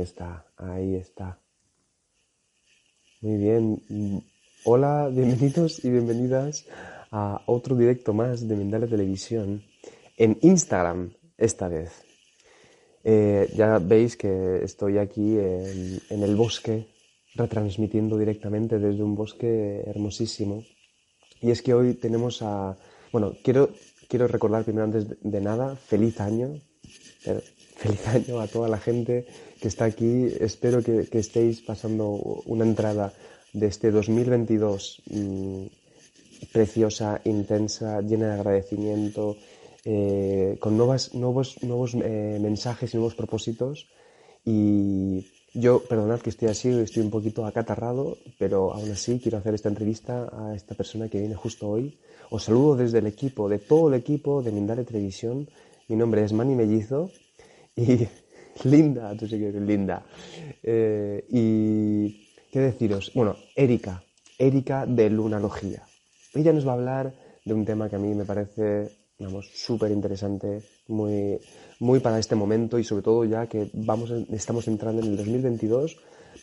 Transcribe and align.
Está, 0.00 0.46
ahí 0.56 0.94
está. 0.94 1.38
Muy 3.20 3.36
bien. 3.36 4.24
Hola, 4.64 5.08
bienvenidos 5.12 5.84
y 5.84 5.90
bienvenidas 5.90 6.66
a 7.10 7.42
otro 7.46 7.76
directo 7.76 8.12
más 8.14 8.46
de 8.48 8.56
Mindalia 8.56 8.88
Televisión 8.88 9.62
en 10.16 10.38
Instagram 10.40 11.12
esta 11.36 11.68
vez. 11.68 11.90
Eh, 13.04 13.50
ya 13.54 13.78
veis 13.78 14.16
que 14.16 14.62
estoy 14.62 14.98
aquí 14.98 15.38
en, 15.38 16.00
en, 16.10 16.22
el 16.22 16.36
bosque, 16.36 16.86
retransmitiendo 17.34 18.18
directamente 18.18 18.78
desde 18.78 19.02
un 19.02 19.14
bosque 19.14 19.82
hermosísimo. 19.86 20.64
Y 21.40 21.50
es 21.50 21.62
que 21.62 21.74
hoy 21.74 21.94
tenemos 21.94 22.42
a... 22.42 22.76
Bueno, 23.12 23.34
quiero, 23.42 23.70
quiero 24.08 24.28
recordar 24.28 24.64
primero 24.64 24.84
antes 24.84 25.06
de 25.20 25.40
nada, 25.40 25.76
feliz 25.76 26.20
año. 26.20 26.60
Feliz 27.76 28.06
año 28.08 28.40
a 28.40 28.46
toda 28.46 28.68
la 28.68 28.76
gente 28.76 29.26
que 29.60 29.68
está 29.68 29.84
aquí. 29.84 30.28
Espero 30.40 30.82
que, 30.82 31.06
que 31.06 31.18
estéis 31.18 31.60
pasando 31.60 32.10
una 32.46 32.64
entrada 32.64 33.12
de 33.52 33.66
este 33.66 33.90
2022 33.90 35.02
mmm, 35.10 35.66
preciosa, 36.52 37.20
intensa, 37.24 38.00
llena 38.00 38.28
de 38.28 38.34
agradecimiento, 38.34 39.36
eh, 39.84 40.56
con 40.60 40.76
nuevas, 40.76 41.14
nuevos, 41.14 41.62
nuevos 41.62 41.94
eh, 41.94 42.38
mensajes 42.40 42.92
y 42.92 42.96
nuevos 42.96 43.14
propósitos. 43.14 43.88
Y 44.44 45.26
yo, 45.52 45.82
perdonad 45.84 46.20
que 46.20 46.30
estoy 46.30 46.48
así, 46.48 46.68
estoy 46.68 47.02
un 47.02 47.10
poquito 47.10 47.44
acatarrado, 47.44 48.18
pero 48.38 48.72
aún 48.72 48.90
así 48.90 49.20
quiero 49.20 49.38
hacer 49.38 49.54
esta 49.54 49.68
entrevista 49.68 50.28
a 50.32 50.54
esta 50.54 50.74
persona 50.74 51.08
que 51.08 51.18
viene 51.18 51.34
justo 51.34 51.68
hoy. 51.68 51.98
Os 52.30 52.44
saludo 52.44 52.76
desde 52.76 52.98
el 52.98 53.06
equipo, 53.06 53.48
de 53.48 53.58
todo 53.58 53.88
el 53.88 53.94
equipo 53.94 54.42
de 54.42 54.52
Mindale 54.52 54.84
Televisión. 54.84 55.48
Mi 55.88 55.96
nombre 55.96 56.24
es 56.24 56.32
Manny 56.32 56.54
Mellizo 56.54 57.10
y 57.76 58.06
Linda, 58.64 59.14
tú 59.16 59.26
sí 59.26 59.38
que 59.38 59.48
eres 59.48 59.62
linda. 59.62 60.02
Eh, 60.62 61.24
y 61.30 62.28
qué 62.50 62.60
deciros, 62.60 63.12
bueno, 63.14 63.36
Erika, 63.54 64.02
Erika 64.38 64.86
de 64.86 65.10
Lunalogía. 65.10 65.82
Ella 66.34 66.52
nos 66.52 66.66
va 66.66 66.72
a 66.72 66.74
hablar 66.74 67.14
de 67.44 67.54
un 67.54 67.64
tema 67.64 67.88
que 67.88 67.96
a 67.96 67.98
mí 67.98 68.14
me 68.14 68.24
parece, 68.24 68.90
vamos, 69.18 69.50
súper 69.54 69.90
interesante, 69.90 70.62
muy, 70.88 71.40
muy 71.80 72.00
para 72.00 72.18
este 72.18 72.34
momento 72.34 72.78
y 72.78 72.84
sobre 72.84 73.02
todo 73.02 73.24
ya 73.24 73.46
que 73.46 73.70
vamos, 73.72 74.10
estamos 74.30 74.68
entrando 74.68 75.02
en 75.02 75.08
el 75.08 75.16
2022, 75.16 75.96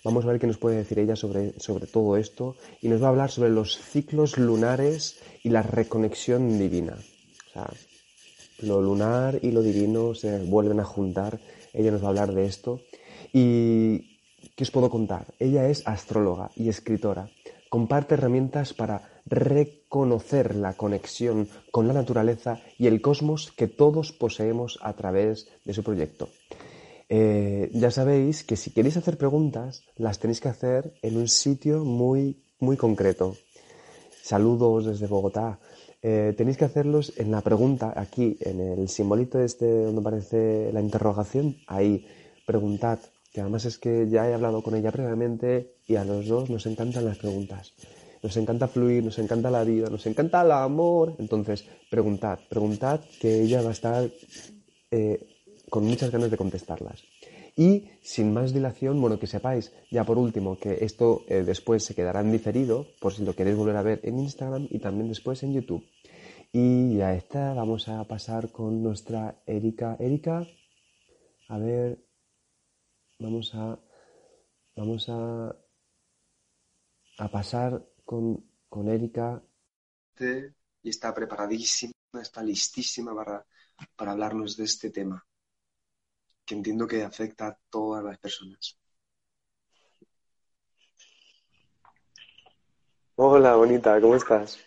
vamos 0.03 0.25
a 0.25 0.29
ver 0.29 0.39
qué 0.39 0.47
nos 0.47 0.57
puede 0.57 0.77
decir 0.77 0.99
ella 0.99 1.15
sobre, 1.15 1.57
sobre 1.59 1.87
todo 1.87 2.17
esto 2.17 2.55
y 2.81 2.87
nos 2.89 3.01
va 3.01 3.07
a 3.07 3.09
hablar 3.09 3.31
sobre 3.31 3.49
los 3.49 3.77
ciclos 3.77 4.37
lunares 4.37 5.19
y 5.43 5.49
la 5.49 5.61
reconexión 5.61 6.57
divina. 6.57 6.97
O 7.49 7.53
sea, 7.53 7.69
lo 8.59 8.81
lunar 8.81 9.39
y 9.41 9.51
lo 9.51 9.61
divino 9.61 10.15
se 10.15 10.39
vuelven 10.43 10.79
a 10.79 10.83
juntar. 10.83 11.39
Ella 11.73 11.91
nos 11.91 12.01
va 12.01 12.07
a 12.07 12.09
hablar 12.09 12.33
de 12.33 12.45
esto. 12.45 12.81
¿Y 13.33 14.19
qué 14.55 14.63
os 14.63 14.71
puedo 14.71 14.89
contar? 14.89 15.25
Ella 15.39 15.67
es 15.69 15.87
astróloga 15.87 16.51
y 16.55 16.69
escritora. 16.69 17.29
Comparte 17.69 18.13
herramientas 18.13 18.73
para 18.73 19.01
reconocer 19.25 20.55
la 20.55 20.73
conexión 20.73 21.49
con 21.71 21.87
la 21.87 21.93
naturaleza 21.93 22.61
y 22.77 22.87
el 22.87 23.01
cosmos 23.01 23.51
que 23.51 23.67
todos 23.67 24.13
poseemos 24.13 24.79
a 24.81 24.93
través 24.93 25.47
de 25.65 25.73
su 25.73 25.83
proyecto. 25.83 26.29
Eh, 27.09 27.69
ya 27.73 27.91
sabéis 27.91 28.43
que 28.43 28.57
si 28.57 28.71
queréis 28.71 28.97
hacer 28.97 29.17
preguntas, 29.17 29.83
las 29.95 30.19
tenéis 30.19 30.41
que 30.41 30.49
hacer 30.49 30.93
en 31.01 31.17
un 31.17 31.27
sitio 31.27 31.83
muy, 31.83 32.43
muy 32.59 32.77
concreto. 32.77 33.35
Saludos 34.21 34.85
desde 34.85 35.07
Bogotá. 35.07 35.59
Eh, 36.01 36.33
tenéis 36.37 36.57
que 36.57 36.65
hacerlos 36.65 37.13
en 37.17 37.31
la 37.31 37.41
pregunta, 37.41 37.93
aquí, 37.95 38.37
en 38.41 38.59
el 38.59 38.87
simbolito 38.87 39.39
este 39.39 39.83
donde 39.83 40.01
aparece 40.01 40.71
la 40.71 40.81
interrogación, 40.81 41.57
ahí, 41.67 42.05
preguntad, 42.45 42.99
que 43.33 43.41
además 43.41 43.65
es 43.65 43.77
que 43.77 44.07
ya 44.09 44.29
he 44.29 44.33
hablado 44.33 44.61
con 44.61 44.75
ella 44.75 44.91
previamente 44.91 45.75
y 45.85 45.95
a 45.95 46.03
los 46.03 46.27
dos 46.27 46.49
nos 46.49 46.65
encantan 46.65 47.05
las 47.05 47.17
preguntas. 47.17 47.73
Nos 48.23 48.35
encanta 48.37 48.67
fluir, 48.67 49.03
nos 49.03 49.19
encanta 49.19 49.51
la 49.51 49.63
vida, 49.63 49.89
nos 49.89 50.05
encanta 50.05 50.41
el 50.41 50.51
amor. 50.51 51.15
Entonces, 51.19 51.65
preguntad, 51.89 52.39
preguntad 52.49 52.99
que 53.19 53.41
ella 53.41 53.61
va 53.61 53.69
a 53.69 53.73
estar 53.73 54.09
eh, 54.91 55.19
con 55.69 55.85
muchas 55.85 56.09
ganas 56.09 56.31
de 56.31 56.37
contestarlas. 56.37 57.03
Y 57.59 57.89
sin 58.03 58.33
más 58.33 58.53
dilación, 58.53 59.01
bueno, 59.01 59.17
que 59.17 59.25
sepáis, 59.25 59.73
ya 59.89 60.03
por 60.03 60.19
último, 60.19 60.59
que 60.59 60.85
esto 60.85 61.25
eh, 61.27 61.41
después 61.41 61.83
se 61.83 61.95
quedará 61.95 62.21
en 62.21 62.31
diferido, 62.31 62.85
por 63.01 63.13
si 63.13 63.25
lo 63.25 63.35
queréis 63.35 63.57
volver 63.57 63.77
a 63.77 63.81
ver 63.81 63.99
en 64.03 64.19
Instagram 64.19 64.67
y 64.69 64.77
también 64.77 65.09
después 65.09 65.41
en 65.41 65.53
YouTube. 65.53 65.83
Y 66.53 66.97
ya 66.97 67.15
está, 67.15 67.55
vamos 67.55 67.87
a 67.87 68.03
pasar 68.03 68.51
con 68.51 68.83
nuestra 68.83 69.41
Erika. 69.47 69.97
Erika, 69.99 70.45
a 71.47 71.57
ver, 71.57 72.05
vamos 73.17 73.55
a, 73.55 73.79
vamos 74.75 75.09
a, 75.09 75.55
a 77.17 77.27
pasar 77.31 77.83
con, 78.05 78.45
con 78.69 78.87
Erika. 78.87 79.41
Y 80.83 80.89
está 80.89 81.11
preparadísima, 81.11 81.91
está 82.21 82.43
listísima 82.43 83.15
para, 83.15 83.43
para 83.95 84.11
hablarnos 84.11 84.55
de 84.57 84.65
este 84.65 84.91
tema 84.91 85.26
que 86.47 86.55
entiendo 86.55 86.87
que 86.87 87.03
afecta 87.03 87.47
a 87.47 87.57
todas 87.69 88.03
las 88.03 88.17
personas. 88.17 88.79
Hola, 93.15 93.55
bonita, 93.55 93.99
¿cómo 93.99 94.15
estás? 94.15 94.57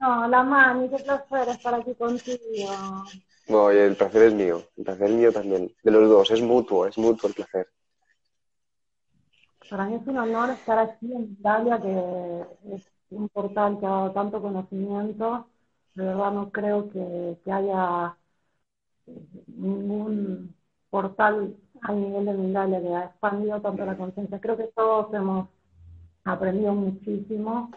Hola, 0.00 0.42
Mani, 0.44 0.88
qué 0.88 1.02
placer 1.02 1.48
estar 1.48 1.74
aquí 1.74 1.94
contigo. 1.94 3.04
Oye, 3.48 3.86
el 3.86 3.96
placer 3.96 4.22
es 4.22 4.34
mío, 4.34 4.62
el 4.76 4.84
placer 4.84 5.10
es 5.10 5.16
mío 5.16 5.32
también, 5.32 5.74
de 5.82 5.90
los 5.90 6.08
dos, 6.08 6.30
es 6.30 6.40
mutuo, 6.40 6.86
es 6.86 6.96
mutuo 6.96 7.28
el 7.28 7.34
placer. 7.34 7.68
Para 9.68 9.86
mí 9.86 9.96
es 9.96 10.06
un 10.06 10.18
honor 10.18 10.50
estar 10.50 10.78
aquí 10.78 11.12
en 11.12 11.24
Italia, 11.24 11.80
que 11.80 12.74
es 12.76 12.82
un 13.10 13.28
portal 13.30 13.80
que 13.80 13.86
ha 13.86 13.90
dado 13.90 14.12
tanto 14.12 14.40
conocimiento. 14.40 15.48
De 15.94 16.04
verdad 16.04 16.32
no 16.32 16.52
creo 16.52 16.88
que, 16.90 17.38
que 17.42 17.52
haya 17.52 18.16
ningún 19.46 20.54
portal 20.94 21.56
a 21.80 21.92
nivel 21.92 22.24
de 22.24 22.34
Mindalia 22.34 22.80
que 22.80 22.94
ha 22.94 23.04
expandido 23.06 23.60
tanto 23.60 23.84
la 23.84 23.96
conciencia. 23.96 24.40
Creo 24.40 24.56
que 24.56 24.70
todos 24.76 25.12
hemos 25.12 25.48
aprendido 26.22 26.72
muchísimo 26.72 27.72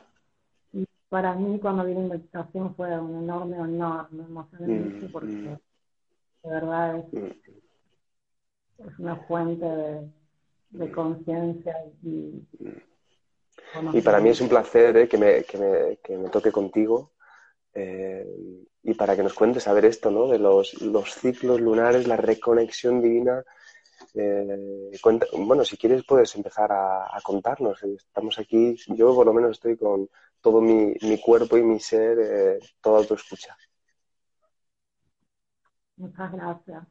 y 0.71 0.85
para 1.09 1.33
mí 1.33 1.57
cuando 1.59 1.83
vi 1.83 1.95
la 1.95 2.01
invitación 2.01 2.75
fue 2.75 2.95
un 2.99 3.23
enorme 3.23 3.59
honor, 3.59 4.07
me 4.11 4.23
emocioné 4.23 4.67
mucho 4.67 5.11
porque 5.11 5.57
de 6.43 6.49
verdad 6.57 6.99
es, 6.99 7.05
es 8.85 8.99
una 8.99 9.15
fuente 9.15 9.65
de, 9.65 10.11
de 10.69 10.91
conciencia 10.91 11.75
y, 12.03 12.45
y 13.93 14.01
para 14.01 14.19
mí 14.19 14.29
es 14.29 14.41
un 14.41 14.49
placer 14.49 14.95
eh, 14.95 15.07
que, 15.07 15.17
me, 15.17 15.43
que, 15.43 15.57
me, 15.57 15.97
que 16.03 16.17
me 16.19 16.29
toque 16.29 16.51
contigo 16.51 17.13
eh, 17.79 18.25
y 18.81 18.93
para 18.95 19.15
que 19.15 19.21
nos 19.21 19.35
cuentes 19.35 19.67
a 19.67 19.73
ver 19.73 19.85
esto, 19.85 20.09
¿no? 20.09 20.27
De 20.27 20.39
los, 20.39 20.81
los 20.81 21.13
ciclos 21.13 21.61
lunares, 21.61 22.07
la 22.07 22.17
reconexión 22.17 23.01
divina. 23.01 23.43
Eh, 24.15 24.91
cuenta, 24.99 25.27
bueno, 25.37 25.63
si 25.63 25.77
quieres 25.77 26.03
puedes 26.03 26.35
empezar 26.35 26.71
a, 26.71 27.03
a, 27.15 27.21
contarnos. 27.21 27.83
Estamos 27.83 28.39
aquí, 28.39 28.75
yo 28.87 29.13
por 29.13 29.27
lo 29.27 29.33
menos 29.33 29.51
estoy 29.51 29.77
con 29.77 30.09
todo 30.41 30.59
mi, 30.59 30.95
mi 31.01 31.21
cuerpo 31.21 31.55
y 31.55 31.63
mi 31.63 31.79
ser, 31.79 32.17
eh, 32.19 32.59
toda 32.81 33.05
tu 33.05 33.13
escucha. 33.13 33.55
Muchas 35.97 36.31
gracias. 36.31 36.83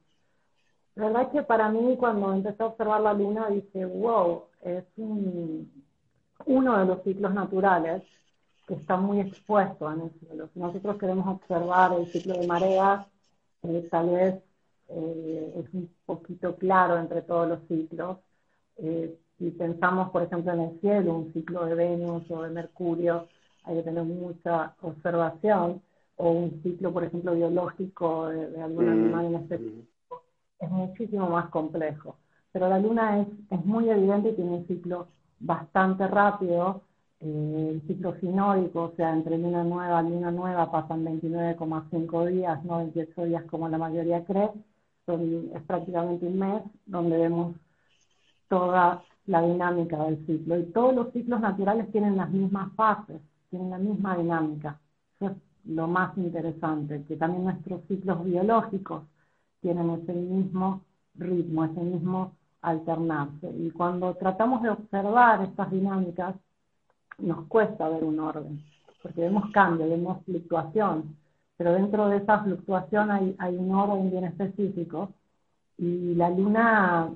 La 0.94 1.06
verdad 1.06 1.22
es 1.22 1.28
que 1.28 1.42
para 1.42 1.68
mí 1.68 1.96
cuando 1.96 2.32
empecé 2.32 2.62
a 2.62 2.66
observar 2.66 3.00
la 3.00 3.12
luna 3.12 3.48
dije, 3.50 3.84
wow, 3.84 4.44
es 4.62 4.84
un, 4.96 5.84
uno 6.44 6.78
de 6.78 6.84
los 6.86 7.02
ciclos 7.02 7.34
naturales 7.34 8.02
que 8.66 8.74
está 8.74 8.96
muy 8.96 9.20
expuesto 9.20 9.90
en 9.92 10.00
el 10.02 10.10
cielo. 10.20 10.48
Si 10.52 10.58
nosotros 10.58 10.96
queremos 10.98 11.26
observar 11.28 11.92
el 11.92 12.06
ciclo 12.08 12.34
de 12.34 12.46
mareas, 12.46 13.06
eh, 13.62 13.88
tal 13.90 14.10
vez 14.10 14.34
eh, 14.88 15.52
es 15.56 15.74
un 15.74 15.90
poquito 16.04 16.56
claro 16.56 16.98
entre 16.98 17.22
todos 17.22 17.48
los 17.48 17.60
ciclos. 17.68 18.18
Eh, 18.78 19.18
si 19.38 19.50
pensamos, 19.52 20.10
por 20.10 20.22
ejemplo, 20.22 20.52
en 20.52 20.60
el 20.60 20.80
cielo, 20.80 21.14
un 21.14 21.32
ciclo 21.32 21.64
de 21.66 21.74
Venus 21.74 22.30
o 22.30 22.42
de 22.42 22.50
Mercurio, 22.50 23.28
hay 23.64 23.76
que 23.76 23.82
tener 23.82 24.04
mucha 24.04 24.74
observación, 24.82 25.82
o 26.16 26.30
un 26.30 26.62
ciclo, 26.62 26.92
por 26.92 27.04
ejemplo, 27.04 27.34
biológico 27.34 28.28
de, 28.28 28.60
algún 28.62 28.86
mm, 28.86 28.88
animal 28.88 29.26
en 29.26 29.34
específico, 29.34 30.24
es 30.58 30.70
muchísimo 30.70 31.28
más 31.28 31.50
complejo. 31.50 32.16
Pero 32.52 32.68
la 32.68 32.78
luna 32.78 33.20
es, 33.20 33.28
es 33.50 33.64
muy 33.64 33.90
evidente 33.90 34.30
y 34.30 34.34
tiene 34.34 34.50
un 34.50 34.66
ciclo 34.66 35.08
bastante 35.38 36.06
rápido, 36.08 36.82
el 37.20 37.82
ciclo 37.86 38.14
sinódico, 38.20 38.84
o 38.84 38.92
sea, 38.96 39.12
entre 39.12 39.38
luna 39.38 39.64
nueva 39.64 40.02
y 40.02 40.10
luna 40.10 40.30
nueva 40.30 40.70
pasan 40.70 41.04
29,5 41.04 42.26
días, 42.26 42.64
no 42.64 42.78
28 42.78 43.24
días 43.24 43.44
como 43.44 43.68
la 43.68 43.78
mayoría 43.78 44.24
cree, 44.24 44.50
es 45.06 45.62
prácticamente 45.62 46.26
un 46.26 46.38
mes 46.38 46.62
donde 46.84 47.16
vemos 47.16 47.56
toda 48.48 49.02
la 49.26 49.42
dinámica 49.42 50.04
del 50.04 50.24
ciclo. 50.26 50.58
Y 50.58 50.64
todos 50.66 50.94
los 50.94 51.12
ciclos 51.12 51.40
naturales 51.40 51.90
tienen 51.92 52.16
las 52.16 52.30
mismas 52.30 52.72
fases, 52.74 53.20
tienen 53.50 53.70
la 53.70 53.78
misma 53.78 54.16
dinámica. 54.16 54.80
Eso 55.16 55.32
es 55.32 55.36
lo 55.64 55.86
más 55.86 56.16
interesante, 56.16 57.04
que 57.04 57.16
también 57.16 57.44
nuestros 57.44 57.82
ciclos 57.88 58.24
biológicos 58.24 59.04
tienen 59.60 59.90
ese 59.90 60.12
mismo 60.12 60.82
ritmo, 61.14 61.64
ese 61.64 61.80
mismo 61.80 62.32
alternarse. 62.62 63.50
Y 63.56 63.70
cuando 63.70 64.14
tratamos 64.14 64.62
de 64.62 64.70
observar 64.70 65.42
estas 65.42 65.70
dinámicas, 65.70 66.34
nos 67.18 67.46
cuesta 67.46 67.88
ver 67.88 68.04
un 68.04 68.20
orden, 68.20 68.62
porque 69.02 69.22
vemos 69.22 69.50
cambio, 69.52 69.88
vemos 69.88 70.24
fluctuación, 70.24 71.16
pero 71.56 71.72
dentro 71.72 72.08
de 72.08 72.18
esa 72.18 72.42
fluctuación 72.42 73.10
hay, 73.10 73.34
hay 73.38 73.56
un 73.56 73.74
orden 73.74 74.10
bien 74.10 74.24
específico 74.24 75.12
y 75.78 76.14
la 76.14 76.30
luna 76.30 77.10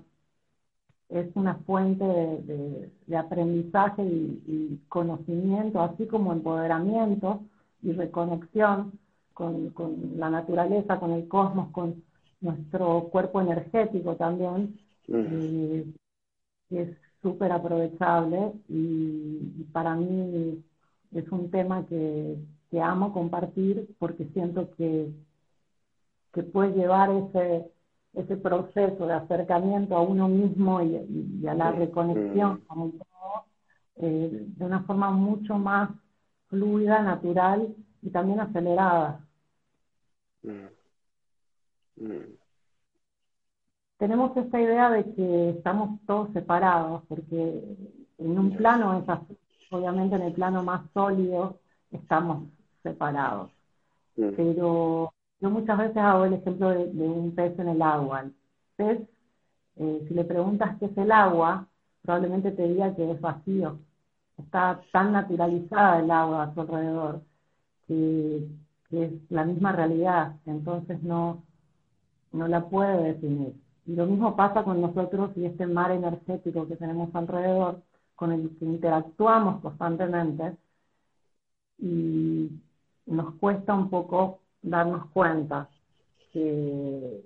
es 1.10 1.28
una 1.34 1.54
fuente 1.56 2.04
de, 2.04 3.16
aprendizaje 3.16 4.02
y, 4.04 4.80
conocimiento, 4.88 5.80
así 5.80 6.06
como 6.06 6.32
empoderamiento 6.32 7.42
y 7.82 7.92
reconexión 7.92 8.92
con, 9.34 9.72
la 10.16 10.30
naturaleza, 10.30 11.00
con 11.00 11.12
el 11.12 11.26
cosmos, 11.26 11.70
con 11.72 12.02
nuestro 12.40 13.08
cuerpo 13.10 13.40
energético 13.40 14.14
también, 14.16 14.78
mm. 15.08 15.90
es 16.70 16.96
súper 17.22 17.52
aprovechable 17.52 18.52
y, 18.68 19.64
para 19.72 19.94
mí 19.94 20.62
es 21.12 21.30
un 21.30 21.50
tema 21.50 21.86
que, 21.86 22.36
que 22.70 22.80
amo 22.80 23.12
compartir 23.12 23.88
porque 23.98 24.26
siento 24.32 24.70
que, 24.72 25.12
que 26.32 26.42
puede 26.42 26.72
llevar 26.72 27.10
ese 27.10 27.70
ese 28.14 28.36
proceso 28.36 29.06
de 29.06 29.14
acercamiento 29.14 29.96
a 29.96 30.02
uno 30.02 30.28
mismo 30.28 30.82
y, 30.82 31.46
a 31.46 31.54
la 31.54 31.72
reconexión 31.72 32.54
mm. 32.54 32.66
con 32.66 32.82
el 32.82 32.92
todo 32.92 33.44
eh, 33.96 34.46
de 34.56 34.64
una 34.64 34.82
forma 34.82 35.10
mucho 35.10 35.58
más 35.58 35.90
fluida, 36.48 37.02
natural 37.02 37.74
y 38.02 38.10
también 38.10 38.40
acelerada. 38.40 39.24
Mm. 40.42 40.66
Mm. 41.96 42.39
Tenemos 44.00 44.34
esta 44.34 44.58
idea 44.58 44.88
de 44.88 45.04
que 45.12 45.50
estamos 45.50 46.00
todos 46.06 46.32
separados, 46.32 47.02
porque 47.06 47.62
en 48.16 48.38
un 48.38 48.56
plano 48.56 48.98
es 48.98 49.06
así, 49.06 49.36
obviamente 49.70 50.16
en 50.16 50.22
el 50.22 50.32
plano 50.32 50.62
más 50.62 50.90
sólido 50.94 51.58
estamos 51.92 52.44
separados. 52.82 53.50
Pero 54.16 55.12
yo 55.38 55.50
muchas 55.50 55.76
veces 55.76 55.98
hago 55.98 56.24
el 56.24 56.32
ejemplo 56.32 56.70
de, 56.70 56.86
un 56.86 57.34
pez 57.34 57.58
en 57.58 57.68
el 57.68 57.82
agua. 57.82 58.22
El 58.22 58.34
pez, 58.76 59.00
eh, 59.76 60.04
si 60.08 60.14
le 60.14 60.24
preguntas 60.24 60.78
qué 60.78 60.86
es 60.86 60.96
el 60.96 61.12
agua, 61.12 61.66
probablemente 62.00 62.52
te 62.52 62.68
diga 62.68 62.96
que 62.96 63.10
es 63.10 63.20
vacío. 63.20 63.80
Está 64.38 64.80
tan 64.92 65.12
naturalizada 65.12 66.00
el 66.00 66.10
agua 66.10 66.44
a 66.44 66.54
su 66.54 66.60
alrededor 66.62 67.20
que, 67.86 68.48
es 68.92 69.12
la 69.28 69.44
misma 69.44 69.72
realidad, 69.72 70.36
entonces 70.46 71.02
no, 71.02 71.42
no 72.32 72.48
la 72.48 72.66
puede 72.66 73.12
definir. 73.12 73.54
Y 73.90 73.96
lo 73.96 74.06
mismo 74.06 74.36
pasa 74.36 74.62
con 74.62 74.80
nosotros 74.80 75.32
y 75.34 75.46
este 75.46 75.66
mar 75.66 75.90
energético 75.90 76.68
que 76.68 76.76
tenemos 76.76 77.12
alrededor, 77.12 77.82
con 78.14 78.30
el 78.30 78.56
que 78.56 78.64
interactuamos 78.64 79.60
constantemente, 79.62 80.56
y 81.78 82.50
nos 83.06 83.34
cuesta 83.34 83.74
un 83.74 83.90
poco 83.90 84.38
darnos 84.62 85.06
cuenta 85.10 85.68
que, 86.32 87.24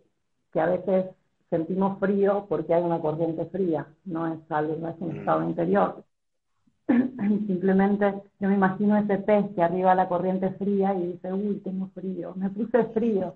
a 0.55 0.67
veces 0.67 1.07
sentimos 1.51 1.99
frío 1.99 2.47
porque 2.49 2.73
hay 2.73 2.83
una 2.83 2.99
corriente 2.99 3.45
fría, 3.47 3.87
no 4.07 4.27
es 4.27 4.41
algo, 4.51 4.77
no 4.77 4.89
es 4.89 4.97
un 5.01 5.17
estado 5.19 5.41
mm. 5.41 5.49
interior. 5.51 6.03
Simplemente 7.47 8.15
yo 8.41 8.49
me 8.49 8.55
imagino 8.55 8.97
ese 8.97 9.19
pez 9.19 9.51
que 9.55 9.63
arriba 9.63 9.95
la 9.95 10.09
corriente 10.09 10.49
fría 10.53 10.95
y 10.95 11.09
dice, 11.13 11.31
uy, 11.31 11.61
tengo 11.63 11.89
frío, 11.89 12.33
me 12.37 12.49
puse 12.49 12.85
frío. 12.87 13.35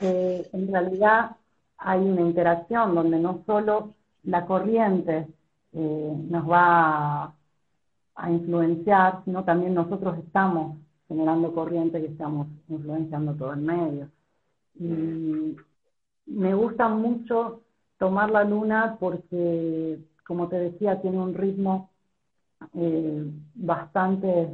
Eh, 0.00 0.48
en 0.52 0.72
realidad 0.72 1.36
hay 1.78 2.00
una 2.00 2.22
interacción 2.22 2.94
donde 2.94 3.18
no 3.18 3.42
solo 3.46 3.94
la 4.24 4.46
corriente 4.46 5.28
eh, 5.72 6.16
nos 6.30 6.50
va 6.50 7.34
a 8.14 8.30
influenciar, 8.30 9.22
sino 9.24 9.44
también 9.44 9.74
nosotros 9.74 10.18
estamos 10.18 10.78
generando 11.08 11.52
corriente 11.54 12.00
que 12.00 12.08
estamos 12.08 12.48
influenciando 12.68 13.34
todo 13.34 13.52
el 13.52 13.60
medio. 13.60 14.08
Y 14.78 15.56
me 16.26 16.54
gusta 16.54 16.88
mucho 16.88 17.62
tomar 17.98 18.30
la 18.30 18.44
luna 18.44 18.96
porque, 18.98 19.98
como 20.26 20.48
te 20.48 20.56
decía, 20.56 21.00
tiene 21.00 21.18
un 21.18 21.34
ritmo 21.34 21.90
eh, 22.74 23.30
bastante 23.54 24.50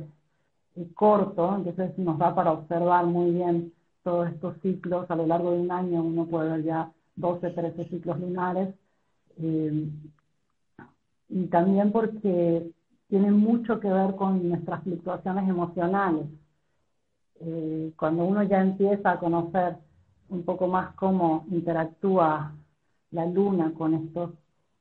eh, 0.76 0.88
corto, 0.94 1.56
entonces 1.56 1.96
nos 1.98 2.18
da 2.18 2.34
para 2.34 2.52
observar 2.52 3.06
muy 3.06 3.30
bien 3.30 3.72
todos 4.02 4.28
estos 4.28 4.56
ciclos. 4.60 5.10
A 5.10 5.16
lo 5.16 5.26
largo 5.26 5.52
de 5.52 5.60
un 5.60 5.70
año 5.70 6.02
uno 6.02 6.26
puede 6.26 6.50
ver 6.50 6.64
ya 6.64 6.92
12, 7.16 7.50
13 7.50 7.88
ciclos 7.88 8.20
lunares. 8.20 8.74
Eh, 9.38 9.88
y 11.28 11.46
también 11.46 11.92
porque 11.92 12.70
tiene 13.08 13.30
mucho 13.30 13.80
que 13.80 13.88
ver 13.88 14.14
con 14.16 14.48
nuestras 14.48 14.82
fluctuaciones 14.82 15.48
emocionales. 15.48 16.26
Eh, 17.40 17.92
cuando 17.96 18.24
uno 18.24 18.42
ya 18.42 18.60
empieza 18.60 19.12
a 19.12 19.18
conocer 19.18 19.76
un 20.28 20.44
poco 20.44 20.66
más 20.66 20.94
cómo 20.94 21.44
interactúa 21.50 22.54
la 23.10 23.26
luna 23.26 23.72
con 23.74 23.94
estos, 23.94 24.30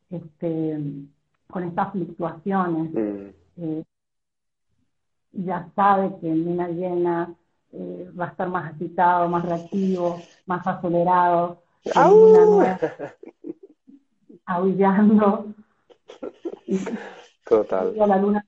este, 0.09 0.79
con 1.47 1.63
estas 1.63 1.91
fluctuaciones, 1.91 2.93
mm. 2.93 3.63
eh, 3.63 3.83
ya 5.33 5.69
sabe 5.75 6.15
que 6.19 6.29
en 6.29 6.45
luna 6.45 6.69
llena 6.69 7.33
eh, 7.73 8.11
va 8.17 8.25
a 8.25 8.29
estar 8.29 8.49
más 8.49 8.73
agitado, 8.73 9.29
más 9.29 9.45
reactivo, 9.45 10.19
más 10.45 10.65
acelerado, 10.65 11.60
aullando. 14.45 15.53
Total. 17.47 17.93
la 17.95 18.17
luna 18.17 18.45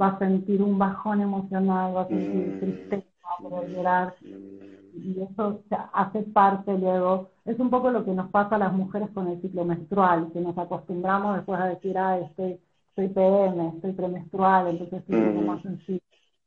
va 0.00 0.08
a 0.08 0.18
sentir 0.18 0.62
un 0.62 0.78
bajón 0.78 1.20
emocional, 1.20 1.96
va 1.96 2.02
a 2.02 2.08
sentir 2.08 2.54
mm. 2.54 2.60
tristeza, 2.60 3.06
va 3.42 3.60
a 3.60 3.64
llorar. 3.64 4.14
Y 4.22 5.20
eso 5.20 5.62
hace 5.92 6.22
parte 6.22 6.76
luego, 6.78 7.30
es 7.44 7.58
un 7.58 7.70
poco 7.70 7.90
lo 7.90 8.04
que 8.04 8.12
nos 8.12 8.30
pasa 8.30 8.56
a 8.56 8.58
las 8.58 8.72
mujeres 8.72 9.10
con 9.10 9.28
el 9.28 9.40
ciclo 9.40 9.64
menstrual, 9.64 10.30
que 10.32 10.40
nos 10.40 10.56
acostumbramos 10.56 11.36
después 11.36 11.60
a 11.60 11.66
decir, 11.66 11.98
ah, 11.98 12.18
estoy, 12.18 12.60
estoy 12.88 13.08
PM, 13.08 13.68
estoy 13.74 13.92
premenstrual, 13.92 14.68
entonces 14.68 15.00
estoy 15.00 15.20
mm. 15.20 15.46
más 15.46 15.62
sencillo, 15.62 16.00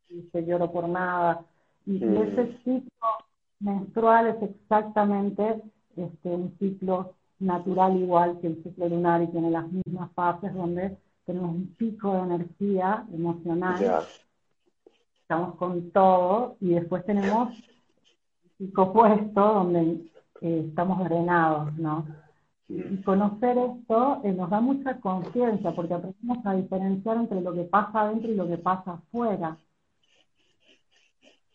y 0.09 0.21
se 0.31 0.45
lloro 0.45 0.71
por 0.71 0.87
nada. 0.87 1.41
Y, 1.85 2.03
mm. 2.03 2.17
ese 2.17 2.57
ciclo 2.63 3.07
menstrual 3.59 4.27
es 4.27 4.41
exactamente 4.43 5.61
este, 5.97 6.29
un 6.29 6.55
ciclo 6.59 7.13
natural 7.39 7.97
igual 7.97 8.39
que 8.39 8.47
el 8.47 8.63
ciclo 8.63 8.89
lunar 8.89 9.21
y 9.21 9.27
tiene 9.27 9.51
las 9.51 9.71
mismas 9.71 10.11
fases 10.13 10.53
donde 10.53 10.97
tenemos 11.25 11.51
un 11.51 11.67
pico 11.77 12.13
de 12.13 12.19
energía 12.19 13.05
emocional, 13.13 14.07
estamos 15.21 15.55
con 15.55 15.91
todo, 15.91 16.55
y 16.61 16.69
después 16.69 17.05
tenemos 17.05 17.49
un 17.49 18.51
pico 18.57 18.83
opuesto 18.83 19.41
donde 19.41 20.09
eh, 20.41 20.65
estamos 20.69 21.03
drenados, 21.03 21.75
¿no? 21.77 22.05
Y 22.69 23.01
conocer 23.03 23.57
esto 23.57 24.21
eh, 24.23 24.31
nos 24.31 24.49
da 24.49 24.61
mucha 24.61 24.99
conciencia, 24.99 25.73
porque 25.73 25.93
aprendemos 25.93 26.45
a 26.45 26.53
diferenciar 26.53 27.17
entre 27.17 27.41
lo 27.41 27.53
que 27.53 27.63
pasa 27.63 28.01
adentro 28.01 28.31
y 28.31 28.35
lo 28.35 28.47
que 28.47 28.57
pasa 28.57 28.93
afuera. 28.93 29.57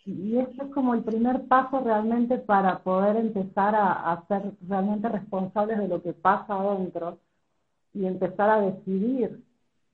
Y 0.04 0.38
esto 0.38 0.64
es 0.64 0.70
como 0.72 0.94
el 0.94 1.04
primer 1.04 1.46
paso 1.46 1.80
realmente 1.80 2.38
para 2.38 2.80
poder 2.82 3.16
empezar 3.16 3.74
a, 3.74 4.12
a 4.12 4.26
ser 4.26 4.52
realmente 4.68 5.08
responsables 5.08 5.78
de 5.78 5.88
lo 5.88 6.02
que 6.02 6.12
pasa 6.12 6.54
adentro 6.54 7.18
y 7.94 8.06
empezar 8.06 8.50
a 8.50 8.60
decidir 8.60 9.42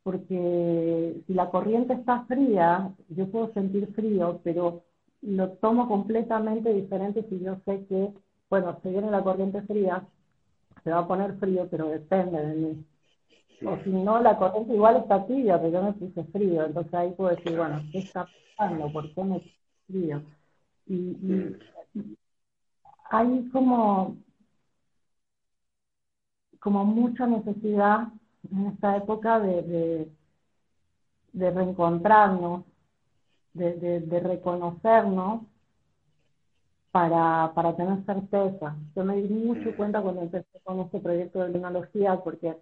porque 0.02 1.22
si 1.26 1.34
la 1.34 1.50
corriente 1.50 1.94
está 1.94 2.24
fría, 2.26 2.94
yo 3.10 3.30
puedo 3.30 3.52
sentir 3.52 3.92
frío, 3.94 4.40
pero 4.44 4.84
lo 5.22 5.50
tomo 5.54 5.88
completamente 5.88 6.72
diferente 6.72 7.24
si 7.28 7.40
yo 7.40 7.56
sé 7.66 7.86
que 7.88 8.14
bueno, 8.50 8.78
se 8.82 8.90
viene 8.90 9.10
la 9.10 9.22
corriente 9.22 9.62
fría, 9.62 10.06
se 10.84 10.90
va 10.90 11.00
a 11.00 11.08
poner 11.08 11.38
frío, 11.38 11.68
pero 11.70 11.88
depende 11.88 12.38
de 12.46 12.54
mí. 12.54 12.86
O 13.64 13.76
si 13.84 13.90
no, 13.90 14.20
la 14.20 14.38
corriente 14.38 14.74
igual 14.74 14.96
está 14.98 15.26
tibia, 15.26 15.58
pero 15.60 15.72
yo 15.72 15.82
me 15.82 15.92
puse 15.94 16.24
frío. 16.32 16.64
Entonces 16.66 16.94
ahí 16.94 17.12
puedo 17.12 17.34
decir, 17.36 17.56
bueno, 17.56 17.82
¿qué 17.92 17.98
está 18.00 18.26
pasando? 18.56 18.92
¿Por 18.92 19.12
qué 19.14 19.24
me 19.24 19.42
frío? 19.88 20.22
Y, 20.86 21.16
hay 23.10 23.48
como, 23.50 24.16
como 26.60 26.84
mucha 26.84 27.26
necesidad 27.26 28.08
en 28.50 28.66
esta 28.66 28.96
época 28.96 29.40
de, 29.40 30.10
de, 31.32 31.50
reencontrarnos, 31.50 32.64
de, 33.54 34.00
de, 34.00 34.20
reconocernos 34.20 35.42
para, 36.90 37.52
para 37.54 37.76
tener 37.76 38.04
certeza. 38.04 38.76
Yo 38.94 39.04
me 39.04 39.16
di 39.16 39.28
mucho 39.28 39.74
cuenta 39.76 40.02
cuando 40.02 40.22
empecé 40.22 40.60
con 40.64 40.80
este 40.80 41.00
proyecto 41.00 41.40
de 41.40 41.52
tecnología 41.52 42.16
porque 42.22 42.56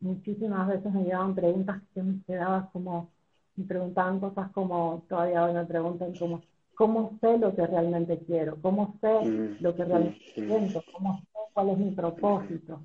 muchísimas 0.00 0.68
veces 0.68 0.92
me 0.92 1.04
llegaban 1.04 1.34
preguntas 1.34 1.82
que 1.94 2.02
me 2.02 2.22
quedaban 2.24 2.68
como, 2.72 3.10
me 3.56 3.64
preguntaban 3.64 4.20
cosas 4.20 4.50
como, 4.52 5.04
todavía 5.08 5.44
hoy 5.44 5.54
me 5.54 5.64
preguntan 5.64 6.14
como, 6.18 6.42
¿cómo 6.74 7.18
sé 7.20 7.38
lo 7.38 7.54
que 7.54 7.66
realmente 7.66 8.18
quiero? 8.26 8.56
¿Cómo 8.60 8.96
sé 9.00 9.28
mm, 9.28 9.56
lo 9.60 9.74
que 9.74 9.84
realmente 9.84 10.20
mm, 10.36 10.40
mm. 10.40 10.46
siento? 10.46 10.82
¿Cómo 10.92 11.18
sé 11.18 11.26
cuál 11.52 11.70
es 11.70 11.78
mi 11.78 11.90
propósito? 11.90 12.80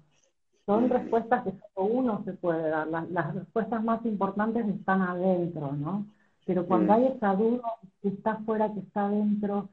Son 0.66 0.90
respuestas 0.90 1.44
que 1.44 1.52
solo 1.52 1.88
uno 1.88 2.24
se 2.26 2.34
puede 2.34 2.70
dar. 2.70 2.88
Las, 2.88 3.10
las 3.10 3.34
respuestas 3.34 3.84
más 3.84 4.06
importantes 4.06 4.68
están 4.68 5.02
adentro, 5.02 5.72
¿no? 5.72 6.06
Pero 6.46 6.66
cuando 6.66 6.94
hay 6.94 7.08
esa 7.08 7.36
duda 7.36 7.64
que 8.02 8.10
está 8.10 8.32
afuera, 8.32 8.74
que 8.74 8.80
está 8.80 9.08
adentro, 9.08 9.70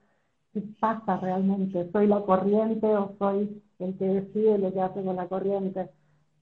¿qué 0.52 0.62
pasa 0.80 1.16
realmente? 1.18 1.90
¿Soy 1.92 2.06
la 2.06 2.21
corriente 2.23 2.87
o 2.87 3.14
soy 3.18 3.62
el 3.78 3.97
que 3.97 4.04
decide 4.04 4.59
lo 4.59 4.73
que 4.73 4.80
hace 4.80 5.02
con 5.02 5.16
la 5.16 5.28
corriente? 5.28 5.88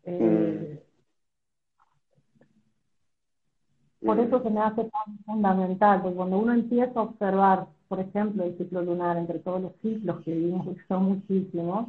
Eh, 0.05 0.83
por 4.05 4.19
eso 4.19 4.43
se 4.43 4.51
me 4.51 4.61
hace 4.61 4.85
tan 4.85 5.19
fundamental, 5.25 6.03
porque 6.03 6.17
cuando 6.17 6.39
uno 6.39 6.53
empieza 6.53 6.99
a 6.99 7.05
observar, 7.05 7.67
por 7.89 8.01
ejemplo, 8.01 8.45
el 8.45 8.57
ciclo 8.59 8.83
lunar 8.83 9.17
entre 9.17 9.39
todos 9.39 9.63
los 9.63 9.73
ciclos 9.83 10.23
que 10.25 10.35
vivimos, 10.35 10.67
que 10.77 10.85
son 10.89 11.05
muchísimos, 11.05 11.89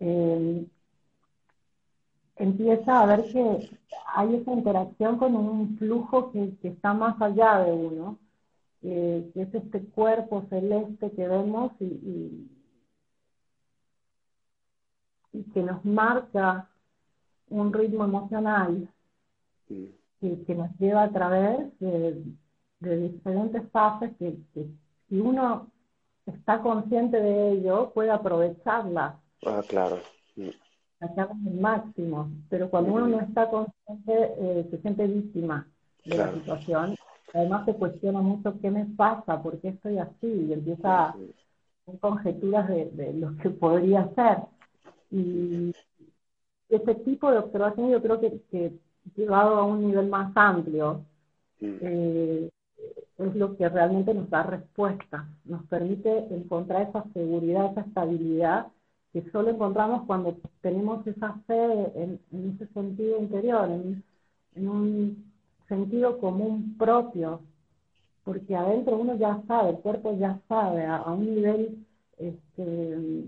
eh, 0.00 0.66
empieza 2.36 3.00
a 3.00 3.06
ver 3.06 3.24
que 3.32 3.70
hay 4.14 4.34
esa 4.36 4.52
interacción 4.52 5.18
con 5.18 5.34
un 5.34 5.78
flujo 5.78 6.30
que, 6.30 6.52
está 6.62 6.92
más 6.92 7.20
allá 7.20 7.60
de 7.60 7.72
uno, 7.72 8.18
eh, 8.82 9.30
que 9.32 9.42
es 9.42 9.54
este 9.54 9.80
cuerpo 9.86 10.44
celeste 10.50 11.10
que 11.12 11.26
vemos 11.28 11.72
y, 11.80 12.48
y, 15.32 15.42
que 15.54 15.62
nos 15.62 15.84
marca 15.84 16.68
un 17.50 17.72
ritmo 17.72 18.04
emocional. 18.04 18.88
Mm 19.68 19.95
que, 20.20 20.54
nos 20.54 20.70
lleva 20.78 21.04
a 21.04 21.10
través 21.10 21.78
de, 21.78 22.22
diferentes 22.80 23.62
fases 23.70 24.10
que, 24.18 24.36
si 25.08 25.20
uno 25.20 25.70
está 26.26 26.60
consciente 26.60 27.20
de 27.20 27.52
ello, 27.52 27.90
puede 27.94 28.10
aprovecharlas. 28.10 29.14
Ah, 29.46 29.62
claro. 29.68 29.98
Sacarlas 30.98 31.38
el 31.46 31.60
máximo. 31.60 32.30
Pero 32.48 32.68
cuando 32.68 32.92
uno 32.92 33.06
no 33.06 33.20
está 33.20 33.48
consciente, 33.48 34.34
eh, 34.38 34.66
se 34.70 34.78
siente 34.78 35.06
víctima 35.06 35.68
de 36.04 36.18
la 36.18 36.32
situación. 36.32 36.96
Además 37.32 37.66
se 37.66 37.74
cuestiona 37.74 38.20
mucho 38.20 38.58
qué 38.60 38.70
me 38.70 38.86
pasa, 38.86 39.42
por 39.42 39.60
qué 39.60 39.68
estoy 39.68 39.98
así, 39.98 40.26
y 40.26 40.52
empieza 40.52 41.08
a 41.08 41.16
conjeturas 42.00 42.68
de, 42.68 43.12
lo 43.14 43.36
que 43.36 43.50
podría 43.50 44.08
ser. 44.14 44.38
Y 45.10 45.72
ese 46.68 46.94
tipo 46.96 47.30
de 47.30 47.38
observación 47.38 47.90
yo 47.90 48.02
creo 48.02 48.20
que 48.20 48.40
llevado 49.14 49.56
a 49.56 49.64
un 49.64 49.86
nivel 49.86 50.08
más 50.08 50.32
amplio, 50.34 51.04
mm. 51.60 51.74
eh, 51.80 52.50
es 53.18 53.34
lo 53.34 53.56
que 53.56 53.68
realmente 53.68 54.12
nos 54.12 54.28
da 54.28 54.42
respuesta, 54.42 55.26
nos 55.44 55.64
permite 55.66 56.34
encontrar 56.34 56.88
esa 56.88 57.04
seguridad, 57.14 57.72
esa 57.72 57.80
estabilidad 57.82 58.66
que 59.12 59.30
solo 59.30 59.50
encontramos 59.50 60.02
cuando 60.06 60.36
tenemos 60.60 61.06
esa 61.06 61.32
fe 61.46 61.92
en, 61.94 62.20
ese 62.54 62.66
sentido 62.74 63.18
interior, 63.18 63.70
en, 63.70 64.04
un 64.68 65.32
sentido 65.68 66.18
común 66.18 66.76
propio, 66.78 67.40
porque 68.24 68.54
adentro 68.54 68.96
uno 68.96 69.16
ya 69.16 69.42
sabe, 69.46 69.70
el 69.70 69.78
cuerpo 69.78 70.16
ya 70.18 70.38
sabe, 70.48 70.84
a, 70.84 71.02
un 71.10 71.34
nivel 71.34 71.86
este, 72.18 73.24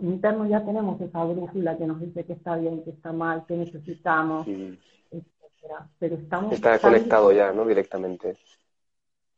interno 0.00 0.46
ya 0.46 0.64
tenemos 0.64 1.00
esa 1.00 1.24
brújula 1.24 1.76
que 1.76 1.86
nos 1.86 2.00
dice 2.00 2.24
que 2.24 2.34
está 2.34 2.56
bien, 2.56 2.84
que 2.84 2.90
está 2.90 3.12
mal, 3.12 3.44
que 3.46 3.56
necesitamos, 3.56 4.46
Pero 5.98 6.14
estamos 6.16 6.52
está 6.52 6.78
conectado 6.78 7.32
ya, 7.32 7.52
¿no? 7.52 7.66
Directamente 7.66 8.38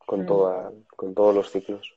con 0.05 0.25
toda, 0.25 0.71
con 0.95 1.13
todos 1.13 1.35
los 1.35 1.49
ciclos. 1.49 1.93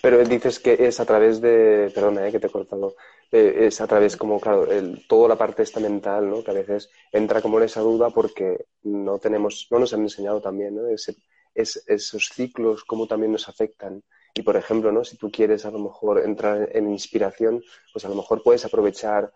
Pero 0.00 0.24
dices 0.24 0.58
que 0.58 0.74
es 0.86 1.00
a 1.00 1.04
través 1.04 1.40
de, 1.40 1.90
perdona, 1.94 2.26
eh, 2.26 2.32
que 2.32 2.40
te 2.40 2.46
he 2.46 2.50
cortado, 2.50 2.94
eh, 3.30 3.66
es 3.66 3.80
a 3.80 3.86
través 3.86 4.16
como, 4.16 4.40
claro, 4.40 4.70
el, 4.70 5.06
toda 5.06 5.28
la 5.28 5.36
parte 5.36 5.62
esta 5.62 5.80
mental, 5.80 6.28
¿no? 6.28 6.42
Que 6.42 6.50
a 6.50 6.54
veces 6.54 6.90
entra 7.10 7.40
como 7.40 7.58
en 7.58 7.64
esa 7.64 7.80
duda 7.80 8.10
porque 8.10 8.66
no 8.82 9.18
tenemos, 9.18 9.68
no 9.70 9.78
nos 9.78 9.92
han 9.92 10.02
enseñado 10.02 10.40
también, 10.40 10.76
¿no? 10.76 10.86
Ese, 10.88 11.16
es, 11.54 11.82
esos 11.86 12.28
ciclos, 12.28 12.84
cómo 12.84 13.06
también 13.06 13.32
nos 13.32 13.48
afectan. 13.48 14.02
Y, 14.34 14.42
por 14.42 14.56
ejemplo, 14.56 14.92
¿no? 14.92 15.04
si 15.04 15.16
tú 15.16 15.30
quieres 15.30 15.64
a 15.64 15.70
lo 15.70 15.78
mejor 15.78 16.24
entrar 16.24 16.70
en 16.72 16.90
inspiración, 16.90 17.62
pues 17.92 18.04
a 18.04 18.08
lo 18.08 18.14
mejor 18.14 18.42
puedes 18.42 18.64
aprovechar 18.64 19.32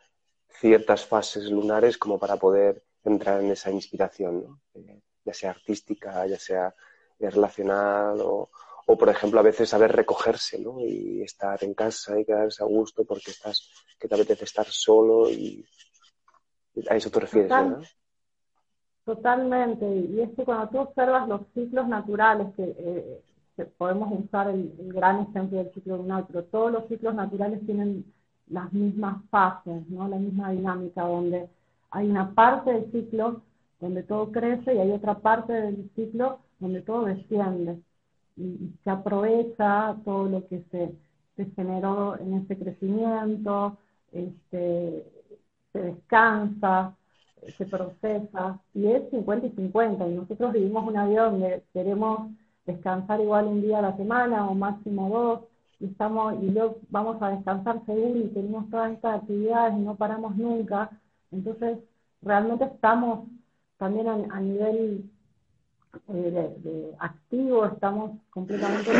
ciertas 0.48 1.04
fases 1.04 1.50
lunares 1.50 1.98
como 1.98 2.18
para 2.18 2.36
poder 2.36 2.82
entrar 3.04 3.40
en 3.40 3.50
esa 3.50 3.70
inspiración, 3.70 4.42
¿no? 4.42 4.60
Eh, 4.74 5.00
ya 5.24 5.34
sea 5.34 5.50
artística, 5.50 6.26
ya 6.26 6.38
sea 6.38 6.74
relacional 7.18 8.20
o, 8.20 8.50
o, 8.86 8.96
por 8.96 9.08
ejemplo, 9.08 9.40
a 9.40 9.42
veces 9.42 9.68
saber 9.68 9.92
recogerse 9.92 10.58
¿no? 10.60 10.80
y 10.80 11.22
estar 11.22 11.62
en 11.64 11.74
casa 11.74 12.18
y 12.18 12.24
quedarse 12.24 12.62
a 12.62 12.66
gusto 12.66 13.04
porque 13.04 13.32
estás, 13.32 13.68
que 13.98 14.06
te 14.06 14.14
apetece 14.14 14.44
estar 14.44 14.66
solo 14.66 15.28
y 15.28 15.66
a 16.88 16.96
eso 16.96 17.10
te 17.10 17.20
refieres, 17.20 17.50
¿verdad? 17.50 17.82
Totalmente, 19.06 19.86
y 19.88 20.20
es 20.20 20.30
que 20.34 20.44
cuando 20.44 20.68
tú 20.68 20.78
observas 20.80 21.28
los 21.28 21.42
ciclos 21.54 21.86
naturales, 21.86 22.52
que, 22.56 22.74
eh, 23.56 23.70
podemos 23.78 24.10
usar 24.24 24.50
el, 24.50 24.72
gran 24.92 25.20
ejemplo 25.20 25.58
del 25.58 25.72
ciclo 25.72 25.98
lunar, 25.98 26.24
pero 26.26 26.42
todos 26.46 26.72
los 26.72 26.88
ciclos 26.88 27.14
naturales 27.14 27.64
tienen 27.66 28.04
las 28.48 28.72
mismas 28.72 29.22
fases, 29.30 29.88
¿no? 29.88 30.08
la 30.08 30.16
misma 30.16 30.50
dinámica, 30.50 31.02
donde 31.02 31.48
hay 31.92 32.10
una 32.10 32.34
parte 32.34 32.72
del 32.72 32.90
ciclo 32.90 33.42
donde 33.80 34.02
todo 34.02 34.32
crece 34.32 34.74
y 34.74 34.78
hay 34.78 34.90
otra 34.90 35.14
parte 35.20 35.52
del 35.52 35.88
ciclo 35.94 36.40
donde 36.58 36.82
todo 36.82 37.04
desciende. 37.04 37.80
Y, 38.36 38.72
se 38.82 38.90
aprovecha 38.90 39.96
todo 40.04 40.28
lo 40.28 40.48
que 40.48 40.64
se, 40.72 40.96
generó 41.54 42.18
en 42.18 42.34
ese 42.34 42.58
crecimiento, 42.58 43.78
este, 44.10 45.06
se 45.72 45.78
descansa, 45.78 46.96
se 47.52 47.66
procesa 47.66 48.60
y 48.74 48.86
es 48.86 49.08
50 49.10 49.46
y 49.46 49.50
50 49.50 50.08
y 50.08 50.14
nosotros 50.14 50.52
vivimos 50.52 50.86
una 50.86 51.06
vida 51.06 51.30
donde 51.30 51.62
queremos 51.72 52.30
descansar 52.64 53.20
igual 53.20 53.46
un 53.46 53.62
día 53.62 53.78
a 53.78 53.82
la 53.82 53.96
semana 53.96 54.48
o 54.48 54.54
máximo 54.54 55.08
dos 55.08 55.40
y 55.78 55.86
estamos 55.86 56.42
y 56.42 56.50
luego 56.50 56.78
vamos 56.90 57.20
a 57.20 57.30
descansar 57.30 57.84
seguro 57.86 58.18
y 58.18 58.28
tenemos 58.28 58.68
todas 58.70 58.92
estas 58.92 59.20
actividades 59.20 59.74
y 59.76 59.80
no 59.80 59.94
paramos 59.94 60.36
nunca 60.36 60.90
entonces 61.30 61.78
realmente 62.22 62.64
estamos 62.64 63.28
también 63.76 64.08
a, 64.08 64.40
nivel 64.40 65.10
eh, 66.08 66.94
activo 66.98 67.66
estamos 67.66 68.12
completamente 68.30 68.90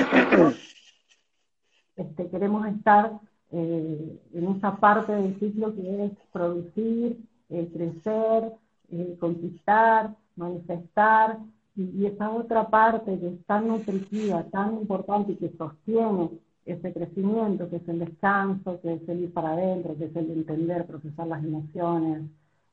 este, 1.97 2.29
queremos 2.29 2.67
estar 2.69 3.19
eh, 3.53 4.21
en 4.35 4.57
esa 4.57 4.77
parte 4.77 5.13
del 5.13 5.39
ciclo 5.39 5.75
que 5.75 6.05
es 6.07 6.13
producir 6.33 7.19
eh, 7.49 7.71
crecer, 7.73 8.53
eh, 8.91 9.17
conquistar, 9.19 10.15
manifestar, 10.37 11.39
y, 11.77 12.07
esa 12.07 12.31
otra 12.31 12.69
parte 12.69 13.19
que 13.19 13.29
es 13.29 13.45
tan 13.47 13.69
nutritiva, 13.69 14.45
tan 14.45 14.75
importante 14.75 15.33
y 15.33 15.37
que 15.37 15.53
sostiene 15.57 16.31
ese 16.65 16.93
crecimiento, 16.93 17.69
que 17.69 17.77
es 17.77 17.89
el 17.89 18.01
descanso, 18.01 18.81
que 18.81 18.95
es 18.95 19.09
el 19.09 19.25
ir 19.25 19.33
para 19.33 19.53
adentro, 19.53 19.97
que 19.97 20.07
es 20.07 20.17
el 20.17 20.31
entender, 20.31 20.87
procesar 20.87 21.27
las 21.29 21.45
emociones, 21.45 22.23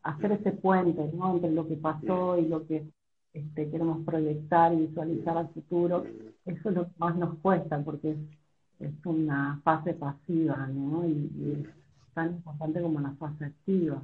hacer 0.02 0.32
ese 0.34 0.52
puente 0.52 1.12
¿no? 1.14 1.36
entre 1.36 1.52
lo 1.52 1.68
que 1.68 1.76
pasó 1.76 2.38
y 2.38 2.48
lo 2.48 2.66
que 2.66 2.88
este, 3.34 3.70
queremos 3.70 4.04
proyectar 4.06 4.74
y 4.74 4.88
visualizar 4.88 5.38
al 5.38 5.50
futuro, 5.50 6.06
eso 6.46 6.70
es 6.70 6.76
lo 6.76 6.86
que 6.86 6.92
más 6.98 7.16
nos 7.16 7.38
cuesta 7.40 7.82
porque 7.84 8.12
es, 8.12 8.92
una 9.06 9.62
fase 9.64 9.94
pasiva 9.94 10.68
¿no? 10.68 11.06
y, 11.08 11.62
es 11.62 11.83
tan 12.14 12.28
importante 12.36 12.82
como 12.82 13.00
la 13.00 13.12
fase 13.12 13.46
activa. 13.46 14.04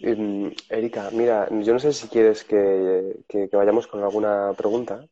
Erika, 0.00 1.10
mira, 1.12 1.48
yo 1.50 1.72
no 1.72 1.78
sé 1.78 1.92
si 1.92 2.08
quieres 2.08 2.44
que, 2.44 3.22
vayamos 3.52 3.86
con 3.86 4.02
alguna 4.02 4.52
pregunta 4.56 5.06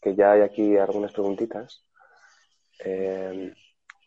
que 0.00 0.14
ya 0.14 0.32
hay 0.32 0.42
aquí 0.42 0.76
algunas 0.76 1.12
preguntitas. 1.12 1.84
Eh, 2.84 3.52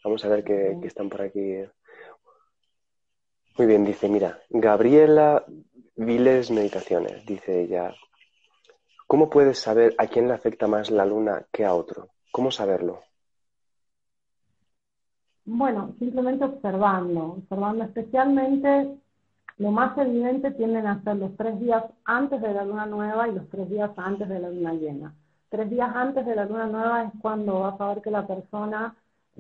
vamos 0.04 0.26
a 0.26 0.30
ver 0.30 0.44
qué, 0.44 0.80
están 0.84 1.10
por 1.10 1.22
aquí. 1.22 1.58
Muy 3.58 3.68
bien, 3.68 3.86
dice, 3.86 4.10
mira, 4.10 4.42
Gabriela 4.50 5.46
Viles 5.96 6.50
Meditaciones, 6.50 7.24
dice 7.26 7.62
ella, 7.62 7.94
¿cómo 9.06 9.30
puedes 9.30 9.60
saber 9.60 9.94
a 10.00 10.08
quién 10.08 10.28
le 10.28 10.34
afecta 10.34 10.66
más 10.66 10.90
la 10.90 11.06
luna 11.06 11.46
que 11.52 11.64
a 11.64 11.76
otro? 11.76 12.10
¿Cómo 12.32 12.50
saberlo? 12.50 13.04
Bueno, 15.46 15.94
simplemente 16.00 16.46
observando, 16.46 17.34
observando 17.34 17.84
especialmente 17.84 18.98
lo 19.58 19.72
más 19.72 19.98
evidente 19.98 20.52
tienden 20.52 20.88
a 20.88 21.04
ser 21.04 21.18
los 21.18 21.36
tres 21.36 21.60
días 21.60 21.84
antes 22.06 22.42
de 22.42 22.54
la 22.54 22.66
luna 22.66 22.86
nueva 22.86 23.28
y 23.28 23.36
los 23.36 23.50
tres 23.50 23.70
días 23.70 23.92
antes 23.98 24.30
de 24.30 24.40
la 24.40 24.50
luna 24.50 24.74
llena. 24.74 25.14
Tres 25.50 25.70
días 25.70 25.92
antes 25.94 26.26
de 26.26 26.36
la 26.36 26.46
luna 26.46 26.68
nueva 26.68 27.04
es 27.04 27.12
cuando 27.22 27.60
vas 27.60 27.80
a 27.80 27.90
ver 27.90 28.02
que 28.02 28.10
la 28.10 28.26
persona 28.26 28.96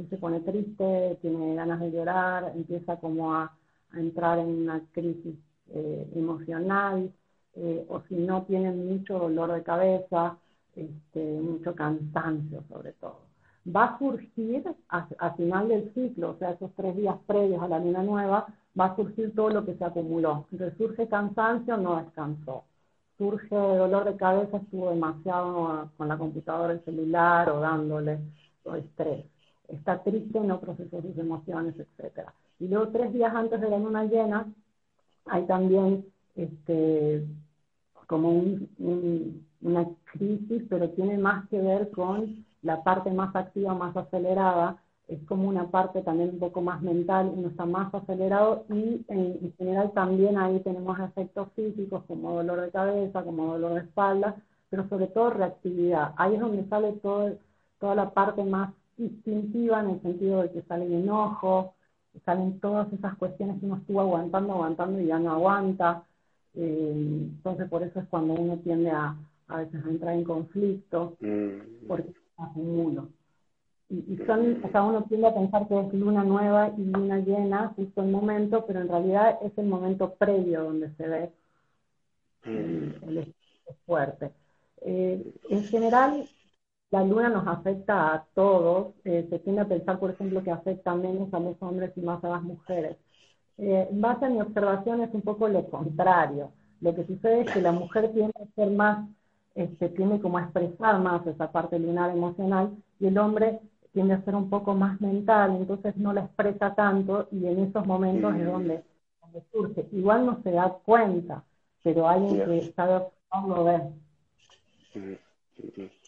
se 0.09 0.17
pone 0.17 0.41
triste, 0.41 1.17
tiene 1.21 1.55
ganas 1.55 1.79
de 1.79 1.91
llorar, 1.91 2.51
empieza 2.55 2.97
como 2.97 3.33
a, 3.33 3.55
entrar 3.93 4.39
en 4.39 4.47
una 4.47 4.81
crisis 4.91 5.35
eh, 5.69 6.11
emocional, 6.15 7.11
eh, 7.55 7.85
o 7.87 8.01
si 8.09 8.15
no 8.15 8.41
tiene 8.43 8.71
mucho 8.71 9.19
dolor 9.19 9.51
de 9.53 9.61
cabeza, 9.61 10.35
este, 10.75 11.39
mucho 11.39 11.75
cansancio 11.75 12.63
sobre 12.69 12.93
todo. 12.93 13.32
Va 13.65 13.85
a 13.85 13.99
surgir 13.99 14.63
a, 14.89 15.33
final 15.35 15.69
del 15.69 15.93
ciclo, 15.93 16.31
o 16.31 16.37
sea, 16.37 16.51
esos 16.51 16.71
tres 16.75 16.95
días 16.97 17.15
previos 17.25 17.61
a 17.63 17.67
la 17.67 17.79
luna 17.79 18.03
nueva, 18.03 18.47
va 18.77 18.85
a 18.85 18.95
surgir 18.95 19.33
todo 19.33 19.49
lo 19.49 19.65
que 19.65 19.75
se 19.75 19.85
acumuló. 19.85 20.45
Entonces 20.51 20.77
surge 20.77 21.07
cansancio, 21.07 21.77
no 21.77 22.03
descansó. 22.03 22.65
Surge 23.17 23.55
dolor 23.55 24.03
de 24.05 24.17
cabeza, 24.17 24.57
estuvo 24.57 24.89
demasiado 24.89 25.89
con 25.95 26.07
la 26.07 26.17
computadora, 26.17 26.73
el 26.73 26.83
celular 26.83 27.49
o 27.49 27.61
dándole 27.61 28.19
o 28.65 28.75
estrés. 28.75 29.25
Está 29.69 30.03
triste, 30.03 30.39
no 30.41 30.59
procesó 30.59 31.01
sus 31.01 31.17
emociones, 31.17 31.75
etc. 31.79 32.27
Y 32.59 32.67
luego 32.67 32.89
tres 32.89 33.13
días 33.13 33.33
antes 33.33 33.61
de 33.61 33.69
la 33.69 33.79
luna 33.79 34.03
llena 34.05 34.45
hay 35.25 35.45
también 35.45 36.05
este, 36.35 37.25
como 38.07 38.43
una 39.61 39.87
crisis, 40.05 40.63
pero 40.69 40.89
tiene 40.89 41.17
más 41.17 41.47
que 41.49 41.61
ver 41.61 41.89
con 41.91 42.45
la 42.63 42.83
parte 42.83 43.11
más 43.11 43.35
activa, 43.35 43.73
más 43.73 43.95
acelerada, 43.95 44.77
es 45.07 45.21
como 45.25 45.49
una 45.49 45.69
parte 45.69 46.01
también 46.01 46.29
un 46.29 46.39
poco 46.39 46.61
más 46.61 46.81
mental, 46.81 47.31
uno 47.35 47.49
está 47.49 47.65
más 47.65 47.93
acelerado 47.93 48.65
y 48.69 49.05
en, 49.09 49.53
general 49.57 49.91
también 49.93 50.37
ahí 50.37 50.59
tenemos 50.61 50.97
efectos 50.99 51.49
físicos 51.55 52.03
como 52.07 52.35
dolor 52.35 52.61
de 52.61 52.71
cabeza, 52.71 53.23
como 53.23 53.53
dolor 53.53 53.73
de 53.73 53.81
espalda, 53.81 54.35
pero 54.69 54.87
sobre 54.87 55.07
todo 55.07 55.31
reactividad. 55.31 56.13
Ahí 56.17 56.35
es 56.35 56.39
donde 56.39 56.65
sale 56.69 56.93
todo, 56.93 57.33
toda 57.79 57.95
la 57.95 58.11
parte 58.11 58.43
más 58.43 58.73
instintiva 58.97 59.81
en 59.81 59.89
el 59.89 60.01
sentido 60.01 60.41
de 60.41 60.51
que 60.51 60.61
salen 60.63 60.93
enojos, 60.93 61.71
salen 62.25 62.59
todas 62.59 62.91
esas 62.93 63.15
cuestiones 63.17 63.59
que 63.59 63.65
uno 63.65 63.77
estuvo 63.77 63.99
aguantando, 63.99 64.53
aguantando 64.53 65.01
y 65.01 65.07
ya 65.07 65.19
no 65.19 65.33
aguanta. 65.33 66.03
Eh, 66.55 66.91
entonces 66.93 67.67
por 67.67 67.83
eso 67.83 67.99
es 67.99 68.07
cuando 68.07 68.33
uno 68.33 68.57
tiende 68.57 68.89
a 68.91 69.15
a 69.47 69.57
veces 69.57 69.85
a 69.85 69.89
entrar 69.89 70.15
en 70.15 70.23
conflicto, 70.23 71.17
mm. 72.37 72.43
porque 72.43 72.51
acumulo. 72.51 73.09
Y, 73.89 74.17
son, 74.25 74.63
o 74.63 74.69
sea, 74.69 74.83
uno 74.83 75.03
tiende 75.03 75.27
a 75.27 75.35
pensar 75.35 75.67
que 75.67 75.79
es 75.79 75.93
luna 75.93 76.23
nueva 76.23 76.71
y 76.77 76.83
luna 76.83 77.19
llena, 77.19 77.73
justo 77.75 78.01
el 78.01 78.09
momento, 78.09 78.65
pero 78.65 78.81
en 78.81 78.89
realidad 78.89 79.37
es 79.43 79.55
el 79.57 79.67
momento 79.67 80.15
previo 80.15 80.63
donde 80.63 80.89
se 80.95 81.07
ve 81.07 81.31
el, 82.45 82.97
el 83.07 83.33
fuerte. 83.85 84.31
Eh, 84.81 85.33
en 85.49 85.63
general, 85.65 86.27
la 86.91 87.03
luna 87.03 87.29
nos 87.29 87.47
afecta 87.47 88.13
a 88.13 88.25
todos. 88.35 88.93
Eh, 89.03 89.25
se 89.29 89.39
tiende 89.39 89.61
a 89.61 89.67
pensar, 89.67 89.99
por 89.99 90.11
ejemplo, 90.11 90.43
que 90.43 90.51
afecta 90.51 90.95
menos 90.95 91.33
a 91.33 91.39
los 91.39 91.61
hombres 91.61 91.91
y 91.95 92.01
más 92.01 92.23
a 92.23 92.29
las 92.29 92.43
mujeres. 92.43 92.97
Eh, 93.57 93.87
en 93.89 94.01
base 94.01 94.25
a 94.25 94.29
mi 94.29 94.41
observación 94.41 95.01
es 95.01 95.13
un 95.13 95.21
poco 95.21 95.47
lo 95.47 95.69
contrario. 95.69 96.51
Lo 96.81 96.93
que 96.95 97.05
sucede 97.05 97.41
es 97.41 97.51
que 97.51 97.61
la 97.61 97.71
mujer 97.71 98.11
tiende 98.13 98.33
a 98.35 98.55
ser 98.55 98.71
más, 98.71 99.07
este, 99.55 99.89
tiende 99.89 100.19
como 100.19 100.37
a 100.37 100.43
expresar 100.43 100.99
más 100.99 101.25
esa 101.27 101.51
parte 101.51 101.79
lunar 101.79 102.09
emocional 102.11 102.71
y 102.99 103.07
el 103.07 103.17
hombre 103.17 103.59
tiende 103.93 104.15
a 104.15 104.23
ser 104.23 104.35
un 104.35 104.49
poco 104.49 104.73
más 104.73 104.99
mental, 104.99 105.55
entonces 105.55 105.95
no 105.97 106.13
la 106.13 106.21
expresa 106.21 106.73
tanto 106.73 107.27
y 107.31 107.45
en 107.45 107.59
esos 107.59 107.85
momentos 107.85 108.35
es 108.35 108.45
donde, 108.45 108.83
surge. 109.51 109.87
Igual 109.91 110.25
no 110.25 110.41
se 110.43 110.51
da 110.51 110.69
cuenta, 110.83 111.43
pero 111.83 112.07
alguien 112.07 112.45
que 112.45 112.73
sabe 112.75 113.05
lo 113.47 113.63
ve. 113.63 113.81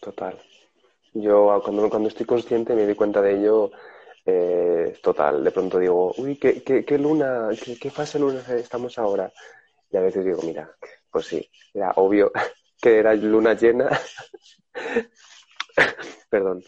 Total. 0.00 0.36
Yo 1.14 1.60
cuando, 1.64 1.88
cuando 1.88 2.08
estoy 2.08 2.26
consciente 2.26 2.74
me 2.74 2.84
doy 2.84 2.94
cuenta 2.94 3.22
de 3.22 3.38
ello 3.38 3.70
eh, 4.26 4.98
total. 5.02 5.44
De 5.44 5.52
pronto 5.52 5.78
digo, 5.78 6.12
uy, 6.18 6.36
¿qué, 6.36 6.62
qué, 6.62 6.98
luna, 6.98 7.48
qué, 7.64 7.78
qué, 7.78 7.90
fase 7.90 8.18
luna 8.18 8.40
estamos 8.56 8.98
ahora? 8.98 9.32
Y 9.90 9.96
a 9.96 10.00
veces 10.00 10.24
digo, 10.24 10.42
mira, 10.42 10.68
pues 11.10 11.26
sí, 11.26 11.48
era 11.72 11.92
obvio 11.96 12.32
que 12.80 12.98
era 12.98 13.14
luna 13.14 13.54
llena. 13.54 13.90
Perdón. 16.30 16.62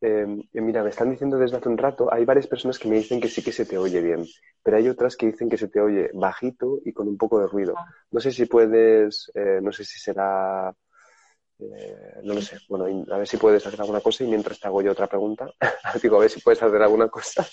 Em, 0.00 0.42
mira, 0.54 0.82
me 0.82 0.90
están 0.90 1.10
diciendo 1.10 1.38
desde 1.38 1.56
hace 1.56 1.68
un 1.68 1.78
rato, 1.78 2.12
hay 2.12 2.24
varias 2.24 2.48
personas 2.48 2.78
que 2.78 2.88
me 2.88 2.96
dicen 2.96 3.20
que 3.20 3.28
sí 3.28 3.40
que 3.40 3.52
se 3.52 3.64
te 3.66 3.78
oye 3.78 4.00
bien, 4.00 4.24
pero 4.62 4.76
hay 4.76 4.88
otras 4.88 5.16
que 5.16 5.26
dicen 5.26 5.48
que 5.48 5.56
se 5.56 5.68
te 5.68 5.80
oye 5.80 6.10
bajito 6.12 6.80
y 6.84 6.92
con 6.92 7.06
un 7.06 7.16
poco 7.16 7.38
de 7.38 7.46
ruido. 7.46 7.74
No 8.10 8.18
sé 8.18 8.32
si 8.32 8.46
puedes, 8.46 9.30
eh, 9.34 9.60
no 9.62 9.70
sé 9.70 9.84
si 9.84 10.00
será, 10.00 10.74
eh, 11.76 12.20
no 12.22 12.34
lo 12.34 12.42
sé, 12.42 12.58
bueno, 12.68 13.04
a 13.12 13.18
ver 13.18 13.26
si 13.26 13.36
puedes 13.36 13.66
hacer 13.66 13.80
alguna 13.80 14.00
cosa 14.00 14.24
y 14.24 14.28
mientras 14.28 14.58
te 14.58 14.66
hago 14.66 14.82
yo 14.82 14.92
otra 14.92 15.06
pregunta, 15.06 15.50
digo, 16.02 16.16
a 16.16 16.20
ver 16.20 16.30
si 16.30 16.40
puedes 16.40 16.62
hacer 16.62 16.82
alguna 16.82 17.08
cosa. 17.08 17.46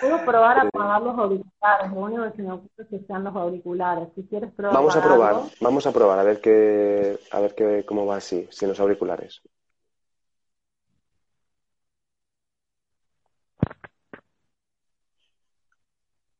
Puedo 0.00 0.24
probar 0.24 0.58
a 0.58 0.62
apagar 0.62 1.02
los 1.02 1.18
auriculares, 1.18 1.92
lo 1.92 2.00
único 2.00 2.32
que 2.32 2.42
me 2.42 2.54
gusta 2.54 2.82
es 2.82 2.88
que 2.88 3.00
sean 3.06 3.24
los 3.24 3.36
auriculares. 3.36 4.08
Si 4.14 4.22
quieres 4.24 4.52
probar. 4.52 4.74
Vamos 4.74 4.96
a 4.96 5.02
probar, 5.02 5.36
vamos 5.60 5.86
a 5.86 5.92
probar 5.92 6.18
a 6.18 6.22
ver 6.22 6.40
qué, 6.40 7.18
a 7.30 7.40
ver 7.40 7.54
qué, 7.54 7.84
cómo 7.86 8.06
va 8.06 8.16
así, 8.16 8.48
sin 8.50 8.68
los 8.68 8.80
auriculares. 8.80 9.42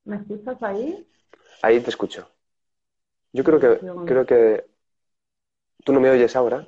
¿Me 0.05 0.17
escuchas 0.17 0.63
ahí? 0.63 1.07
Ahí 1.63 1.81
te 1.81 1.91
escucho. 1.91 2.29
Yo 3.33 3.45
creo 3.45 3.59
que, 3.59 3.81
creo 4.05 4.27
que 4.27 4.72
tú 5.85 5.93
no 5.93 6.01
me 6.01 6.11
oyes 6.11 6.35
ahora. 6.37 6.67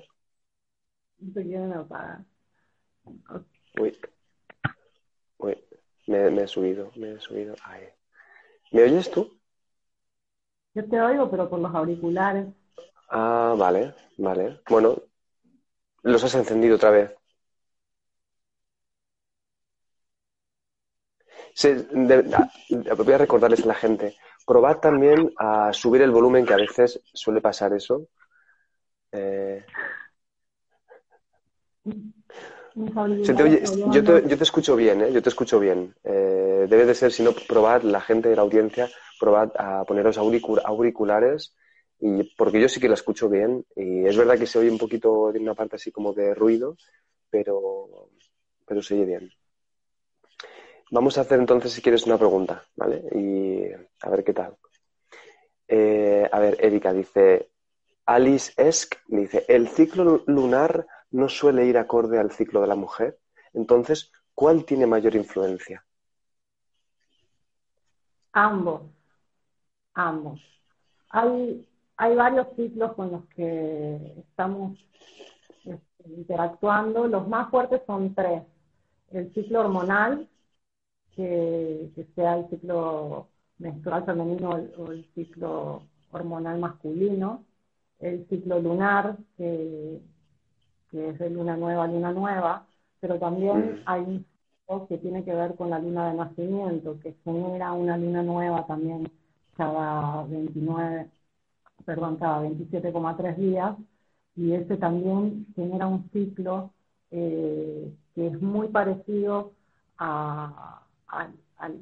Uy, 3.80 3.98
uy, 5.38 5.64
me, 6.06 6.30
me, 6.30 6.42
he 6.42 6.46
subido, 6.46 6.90
me 6.96 7.12
he 7.12 7.20
subido. 7.20 7.54
¿Me 8.72 8.82
oyes 8.82 9.10
tú? 9.10 9.38
Yo 10.74 10.88
te 10.88 11.00
oigo, 11.00 11.30
pero 11.30 11.48
por 11.48 11.60
los 11.60 11.74
auriculares. 11.74 12.46
Ah, 13.08 13.54
vale, 13.56 13.94
vale. 14.18 14.60
Bueno, 14.68 14.96
los 16.02 16.24
has 16.24 16.34
encendido 16.34 16.76
otra 16.76 16.90
vez. 16.90 17.14
voy 22.96 23.12
a 23.12 23.18
recordarles 23.18 23.62
a 23.64 23.68
la 23.68 23.74
gente, 23.74 24.16
probad 24.46 24.78
también 24.78 25.32
a 25.38 25.72
subir 25.72 26.02
el 26.02 26.10
volumen, 26.10 26.44
que 26.44 26.54
a 26.54 26.58
veces 26.58 27.00
suele 27.12 27.40
pasar 27.40 27.72
eso. 27.72 28.08
Eh, 29.14 29.64
yo, 33.22 33.34
te, 34.04 34.42
escucho 34.42 34.74
bien, 34.74 35.00
¿eh? 35.02 35.12
yo 35.12 35.22
te 35.22 35.28
escucho 35.28 35.60
bien. 35.60 35.94
Eh, 36.02 36.66
debe 36.68 36.84
de 36.84 36.94
ser, 36.94 37.12
si 37.12 37.22
no, 37.22 37.32
probad, 37.32 37.82
la 37.82 38.00
gente 38.00 38.28
de 38.28 38.36
la 38.36 38.42
audiencia, 38.42 38.90
probad 39.20 39.52
a 39.56 39.84
poneros 39.84 40.18
auriculares, 40.18 41.54
y, 42.00 42.24
porque 42.34 42.60
yo 42.60 42.68
sí 42.68 42.80
que 42.80 42.88
la 42.88 42.94
escucho 42.94 43.28
bien, 43.28 43.64
y 43.76 44.04
es 44.06 44.16
verdad 44.16 44.36
que 44.36 44.46
se 44.46 44.58
oye 44.58 44.70
un 44.70 44.78
poquito, 44.78 45.30
de 45.30 45.38
una 45.38 45.54
parte 45.54 45.76
así 45.76 45.92
como 45.92 46.12
de 46.12 46.34
ruido, 46.34 46.76
pero, 47.30 48.08
pero 48.66 48.82
se 48.82 48.94
oye 48.94 49.04
bien. 49.04 49.30
Vamos 50.90 51.16
a 51.16 51.20
hacer 51.20 51.38
entonces, 51.38 51.72
si 51.72 51.80
quieres, 51.80 52.06
una 52.06 52.18
pregunta, 52.18 52.64
¿vale? 52.74 53.04
Y 53.14 53.72
a 54.02 54.10
ver 54.10 54.24
qué 54.24 54.32
tal. 54.32 54.56
Eh, 55.68 56.28
a 56.30 56.38
ver, 56.40 56.56
Erika 56.60 56.92
dice, 56.92 57.50
Alice 58.06 58.52
Esk 58.56 58.96
dice, 59.06 59.44
el 59.48 59.68
ciclo 59.68 60.22
lunar 60.26 60.86
no 61.10 61.28
suele 61.28 61.64
ir 61.66 61.78
acorde 61.78 62.18
al 62.18 62.32
ciclo 62.32 62.60
de 62.60 62.66
la 62.66 62.74
mujer. 62.74 63.18
Entonces, 63.52 64.12
¿cuál 64.34 64.64
tiene 64.64 64.86
mayor 64.86 65.14
influencia? 65.14 65.84
Ambos, 68.32 68.82
ambos. 69.94 70.40
Hay, 71.10 71.68
hay 71.96 72.16
varios 72.16 72.48
ciclos 72.56 72.92
con 72.94 73.12
los 73.12 73.24
que 73.26 74.14
estamos 74.18 74.76
este, 75.64 76.08
interactuando. 76.08 77.06
Los 77.06 77.28
más 77.28 77.48
fuertes 77.50 77.82
son 77.86 78.14
tres. 78.14 78.42
El 79.12 79.32
ciclo 79.32 79.60
hormonal, 79.60 80.28
que, 81.14 81.90
sea 82.16 82.38
el 82.38 82.50
ciclo 82.50 83.28
menstrual 83.58 84.04
femenino 84.04 84.50
o 84.50 84.90
el 84.90 85.08
ciclo 85.14 85.86
hormonal 86.10 86.58
masculino, 86.58 87.44
el 88.00 88.26
ciclo 88.28 88.60
lunar, 88.60 89.16
que, 89.36 90.00
que 90.90 91.08
es 91.10 91.18
de 91.18 91.30
luna 91.30 91.56
nueva 91.56 91.86
luna 91.86 92.12
nueva, 92.12 92.66
pero 93.00 93.18
también 93.18 93.82
hay 93.86 94.00
un 94.02 94.26
ciclo 94.66 94.86
que 94.88 94.98
tiene 94.98 95.24
que 95.24 95.34
ver 95.34 95.54
con 95.56 95.70
la 95.70 95.78
luna 95.78 96.10
de 96.10 96.16
nacimiento, 96.16 96.98
que 97.00 97.14
genera 97.24 97.72
una 97.72 97.96
luna 97.96 98.22
nueva 98.22 98.66
también 98.66 99.10
cada 99.56 100.24
29, 100.24 101.10
perdón, 101.84 102.16
cada 102.16 102.42
27,3 102.42 103.36
días, 103.36 103.76
y 104.36 104.52
ese 104.52 104.76
también 104.76 105.46
genera 105.54 105.86
un 105.86 106.08
ciclo 106.10 106.72
eh, 107.10 107.94
que 108.14 108.26
es 108.26 108.42
muy 108.42 108.68
parecido 108.68 109.52
a, 109.98 110.80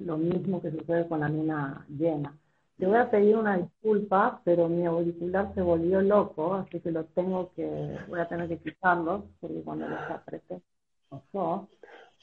lo 0.00 0.18
mismo 0.18 0.60
que 0.60 0.70
sucede 0.70 1.08
con 1.08 1.20
la 1.20 1.28
luna 1.28 1.86
llena. 1.88 2.36
Te 2.78 2.86
voy 2.86 2.96
a 2.96 3.10
pedir 3.10 3.36
una 3.36 3.56
disculpa, 3.58 4.40
pero 4.44 4.68
mi 4.68 4.84
auricular 4.86 5.52
se 5.54 5.62
volvió 5.62 6.00
loco, 6.00 6.54
así 6.54 6.80
que 6.80 6.90
lo 6.90 7.04
tengo 7.04 7.52
que, 7.54 7.98
voy 8.08 8.20
a 8.20 8.26
tener 8.26 8.48
que 8.48 8.58
quitarlo, 8.58 9.26
porque 9.40 9.62
cuando 9.62 9.88
lo 9.88 9.96
apreté, 9.96 10.60
pasó. 11.08 11.68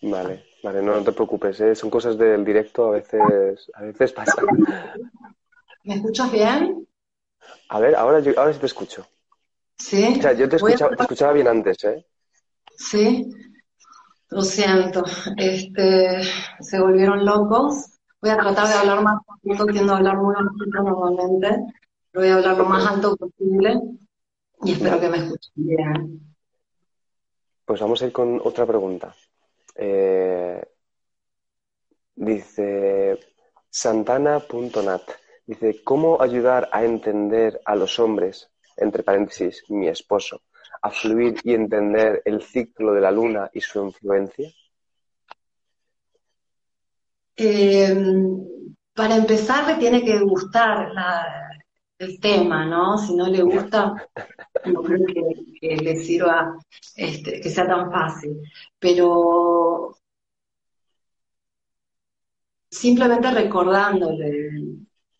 Vale, 0.02 0.46
vale, 0.64 0.82
no, 0.82 1.04
te 1.04 1.12
preocupes, 1.12 1.60
¿eh? 1.62 1.76
son 1.76 1.90
cosas 1.90 2.18
del 2.18 2.44
directo, 2.44 2.88
a 2.88 2.92
veces, 2.92 3.70
a 3.74 3.84
veces 3.84 4.12
pasan. 4.12 4.46
¿Me 5.84 5.96
escuchas 5.96 6.32
bien? 6.32 6.88
A 7.70 7.80
ver, 7.80 7.96
ahora, 7.96 8.22
ahora 8.38 8.54
sí 8.54 8.60
te 8.60 8.66
escucho. 8.66 9.06
Sí. 9.78 10.16
O 10.18 10.22
sea, 10.22 10.34
yo 10.34 10.50
te 10.50 10.58
escuchaba, 10.58 10.96
te 10.96 11.04
escuchaba 11.04 11.34
bien 11.34 11.48
antes, 11.48 11.84
¿eh? 11.84 12.06
Sí, 12.76 13.30
lo 14.30 14.42
siento. 14.42 15.04
Este, 15.38 16.22
se 16.60 16.80
volvieron 16.80 17.26
locos. 17.26 17.99
Voy 18.22 18.32
a 18.32 18.38
tratar 18.38 18.68
de 18.68 18.74
hablar 18.74 19.02
más 19.02 19.22
poquito, 19.26 19.66
tiendo 19.68 19.94
a 19.94 19.98
hablar 19.98 20.18
muy 20.18 20.36
bajito 20.36 20.84
normalmente. 20.84 21.48
Pero 22.12 22.24
voy 22.24 22.30
a 22.30 22.36
hablar 22.36 22.58
lo 22.58 22.66
más 22.66 22.86
alto 22.86 23.16
posible 23.16 23.80
y 24.64 24.72
espero 24.74 25.00
que 25.00 25.10
me 25.10 25.18
escuchen 25.18 25.54
bien. 25.56 26.36
Pues 27.66 27.80
vamos 27.80 28.02
a 28.02 28.08
ir 28.08 28.12
con 28.12 28.42
otra 28.44 28.66
pregunta. 28.66 29.16
Eh, 29.76 30.62
dice 32.16 33.20
santana.nat. 33.70 35.04
Dice, 35.46 35.82
¿cómo 35.84 36.22
ayudar 36.22 36.70
a 36.72 36.84
entender 36.84 37.60
a 37.66 37.76
los 37.76 37.98
hombres, 38.00 38.52
entre 38.78 39.02
paréntesis, 39.02 39.64
mi 39.70 39.88
esposo, 39.88 40.42
a 40.82 40.92
fluir 40.92 41.40
y 41.44 41.54
entender 41.54 42.22
el 42.26 42.42
ciclo 42.44 42.94
de 42.94 43.02
la 43.02 43.12
luna 43.12 43.50
y 43.54 43.62
su 43.62 43.84
influencia? 43.84 44.52
Eh, 47.42 47.96
para 48.94 49.16
empezar, 49.16 49.66
le 49.66 49.76
tiene 49.76 50.04
que 50.04 50.20
gustar 50.20 50.92
el 51.98 52.20
tema, 52.20 52.66
¿no? 52.66 52.98
Si 52.98 53.16
no 53.16 53.28
le 53.28 53.42
gusta, 53.44 53.94
no 54.66 54.84
creo 54.84 55.06
que, 55.62 55.78
le 55.78 55.96
sirva 55.98 56.58
este, 56.96 57.40
que 57.40 57.50
sea 57.50 57.66
tan 57.66 57.90
fácil. 57.92 58.42
Pero 58.78 59.96
simplemente 62.70 63.32
recordándole 63.32 64.50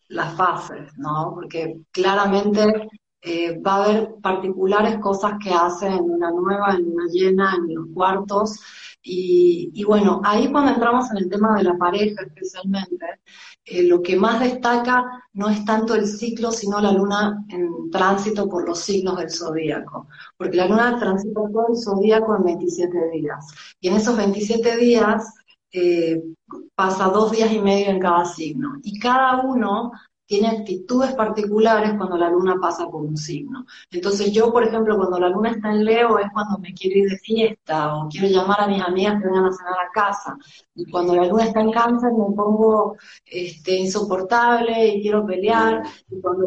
las 0.10 0.36
fases, 0.36 0.92
¿no? 0.98 1.32
Porque 1.36 1.82
claramente 1.92 2.90
eh, 3.22 3.60
va 3.60 3.76
a 3.76 3.84
haber 3.86 4.16
particulares 4.22 4.98
cosas 5.00 5.34
que 5.44 5.52
hacen 5.52 5.94
en 5.94 6.10
una 6.10 6.32
nueva, 6.32 6.76
en 6.76 6.94
una 6.94 7.06
llena, 7.08 7.54
en 7.58 7.76
los 7.76 7.88
cuartos. 7.94 8.60
Y, 9.02 9.84
bueno, 9.86 10.22
ahí 10.24 10.52
cuando 10.52 10.72
entramos 10.72 11.10
en 11.12 11.18
el 11.18 11.30
tema 11.30 11.58
de 11.58 11.64
la 11.64 11.78
pareja 11.78 12.22
especialmente, 12.22 13.06
eh, 13.66 13.84
lo 13.84 14.02
que 14.02 14.16
más 14.16 14.40
destaca 14.40 15.06
no 15.34 15.50
es 15.50 15.64
tanto 15.66 15.96
el 15.96 16.06
ciclo, 16.08 16.52
sino 16.52 16.80
la 16.80 16.92
luna 16.92 17.46
en 17.50 17.90
tránsito 17.92 18.48
por 18.48 18.68
los 18.68 18.80
signos 18.80 19.18
del 19.18 19.30
zodíaco. 19.32 20.08
Porque 20.38 20.58
la 20.58 20.68
luna 20.68 21.00
transita 21.00 21.42
todo 21.52 21.68
el 21.70 21.78
zodíaco 21.78 22.36
en 22.36 22.44
27 22.44 23.10
días. 23.12 23.48
Y 23.80 23.88
en 23.90 23.96
esos 23.96 24.16
27 24.18 24.78
días 24.78 25.34
eh, 25.72 26.22
pasa 26.76 27.10
dos 27.10 27.32
días 27.32 27.52
y 27.52 27.60
medio 27.60 27.90
en 27.90 28.00
cada 28.00 28.26
signo. 28.26 28.80
Y 28.84 29.00
cada 29.00 29.42
uno 29.42 29.92
tiene 30.30 30.48
actitudes 30.48 31.16
particulares 31.16 31.96
cuando 31.98 32.16
la 32.16 32.30
luna 32.30 32.56
pasa 32.62 32.88
por 32.88 33.02
un 33.02 33.18
signo. 33.18 33.66
Entonces 33.90 34.32
yo, 34.32 34.54
por 34.54 34.64
ejemplo, 34.64 34.96
cuando 34.96 35.20
la 35.20 35.28
luna 35.28 35.50
está 35.50 35.72
en 35.72 35.84
Leo 35.84 36.20
es 36.20 36.28
cuando 36.32 36.60
me 36.60 36.72
quiero 36.72 37.00
ir 37.00 37.10
de 37.10 37.18
fiesta 37.18 37.96
o 37.96 38.08
quiero 38.08 38.28
llamar 38.28 38.62
a 38.62 38.68
mis 38.68 38.80
amigas 38.80 39.20
que 39.20 39.28
vengan 39.28 39.46
a 39.46 39.52
cenar 39.52 39.74
a 39.74 39.92
casa. 39.92 40.38
Y 40.76 40.86
cuando 40.92 41.16
la 41.16 41.26
luna 41.26 41.46
está 41.46 41.62
en 41.62 41.72
cáncer 41.72 42.12
me 42.12 42.36
pongo 42.36 42.96
este, 43.26 43.76
insoportable 43.78 44.90
y 44.90 45.02
quiero 45.02 45.26
pelear. 45.26 45.82
Y 46.12 46.22
cuando, 46.22 46.46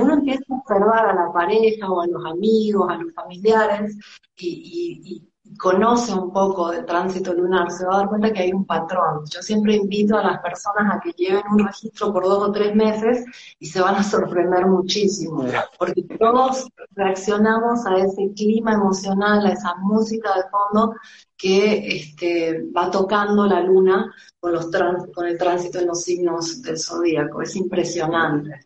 uno 0.00 0.14
empieza 0.14 0.44
a 0.48 0.56
observar 0.56 1.10
a 1.10 1.14
la 1.14 1.30
pareja 1.30 1.86
o 1.90 2.00
a 2.00 2.06
los 2.06 2.24
amigos, 2.24 2.90
a 2.90 2.96
los 2.96 3.12
familiares, 3.12 3.94
y, 4.38 5.22
conoce 5.56 6.12
un 6.12 6.32
poco 6.32 6.70
del 6.70 6.84
tránsito 6.84 7.32
lunar, 7.32 7.70
se 7.70 7.86
va 7.86 7.94
a 7.94 7.98
dar 7.98 8.08
cuenta 8.08 8.32
que 8.32 8.42
hay 8.42 8.52
un 8.52 8.64
patrón. 8.64 9.24
Yo 9.30 9.40
siempre 9.42 9.74
invito 9.74 10.16
a 10.16 10.22
las 10.22 10.40
personas 10.40 10.94
a 10.94 11.00
que 11.00 11.12
lleven 11.12 11.42
un 11.50 11.66
registro 11.66 12.12
por 12.12 12.24
dos 12.24 12.48
o 12.48 12.52
tres 12.52 12.74
meses 12.74 13.24
y 13.58 13.66
se 13.66 13.80
van 13.80 13.96
a 13.96 14.02
sorprender 14.02 14.66
muchísimo, 14.66 15.44
porque 15.78 16.02
todos 16.18 16.68
reaccionamos 16.94 17.86
a 17.86 17.96
ese 17.98 18.32
clima 18.34 18.74
emocional, 18.74 19.46
a 19.46 19.52
esa 19.52 19.74
música 19.76 20.34
de 20.36 20.42
fondo 20.50 20.94
que 21.36 21.96
este, 21.96 22.64
va 22.76 22.90
tocando 22.90 23.46
la 23.46 23.60
luna 23.60 24.12
con, 24.40 24.52
los 24.52 24.68
con 25.14 25.26
el 25.26 25.38
tránsito 25.38 25.78
en 25.78 25.86
los 25.86 26.02
signos 26.02 26.62
del 26.62 26.78
zodíaco. 26.78 27.42
Es 27.42 27.54
impresionante. 27.56 28.60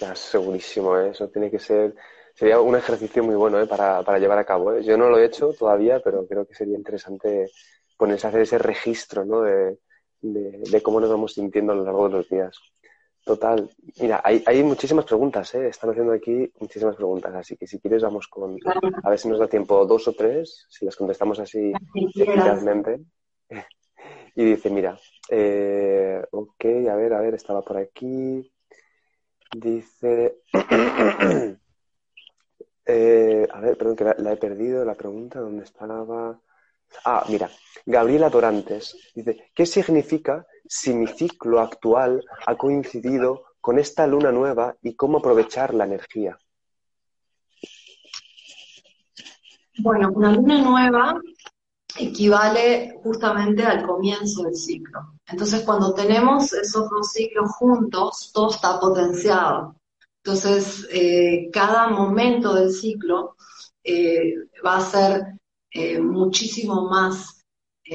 Ya, 0.00 0.14
segurísimo, 0.14 0.96
¿eh? 0.96 1.10
eso 1.10 1.28
tiene 1.28 1.50
que 1.50 1.58
ser 1.58 1.94
sería 2.36 2.60
un 2.60 2.76
ejercicio 2.76 3.24
muy 3.24 3.34
bueno 3.34 3.58
¿eh? 3.60 3.66
para, 3.66 4.02
para, 4.02 4.18
llevar 4.18 4.38
a 4.38 4.44
cabo. 4.44 4.74
¿eh? 4.74 4.84
Yo 4.84 4.96
no 4.96 5.08
lo 5.08 5.18
he 5.18 5.24
hecho 5.24 5.54
todavía, 5.54 6.00
pero 6.00 6.26
creo 6.26 6.46
que 6.46 6.54
sería 6.54 6.76
interesante 6.76 7.50
ponerse 7.96 8.26
a 8.26 8.30
hacer 8.30 8.42
ese 8.42 8.58
registro 8.58 9.24
¿no? 9.24 9.40
de, 9.40 9.78
de, 10.20 10.82
cómo 10.82 11.00
nos 11.00 11.08
vamos 11.08 11.32
sintiendo 11.32 11.72
a 11.72 11.76
lo 11.76 11.84
largo 11.84 12.08
de 12.08 12.16
los 12.16 12.28
días. 12.28 12.58
Total. 13.24 13.68
Mira, 14.00 14.20
hay, 14.22 14.42
hay 14.46 14.62
muchísimas 14.62 15.04
preguntas, 15.06 15.52
¿eh? 15.54 15.66
Están 15.66 15.90
haciendo 15.90 16.12
aquí 16.12 16.48
muchísimas 16.60 16.94
preguntas, 16.94 17.34
así 17.34 17.56
que 17.56 17.66
si 17.66 17.80
quieres 17.80 18.02
vamos 18.02 18.28
con... 18.28 18.56
A 19.02 19.10
ver 19.10 19.18
si 19.18 19.28
nos 19.28 19.40
da 19.40 19.48
tiempo 19.48 19.84
dos 19.84 20.06
o 20.06 20.12
tres, 20.12 20.66
si 20.68 20.84
las 20.84 20.94
contestamos 20.94 21.40
así 21.40 21.72
eficazmente. 22.14 23.00
Y 24.38 24.44
dice, 24.44 24.68
mira, 24.68 24.98
eh, 25.30 26.22
ok, 26.30 26.64
a 26.90 26.94
ver, 26.94 27.14
a 27.14 27.20
ver, 27.22 27.34
estaba 27.36 27.62
por 27.62 27.78
aquí. 27.78 28.52
Dice... 29.50 30.42
Eh, 32.88 33.48
a 33.52 33.60
ver, 33.60 33.76
perdón, 33.76 33.96
que 33.96 34.04
la, 34.04 34.32
he 34.32 34.36
perdido 34.36 34.84
la 34.84 34.94
pregunta, 34.94 35.40
¿dónde 35.40 35.64
estaba? 35.64 36.40
Ah, 37.04 37.24
mira, 37.28 37.50
Gabriela 37.84 38.30
Dorantes 38.30 38.96
dice, 39.12 39.50
¿qué 39.52 39.66
significa 39.66 40.46
si 40.64 40.94
mi 40.94 41.08
ciclo 41.08 41.60
actual 41.60 42.24
ha 42.46 42.56
coincidido 42.56 43.46
con 43.60 43.80
esta 43.80 44.06
luna 44.06 44.30
nueva 44.30 44.76
y 44.82 44.94
cómo 44.94 45.18
aprovechar 45.18 45.74
la 45.74 45.84
energía? 45.84 46.38
Bueno, 49.78 50.10
una 50.14 50.32
luna 50.32 50.62
nueva 50.62 51.20
equivale 51.98 52.94
justamente 53.02 53.64
al 53.64 53.84
comienzo 53.84 54.44
del 54.44 54.54
ciclo. 54.54 55.14
Entonces, 55.26 55.62
cuando 55.62 55.92
tenemos 55.92 56.52
esos 56.52 56.88
dos 56.88 57.12
ciclos 57.12 57.50
juntos, 57.58 58.30
todo 58.32 58.50
está 58.50 58.78
potenciado. 58.78 59.74
Entonces, 60.26 60.88
eh, 60.90 61.50
cada 61.52 61.86
momento 61.86 62.52
del 62.52 62.72
ciclo 62.72 63.36
eh, 63.84 64.34
va 64.66 64.78
a 64.78 64.80
ser 64.80 65.22
eh, 65.70 66.00
muchísimo 66.00 66.88
más 66.90 67.44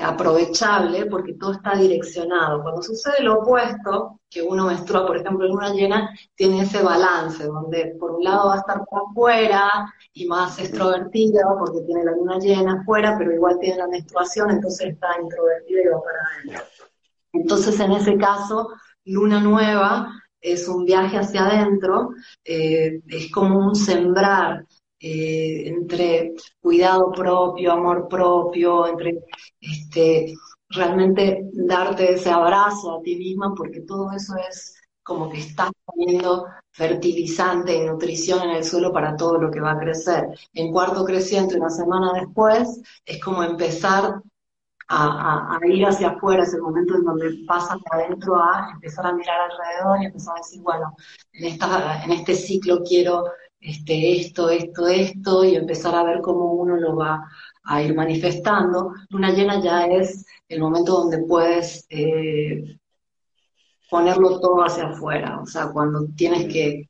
aprovechable 0.02 1.08
porque 1.08 1.34
todo 1.34 1.52
está 1.52 1.76
direccionado. 1.76 2.62
Cuando 2.62 2.82
sucede 2.82 3.22
lo 3.24 3.40
opuesto, 3.40 4.22
que 4.30 4.42
uno 4.42 4.68
menstrua, 4.68 5.06
por 5.06 5.18
ejemplo, 5.18 5.46
en 5.46 5.52
una 5.52 5.74
llena, 5.74 6.10
tiene 6.34 6.62
ese 6.62 6.82
balance, 6.82 7.44
donde 7.44 7.98
por 8.00 8.12
un 8.12 8.24
lado 8.24 8.48
va 8.48 8.56
a 8.56 8.60
estar 8.60 8.82
por 8.90 9.10
afuera 9.10 9.70
y 10.14 10.26
más 10.26 10.58
extrovertido 10.58 11.42
porque 11.60 11.82
tiene 11.82 12.06
la 12.06 12.14
luna 12.14 12.40
llena 12.40 12.80
afuera, 12.80 13.18
pero 13.18 13.34
igual 13.34 13.60
tiene 13.60 13.76
la 13.76 13.90
menstruación, 13.90 14.52
entonces 14.52 14.94
está 14.94 15.20
introvertido 15.22 15.82
y 15.82 15.88
va 15.88 16.02
para 16.02 16.60
adentro. 16.62 16.86
Entonces, 17.34 17.78
en 17.82 17.92
ese 17.92 18.18
caso, 18.18 18.70
luna 19.04 19.42
nueva 19.42 20.21
es 20.42 20.68
un 20.68 20.86
viaje 20.86 21.18
hacia 21.18 21.46
adentro, 21.46 22.10
eh, 22.44 23.02
es 23.08 23.32
como 23.32 23.60
un 23.60 23.76
sembrar 23.76 24.66
eh, 25.00 25.68
entre 25.68 26.34
cuidado 26.60 27.12
propio, 27.12 27.72
amor 27.72 28.08
propio, 28.08 28.88
entre 28.88 29.20
este, 29.60 30.34
realmente 30.70 31.50
darte 31.54 32.14
ese 32.14 32.30
abrazo 32.30 33.00
a 33.00 33.02
ti 33.02 33.16
misma, 33.16 33.54
porque 33.56 33.82
todo 33.82 34.12
eso 34.12 34.36
es 34.50 34.76
como 35.04 35.30
que 35.30 35.40
estás 35.40 35.72
poniendo 35.84 36.46
fertilizante 36.72 37.76
y 37.76 37.86
nutrición 37.86 38.44
en 38.44 38.58
el 38.58 38.64
suelo 38.64 38.94
para 38.94 39.16
todo 39.16 39.38
lo 39.38 39.52
que 39.52 39.60
va 39.60 39.72
a 39.72 39.80
crecer. 39.80 40.28
En 40.54 40.72
cuarto 40.72 41.04
creciente, 41.04 41.58
una 41.58 41.70
semana 41.70 42.14
después, 42.14 42.82
es 43.06 43.22
como 43.22 43.44
empezar 43.44 44.22
a, 44.92 45.60
ir 45.66 45.86
hacia 45.86 46.10
afuera, 46.10 46.44
es 46.44 46.54
el 46.54 46.62
momento 46.62 46.96
en 46.96 47.06
donde 47.06 47.44
pasas 47.48 47.78
de 47.78 48.04
adentro 48.04 48.36
a 48.36 48.72
empezar 48.74 49.06
a 49.06 49.14
mirar 49.14 49.38
alrededor 49.50 50.02
y 50.02 50.06
empezar 50.06 50.36
a 50.36 50.40
decir, 50.40 50.62
bueno, 50.62 50.96
en, 51.34 51.46
esta, 51.46 52.04
en 52.04 52.12
este 52.12 52.36
ciclo 52.36 52.84
quiero 52.84 53.24
este, 53.60 54.20
esto, 54.20 54.50
esto, 54.50 54.88
esto, 54.88 55.46
y 55.46 55.56
empezar 55.56 55.96
a 55.96 56.04
ver 56.04 56.22
cómo 56.22 56.54
uno 56.54 56.76
lo 56.76 56.96
va 56.96 57.24
a 57.64 57.82
ir 57.82 57.96
manifestando. 57.96 58.94
Luna 59.10 59.32
llena 59.32 59.62
ya 59.62 59.86
es 59.86 60.26
el 60.50 60.60
momento 60.60 60.94
donde 60.94 61.20
puedes 61.20 61.86
eh, 61.90 62.78
ponerlo 63.90 64.40
todo 64.40 64.64
hacia 64.64 64.88
afuera, 64.88 65.40
o 65.42 65.46
sea, 65.46 65.70
cuando 65.72 66.08
tienes 66.16 66.52
que, 66.52 66.90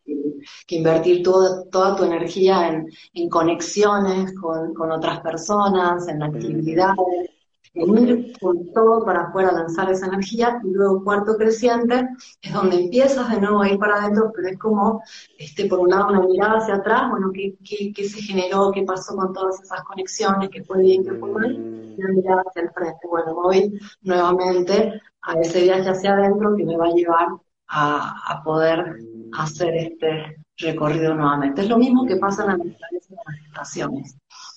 invertir 0.70 1.22
toda, 1.22 1.70
toda 1.70 1.96
tu 1.96 2.04
energía 2.04 2.84
en, 3.14 3.30
conexiones 3.30 4.34
con, 4.40 4.74
con, 4.74 4.92
otras 4.92 5.20
personas, 5.20 6.08
en 6.08 6.24
actividades, 6.24 7.30
en 7.73 7.97
ir 7.97 8.34
con 8.39 8.71
todo 8.73 9.05
para 9.05 9.21
afuera, 9.27 9.51
lanzar 9.51 9.89
esa 9.91 10.07
energía, 10.07 10.60
y 10.63 10.71
luego 10.71 11.03
cuarto 11.03 11.38
creciente 11.38 12.07
es 12.41 12.53
donde 12.53 12.77
empiezas 12.84 13.29
de 13.29 13.39
nuevo 13.41 13.62
a 13.62 13.69
ir 13.69 13.79
para 13.79 13.95
adentro, 14.03 14.31
pero 14.36 14.49
es 14.49 14.57
como, 14.57 15.03
este, 15.38 15.65
por 15.67 15.79
un 15.79 15.89
lado, 15.89 16.10
una 16.10 16.21
mirada 16.21 16.57
hacia 16.60 16.75
atrás, 16.75 17.10
bueno, 17.10 17.31
¿qué, 17.34 17.55
qué, 17.63 17.91
qué 17.93 18.03
se 18.10 18.21
generó, 18.21 18.71
qué 18.71 18.84
pasó 18.84 19.15
con 19.15 19.34
todas 19.34 19.62
esas 19.62 19.84
conexiones, 19.84 20.49
qué 20.49 20.63
fue 20.63 20.81
bien, 20.81 21.03
qué 21.03 21.13
fue 21.13 21.29
mal, 21.31 21.63
y 21.95 22.01
una 22.03 22.13
mirada 22.13 22.43
hacia 22.47 22.63
el 22.63 22.71
frente. 22.71 23.07
Bueno, 23.10 23.34
voy 23.36 23.79
nuevamente 24.01 25.01
a 25.21 25.34
ese 25.39 25.62
viaje 25.63 25.89
hacia 25.89 26.13
adentro 26.13 26.55
que 26.55 26.65
me 26.65 26.77
va 26.77 26.86
a 26.88 26.91
llevar 26.93 27.27
a, 27.67 28.34
a 28.34 28.43
poder 28.43 29.03
hacer 29.31 29.73
este 29.75 30.38
recorrido 30.57 31.13
nuevamente. 31.15 31.62
Es 31.62 31.69
lo 31.69 31.77
mismo 31.77 32.05
que 32.05 32.17
pasa 32.17 32.43
en 32.43 32.49
las 32.49 32.57
manifestaciones. 32.60 34.17
Mm, 34.21 34.21
mm, 34.21 34.29
mm, 34.29 34.51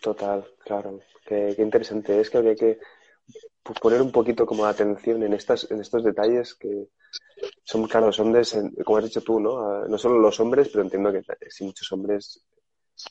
total, 0.00 0.44
claro. 0.64 1.00
Qué, 1.24 1.54
interesante 1.58 2.20
es 2.20 2.30
que 2.30 2.38
habría 2.38 2.54
que 2.54 2.78
poner 3.80 4.02
un 4.02 4.10
poquito 4.10 4.44
como 4.44 4.66
atención 4.66 5.22
en 5.22 5.32
estas, 5.34 5.70
en 5.70 5.80
estos 5.80 6.02
detalles 6.02 6.54
que 6.54 6.88
son, 7.62 7.86
claro, 7.86 8.10
hombres, 8.18 8.58
como 8.84 8.98
has 8.98 9.04
dicho 9.04 9.22
tú, 9.22 9.40
¿no? 9.40 9.86
No 9.86 9.98
solo 9.98 10.18
los 10.18 10.38
hombres, 10.40 10.68
pero 10.68 10.82
entiendo 10.82 11.12
que 11.12 11.22
si 11.50 11.64
muchos 11.64 11.90
hombres 11.92 12.44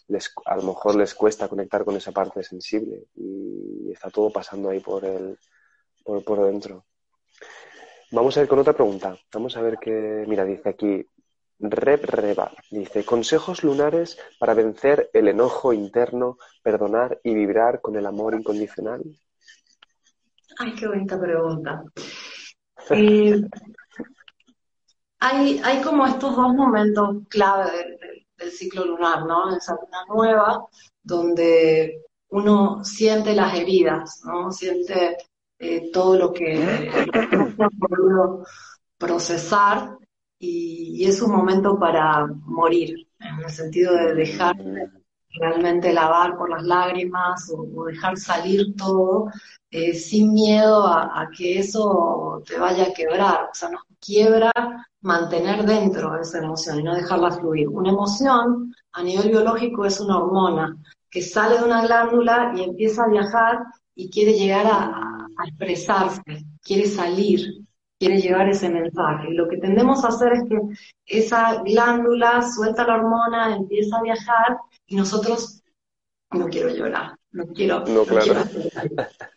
les, 0.07 0.33
a 0.45 0.55
lo 0.55 0.63
mejor 0.63 0.95
les 0.95 1.13
cuesta 1.13 1.47
conectar 1.47 1.83
con 1.83 1.95
esa 1.95 2.11
parte 2.11 2.43
sensible 2.43 3.05
y 3.15 3.91
está 3.91 4.09
todo 4.09 4.31
pasando 4.31 4.69
ahí 4.69 4.79
por 4.79 5.03
el, 5.05 5.37
por, 6.03 6.23
por 6.23 6.45
dentro. 6.45 6.85
Vamos 8.11 8.35
a 8.35 8.41
ver 8.41 8.49
con 8.49 8.59
otra 8.59 8.73
pregunta. 8.73 9.17
Vamos 9.33 9.55
a 9.55 9.61
ver 9.61 9.77
qué, 9.79 10.25
mira, 10.27 10.43
dice 10.43 10.69
aquí, 10.69 11.05
Rep 11.61 12.05
Reba 12.05 12.51
dice, 12.69 13.05
consejos 13.05 13.63
lunares 13.63 14.17
para 14.39 14.53
vencer 14.53 15.09
el 15.13 15.27
enojo 15.27 15.73
interno, 15.73 16.37
perdonar 16.63 17.19
y 17.23 17.33
vibrar 17.33 17.81
con 17.81 17.95
el 17.95 18.05
amor 18.05 18.33
incondicional. 18.33 19.03
Ay, 20.57 20.73
qué 20.75 20.87
bonita 20.87 21.19
pregunta. 21.19 21.83
Eh, 22.89 23.41
hay, 25.19 25.61
hay 25.63 25.81
como 25.81 26.07
estos 26.07 26.35
dos 26.35 26.53
momentos 26.53 27.17
clave 27.29 27.71
del, 28.37 28.51
ciclo 28.51 28.85
lunar, 28.85 29.23
¿no? 29.27 29.55
Esa 29.55 29.75
luna 29.75 30.05
nueva, 30.09 30.65
donde 31.03 32.01
uno 32.29 32.83
siente 32.83 33.35
las 33.35 33.53
heridas, 33.53 34.21
¿no? 34.25 34.51
Siente 34.51 35.15
eh, 35.59 35.91
todo 35.91 36.17
lo 36.17 36.33
que, 36.33 36.89
podido 37.79 38.43
procesar 38.97 39.95
y, 40.41 41.05
es 41.05 41.21
un 41.21 41.31
momento 41.31 41.77
para 41.79 42.27
morir, 42.45 43.07
en 43.19 43.43
el 43.43 43.49
sentido 43.49 43.93
de 43.93 44.15
dejar 44.15 44.55
realmente 45.33 45.93
lavar 45.93 46.35
por 46.35 46.49
las 46.49 46.63
lágrimas 46.63 47.49
o, 47.55 47.85
dejar 47.85 48.17
salir 48.17 48.75
todo 48.75 49.27
eh, 49.69 49.93
sin 49.93 50.33
miedo 50.33 50.85
a, 50.87 51.29
que 51.35 51.59
eso 51.59 52.41
te 52.45 52.57
vaya 52.57 52.85
a 52.85 52.93
quebrar. 52.93 53.49
O 53.51 53.53
sea, 53.53 53.69
nos 53.69 53.83
quiebra 53.99 54.51
mantener 55.01 55.63
dentro 55.65 56.19
esa 56.19 56.39
emoción 56.39 56.79
y 56.79 56.83
no 56.83 56.95
dejarla 56.95 57.31
fluir. 57.31 57.69
Una 57.69 57.91
emoción 57.91 58.73
a 58.93 59.03
nivel 59.03 59.29
biológico 59.29 59.85
es 59.85 59.99
una 59.99 60.17
hormona 60.17 60.75
que 61.09 61.21
sale 61.21 61.59
de 61.59 61.65
una 61.65 61.85
glándula 61.85 62.53
y 62.55 62.63
empieza 62.63 63.03
a 63.03 63.09
viajar 63.09 63.59
y 63.95 64.09
quiere 64.09 64.33
llegar 64.33 64.65
a 64.67 65.45
expresarse, 65.45 66.45
quiere 66.61 66.85
salir 66.85 67.60
quiere 68.01 68.19
llevar 68.19 68.49
ese 68.49 68.67
mensaje. 68.67 69.29
Y 69.29 69.35
lo 69.35 69.47
que 69.47 69.57
tendemos 69.57 70.03
a 70.03 70.07
hacer 70.07 70.33
es 70.33 70.43
que 70.49 70.59
esa 71.05 71.61
glándula 71.61 72.41
suelta 72.41 72.87
la 72.87 72.95
hormona, 72.95 73.55
empieza 73.55 73.97
a 73.97 74.01
viajar 74.01 74.57
y 74.87 74.95
nosotros 74.95 75.61
no 76.31 76.47
quiero 76.47 76.69
llorar, 76.69 77.15
no 77.31 77.45
quiero, 77.53 77.85
no, 77.85 78.03
quiero 78.03 78.41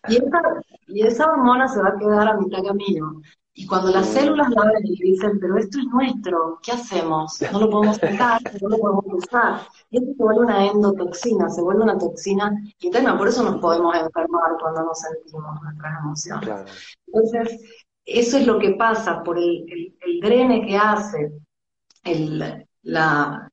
y, 0.09 0.17
esa, 0.17 0.43
y 0.87 1.07
esa 1.07 1.27
hormona 1.27 1.69
se 1.69 1.83
va 1.83 1.91
a 1.91 1.99
quedar 1.99 2.27
a 2.27 2.39
mitad 2.39 2.63
camino. 2.65 3.21
Y 3.53 3.67
cuando 3.67 3.91
las 3.91 4.09
mm. 4.09 4.13
células 4.13 4.49
la 4.51 4.65
ven 4.65 4.85
y 4.85 4.97
dicen, 4.97 5.39
pero 5.39 5.59
esto 5.59 5.79
es 5.79 5.85
nuestro, 5.87 6.59
¿qué 6.63 6.73
hacemos? 6.73 7.39
No 7.53 7.61
lo 7.61 7.71
podemos 7.71 7.99
sacar, 7.99 8.41
no 8.63 8.69
lo 8.69 8.79
podemos 8.79 9.05
usar. 9.09 9.61
Y 9.91 9.99
esto 9.99 10.13
se 10.17 10.23
vuelve 10.25 10.41
una 10.41 10.67
endotoxina, 10.67 11.51
se 11.51 11.61
vuelve 11.61 11.83
una 11.83 11.99
toxina 11.99 12.51
interna, 12.81 13.19
por 13.19 13.29
eso 13.29 13.45
nos 13.45 13.61
podemos 13.61 13.95
enfermar 13.95 14.57
cuando 14.59 14.85
nos 14.85 14.99
sentimos 14.99 15.63
nuestras 15.63 16.01
emociones. 16.01 16.89
Entonces, 17.07 17.84
eso 18.05 18.39
es 18.39 18.47
lo 18.47 18.59
que 18.59 18.73
pasa 18.73 19.23
por 19.23 19.39
el, 19.39 19.65
el, 20.01 20.21
drene 20.21 20.67
que 20.67 20.77
hace 20.77 21.33
el, 22.05 22.67
la, 22.83 23.51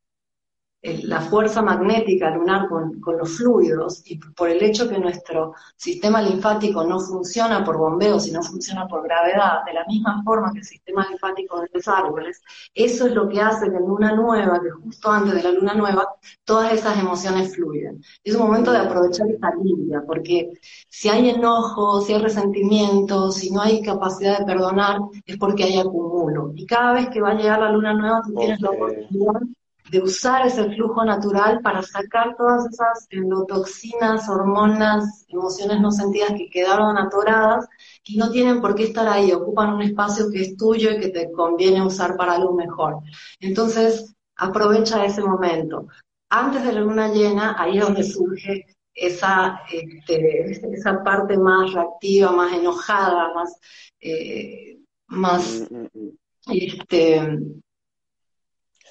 la 0.82 1.22
fuerza 1.22 1.62
magnética 1.62 2.32
lunar 2.32 2.68
con, 2.68 3.00
los 3.18 3.38
fluidos 3.38 4.02
y 4.06 4.18
por 4.18 4.50
el 4.50 4.64
hecho 4.64 4.90
que 4.90 4.98
nuestro 4.98 5.54
sistema 5.76 6.22
linfático 6.22 6.84
no 6.84 7.00
funciona 7.00 7.64
por 7.64 7.78
bombeo, 7.78 8.20
sino 8.20 8.42
funciona 8.42 8.88
por 8.88 9.04
gravedad, 9.04 9.64
de 9.66 9.74
la 9.74 9.86
misma 9.86 10.24
forma 10.24 10.52
que 10.52 10.60
el 10.60 10.66
sistema 10.66 11.08
linfático 11.08 11.62
de 11.62 11.70
los 11.72 11.88
árboles, 11.88 12.42
eso 12.74 13.06
es 13.06 13.14
lo 13.14 13.30
que 13.30 13.40
hace 13.40 13.70
que 13.70 13.78
en 13.78 13.86
luna 13.86 14.16
nueva, 14.16 14.60
que 14.60 14.72
justo 14.72 15.12
antes 15.12 15.36
de 15.36 15.44
la 15.44 15.52
luna 15.52 15.76
nueva, 15.76 16.08
todas 16.44 16.74
esas 16.74 16.98
emociones 16.98 17.56
fluyen. 17.56 18.02
Es 18.24 18.36
un 18.36 18.42
momento 18.42 18.72
de 18.72 18.80
aprovechar 18.80 19.30
esta 19.30 19.54
limpia, 19.56 20.04
porque 20.08 20.52
si 20.90 21.10
hay 21.10 21.30
enojo, 21.30 22.02
si 22.02 22.14
hay 22.14 22.22
resentimiento, 22.22 23.32
si 23.32 23.52
no 23.52 23.62
hay 23.62 23.84
capacidad 23.84 24.40
de 24.40 24.46
perdonar, 24.46 25.00
es 25.26 25.38
porque 25.38 25.64
hay 25.64 25.80
acumulo. 25.80 26.54
Y 26.56 26.66
cada 26.66 26.94
vez 26.94 27.10
que 27.10 27.22
va 27.22 27.32
a 27.32 27.36
llegar 27.36 27.60
la 27.60 27.72
luna 27.72 27.94
nueva, 27.94 28.22
tú 28.26 28.34
tienes 28.34 28.60
la 28.62 28.72
oportunidad 28.72 29.42
de 29.90 30.00
usar 30.00 30.46
ese 30.46 30.70
flujo 30.72 31.04
natural 31.04 31.62
para 31.62 31.82
sacar 31.82 32.36
todas 32.38 32.66
esas 32.66 33.08
endotoxinas, 33.10 34.30
hormonas, 34.30 35.26
emociones 35.28 35.82
no 35.82 35.92
sentidas 35.92 36.34
que 36.38 36.50
quedaron 36.50 36.98
atoradas 36.98 37.68
y 38.04 38.18
no 38.18 38.32
tienen 38.32 38.62
por 38.62 38.76
qué 38.76 38.84
estar 38.84 39.08
ahí, 39.08 39.32
ocupan 39.32 39.74
un 39.74 39.82
espacio 39.82 40.30
que 40.32 40.42
es 40.42 40.58
tuyo 40.58 40.92
y 40.92 41.00
que 41.00 41.10
te 41.10 41.32
conviene 41.32 41.86
usar 41.86 42.16
para 42.16 42.34
algo 42.34 42.54
mejor. 42.54 43.00
Entonces, 43.40 44.14
aprovecha 44.36 45.06
ese 45.06 45.22
momento. 45.22 45.88
Antes 46.30 46.64
de 46.64 46.74
la 46.74 46.82
luna 46.82 47.10
llena, 47.10 47.56
ahí 47.58 47.78
es 47.78 47.84
donde 47.84 48.04
surge 48.04 48.66
esa, 48.94 49.62
este, 49.72 50.52
esa 50.52 51.04
parte 51.04 51.38
más 51.38 51.74
reactiva, 51.74 52.32
más 52.32 52.54
enojada, 52.54 53.34
más, 53.34 53.60
eh, 54.00 54.78
más 55.08 55.68
mm, 55.70 55.76
mm, 55.76 55.90
mm. 55.94 56.12
este, 56.48 57.40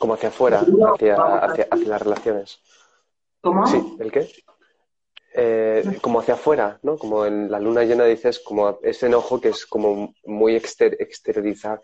como 0.00 0.14
hacia 0.14 0.30
afuera, 0.30 0.60
hacia, 0.94 1.14
hacia, 1.14 1.68
hacia 1.70 1.88
las 1.88 2.02
relaciones. 2.02 2.62
¿Cómo? 3.42 3.66
Sí, 3.66 3.96
¿el 4.00 4.10
qué? 4.10 4.32
Eh, 5.34 5.98
como 6.00 6.20
hacia 6.20 6.34
afuera, 6.34 6.80
¿no? 6.82 6.96
Como 6.96 7.26
en 7.26 7.50
la 7.50 7.60
luna 7.60 7.84
llena 7.84 8.06
dices, 8.06 8.38
como 8.40 8.80
ese 8.82 9.06
enojo 9.06 9.38
que 9.38 9.50
es 9.50 9.66
como 9.66 10.14
muy 10.24 10.56
exteriorizar 10.56 11.82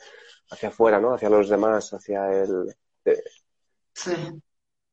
hacia 0.50 0.70
afuera, 0.70 0.98
¿no? 0.98 1.12
Hacia 1.12 1.28
los 1.28 1.50
demás, 1.50 1.92
hacia 1.92 2.42
el... 2.42 2.74
Sí. 3.92 4.14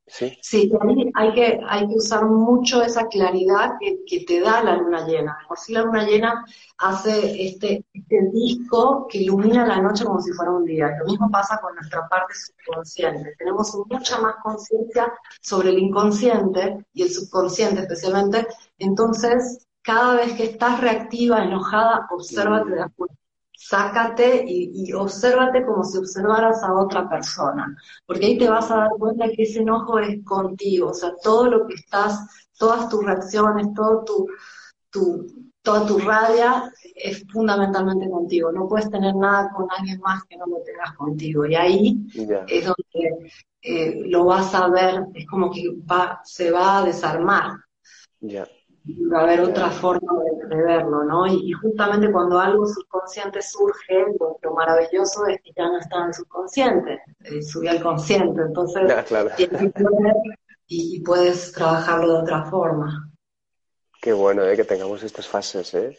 Sí, 0.06 0.38
sí 0.42 0.72
hay, 1.14 1.34
que, 1.34 1.60
hay 1.66 1.88
que 1.88 1.96
usar 1.96 2.26
mucho 2.26 2.84
esa 2.84 3.08
claridad 3.08 3.72
que, 3.80 4.26
te 4.26 4.42
da 4.42 4.62
la 4.62 4.76
luna 4.76 5.08
llena. 5.08 5.38
Por 5.48 5.58
si 5.58 5.74
la 5.74 5.82
luna 5.82 6.06
llena 6.06 6.46
hace 6.78 7.48
este, 7.48 7.86
este 7.94 8.30
disco 8.32 9.08
que 9.10 9.20
ilumina 9.20 9.66
la 9.66 9.82
noche 9.82 10.04
como 10.04 10.22
si 10.22 10.32
fuera 10.34 10.52
un 10.52 10.66
día. 10.66 10.96
Lo 11.00 11.06
mismo 11.06 11.32
pasa 11.32 11.60
con 11.62 11.74
nuestra 11.76 12.08
parte 12.10 12.34
subconsciente. 12.36 13.34
Tenemos 13.38 13.74
mucha 13.90 14.20
más 14.20 14.36
conciencia 14.44 15.12
sobre 15.42 15.70
el 15.70 15.80
inconsciente 15.80 16.86
y 16.94 17.04
el 17.04 17.10
subconsciente 17.10 17.82
especialmente. 17.82 18.46
Entonces, 18.78 19.66
cada 19.82 20.16
vez 20.16 20.34
que 20.34 20.44
estás 20.44 20.82
reactiva, 20.82 21.44
enojada, 21.44 22.08
obsérvate 22.12 22.72
de 22.72 22.82
sácate 23.68 24.44
y, 24.46 24.72
y 24.74 24.94
obsérvate 24.94 25.66
como 25.66 25.84
si 25.84 25.98
observaras 25.98 26.64
a 26.64 26.74
otra 26.74 27.10
persona, 27.10 27.76
porque 28.06 28.26
ahí 28.26 28.38
te 28.38 28.50
vas 28.50 28.70
a 28.72 28.78
dar 28.78 28.90
cuenta 29.00 29.30
que 29.30 29.44
ese 29.44 29.60
enojo 29.60 30.00
es 30.00 30.24
contigo, 30.24 30.90
o 30.90 30.94
sea, 30.94 31.14
todo 31.22 31.50
lo 31.50 31.68
que 31.68 31.76
estás, 31.76 32.20
todas 32.58 32.90
tus 32.90 33.06
reacciones, 33.06 33.68
todo 33.74 34.04
tu, 34.04 34.28
tu, 34.90 35.28
toda 35.62 35.86
tu 35.86 35.98
rabia 36.00 36.72
es 36.96 37.26
fundamentalmente 37.32 38.10
contigo, 38.10 38.52
no 38.52 38.68
puedes 38.68 38.90
tener 38.90 39.16
nada 39.16 39.50
con 39.56 39.68
alguien 39.72 40.00
más 40.02 40.24
que 40.26 40.38
no 40.38 40.46
lo 40.46 40.58
tengas 40.64 40.94
contigo, 40.96 41.46
y 41.46 41.56
ahí 41.56 42.06
es 42.48 42.66
donde 42.66 43.32
eh, 43.62 44.02
lo 44.08 44.26
vas 44.26 44.54
a 44.54 44.68
ver, 44.68 45.06
es 45.14 45.26
como 45.28 45.50
que 45.50 45.70
va, 45.90 46.20
se 46.24 46.52
va 46.52 46.80
a 46.80 46.86
desarmar. 46.86 47.52
Va 48.86 49.20
a 49.20 49.24
haber 49.24 49.42
otra 49.42 49.70
forma 49.72 50.12
de, 50.50 50.56
verlo, 50.56 51.04
¿no? 51.04 51.26
Y, 51.26 51.52
justamente 51.54 52.12
cuando 52.12 52.40
algo 52.40 52.66
subconsciente 52.66 53.42
surge, 53.42 54.06
lo, 54.20 54.54
maravilloso 54.54 55.26
es 55.28 55.42
que 55.42 55.52
ya 55.56 55.68
no 55.68 55.80
está 55.80 56.00
en 56.02 56.08
el 56.08 56.14
subconsciente, 56.14 57.02
eh, 57.24 57.42
sube 57.42 57.70
al 57.70 57.82
consciente, 57.82 58.42
entonces 58.42 58.92
y, 60.68 61.02
puedes 61.02 61.52
trabajarlo 61.52 62.14
de 62.14 62.20
otra 62.20 62.46
forma. 62.46 63.12
Qué 64.02 64.14
bueno 64.14 64.44
eh, 64.44 64.56
que 64.56 64.64
tengamos 64.64 65.04
estas 65.04 65.28
fases, 65.28 65.74
¿eh? 65.74 65.98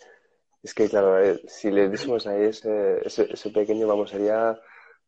Es 0.62 0.72
que, 0.72 0.88
claro, 0.88 1.22
eh, 1.22 1.42
si 1.46 1.70
le 1.70 1.88
diésemos 1.88 2.26
ahí 2.26 2.44
ese, 2.44 3.00
ese, 3.04 3.50
pequeño, 3.50 3.86
vamos, 3.86 4.10
sería, 4.10 4.58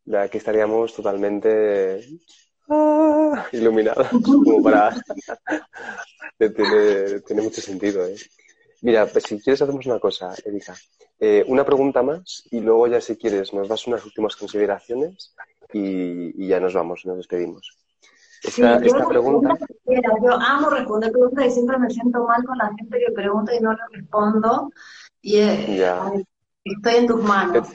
de 0.05 0.19
aquí 0.19 0.39
estaríamos 0.39 0.95
totalmente 0.95 2.01
ah, 2.69 3.47
iluminados, 3.53 4.09
como 4.25 4.63
para... 4.63 4.95
tiene, 6.39 7.21
tiene 7.21 7.43
mucho 7.43 7.61
sentido, 7.61 8.07
¿eh? 8.07 8.17
Mira, 8.83 9.07
pues 9.07 9.25
si 9.25 9.41
quieres 9.41 9.63
hacemos 9.63 9.87
una 9.87 9.99
cosa, 9.99 10.35
Erika. 10.45 10.75
Eh, 11.19 11.45
una 11.49 11.65
pregunta 11.65 12.03
más 12.03 12.47
y 12.51 12.61
luego 12.61 12.87
ya 12.87 13.01
si 13.01 13.17
quieres 13.17 13.55
nos 13.55 13.69
das 13.69 13.87
unas 13.87 14.05
últimas 14.05 14.37
consideraciones 14.37 15.35
y, 15.73 16.47
ya 16.47 16.61
nos 16.61 16.75
vamos, 16.75 17.05
nos 17.07 17.17
despedimos. 17.17 17.77
Esta, 18.43 18.77
esta 18.77 19.09
pregunta... 19.09 19.57
Yo 19.87 20.33
amo 20.33 20.71
responder 20.71 21.11
preguntas 21.11 21.47
y 21.47 21.51
siempre 21.51 21.79
me 21.79 21.91
siento 21.91 22.25
mal 22.25 22.45
con 22.45 22.59
la 22.59 22.71
gente 22.77 22.99
que 22.99 23.13
pregunta 23.13 23.55
y 23.55 23.61
no 23.61 23.73
le 23.73 23.79
respondo. 23.93 24.71
Y 25.23 25.39
eh, 25.39 26.25
estoy 26.65 26.95
en 26.95 27.07
tus 27.07 27.23
manos. 27.23 27.69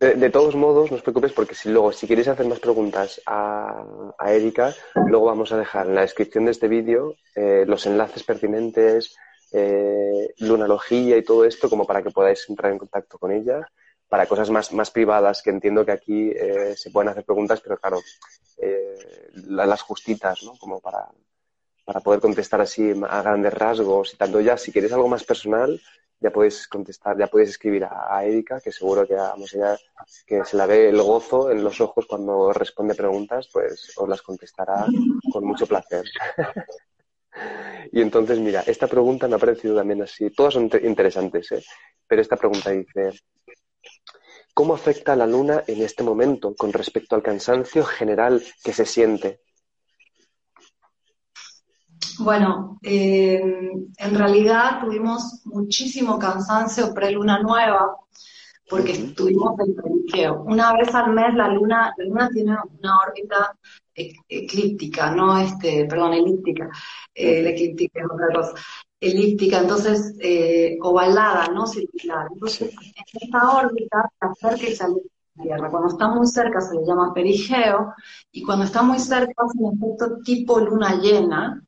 De, 0.00 0.30
todos 0.30 0.56
modos, 0.56 0.90
no 0.90 0.96
os 0.96 1.02
preocupes 1.02 1.32
porque 1.32 1.54
si 1.54 1.68
luego, 1.68 1.92
si 1.92 2.06
queréis 2.06 2.28
hacer 2.28 2.46
más 2.46 2.58
preguntas 2.58 3.20
a, 3.26 3.84
Erika, 4.26 4.74
luego 4.94 5.26
vamos 5.26 5.52
a 5.52 5.58
dejar 5.58 5.88
en 5.88 5.94
la 5.94 6.00
descripción 6.00 6.46
de 6.46 6.52
este 6.52 6.68
vídeo 6.68 7.16
eh, 7.34 7.64
los 7.66 7.84
enlaces 7.84 8.24
pertinentes, 8.24 9.14
eh, 9.52 10.32
lunalogía 10.38 11.18
y 11.18 11.22
todo 11.22 11.44
esto, 11.44 11.68
como 11.68 11.86
para 11.86 12.02
que 12.02 12.10
podáis 12.10 12.48
entrar 12.48 12.72
en 12.72 12.78
contacto 12.78 13.18
con 13.18 13.30
ella, 13.30 13.68
para 14.08 14.26
cosas 14.26 14.48
más, 14.48 14.72
más 14.72 14.90
privadas, 14.90 15.42
que 15.42 15.50
entiendo 15.50 15.84
que 15.84 15.92
aquí 15.92 16.30
eh, 16.30 16.74
se 16.76 16.90
pueden 16.90 17.10
hacer 17.10 17.24
preguntas, 17.24 17.60
pero 17.60 17.76
claro, 17.76 18.00
eh, 18.56 19.30
las 19.34 19.82
justitas, 19.82 20.42
¿no? 20.44 20.56
Como 20.58 20.80
para, 20.80 21.08
para 21.84 22.00
poder 22.00 22.20
contestar 22.20 22.60
así 22.60 22.90
a 23.08 23.22
grandes 23.22 23.52
rasgos 23.52 24.14
y 24.14 24.16
tanto 24.16 24.40
ya, 24.40 24.56
si 24.56 24.72
queréis 24.72 24.94
algo 24.94 25.08
más 25.08 25.24
personal, 25.24 25.80
ya 26.20 26.30
podéis 26.30 26.68
contestar, 26.68 27.18
ya 27.18 27.26
podéis 27.26 27.50
escribir 27.50 27.84
a, 27.84 28.22
Erika, 28.24 28.60
que 28.60 28.70
seguro 28.70 29.06
que 29.06 29.14
vamos, 29.14 29.54
ella, 29.54 29.78
que 30.26 30.44
se 30.44 30.56
la 30.56 30.66
ve 30.66 30.90
el 30.90 31.02
gozo 31.02 31.50
en 31.50 31.64
los 31.64 31.80
ojos 31.80 32.06
cuando 32.06 32.52
responde 32.52 32.94
preguntas, 32.94 33.48
pues 33.52 33.92
os 33.96 34.08
las 34.08 34.20
contestará 34.20 34.86
con 35.32 35.44
mucho 35.44 35.66
placer. 35.66 36.04
y 37.92 38.02
entonces, 38.02 38.38
mira, 38.38 38.62
esta 38.66 38.86
pregunta 38.86 39.28
me 39.28 39.36
ha 39.36 39.38
parecido 39.38 39.76
también 39.76 40.02
así, 40.02 40.30
todas 40.30 40.54
son 40.54 40.70
interesantes, 40.82 41.52
¿eh? 41.52 41.64
pero 42.06 42.20
esta 42.20 42.36
pregunta 42.36 42.70
dice, 42.70 43.12
¿cómo 44.52 44.74
afecta 44.74 45.16
la 45.16 45.26
luna 45.26 45.64
en 45.66 45.80
este 45.82 46.02
momento 46.02 46.54
con 46.54 46.72
respecto 46.72 47.16
al 47.16 47.22
cansancio 47.22 47.82
general 47.82 48.42
que 48.62 48.74
se 48.74 48.84
siente? 48.84 49.40
Bueno, 52.20 52.78
eh, 52.82 53.40
en 53.98 54.14
realidad 54.14 54.80
tuvimos 54.80 55.40
muchísimo 55.46 56.18
cansancio 56.18 56.92
pre-luna 56.92 57.40
nueva 57.40 57.96
porque 58.68 59.12
tuvimos 59.16 59.58
el 59.58 59.74
perigeo. 59.74 60.42
Una 60.44 60.72
vez 60.74 60.94
al 60.94 61.12
mes 61.12 61.34
la 61.34 61.48
luna, 61.48 61.92
la 61.96 62.04
luna 62.04 62.30
tiene 62.32 62.56
una 62.78 62.98
órbita 63.06 63.56
eclíptica, 63.94 65.10
no 65.10 65.38
este, 65.38 65.86
perdón, 65.86 66.14
elíptica. 66.14 66.70
Eh, 67.14 67.42
la 67.42 67.50
eclíptica 67.50 68.00
es 68.00 68.06
otra 68.06 68.28
cosa. 68.32 68.54
Elíptica, 69.00 69.58
entonces 69.58 70.14
eh, 70.20 70.78
ovalada, 70.82 71.48
no 71.48 71.66
circular. 71.66 72.28
Entonces, 72.32 72.70
en 72.72 73.20
esta 73.22 73.50
órbita 73.50 74.10
se 74.18 74.46
acerca 74.46 74.68
y 74.68 74.76
sale 74.76 74.94
Tierra. 75.42 75.70
Cuando 75.70 75.88
está 75.88 76.08
muy 76.08 76.26
cerca 76.26 76.60
se 76.60 76.74
le 76.74 76.84
llama 76.84 77.14
perigeo 77.14 77.94
y 78.30 78.42
cuando 78.42 78.64
está 78.64 78.82
muy 78.82 78.98
cerca 78.98 79.32
hace 79.38 79.58
un 79.58 79.74
efecto 79.74 80.18
tipo 80.22 80.60
luna 80.60 80.96
llena, 81.00 81.62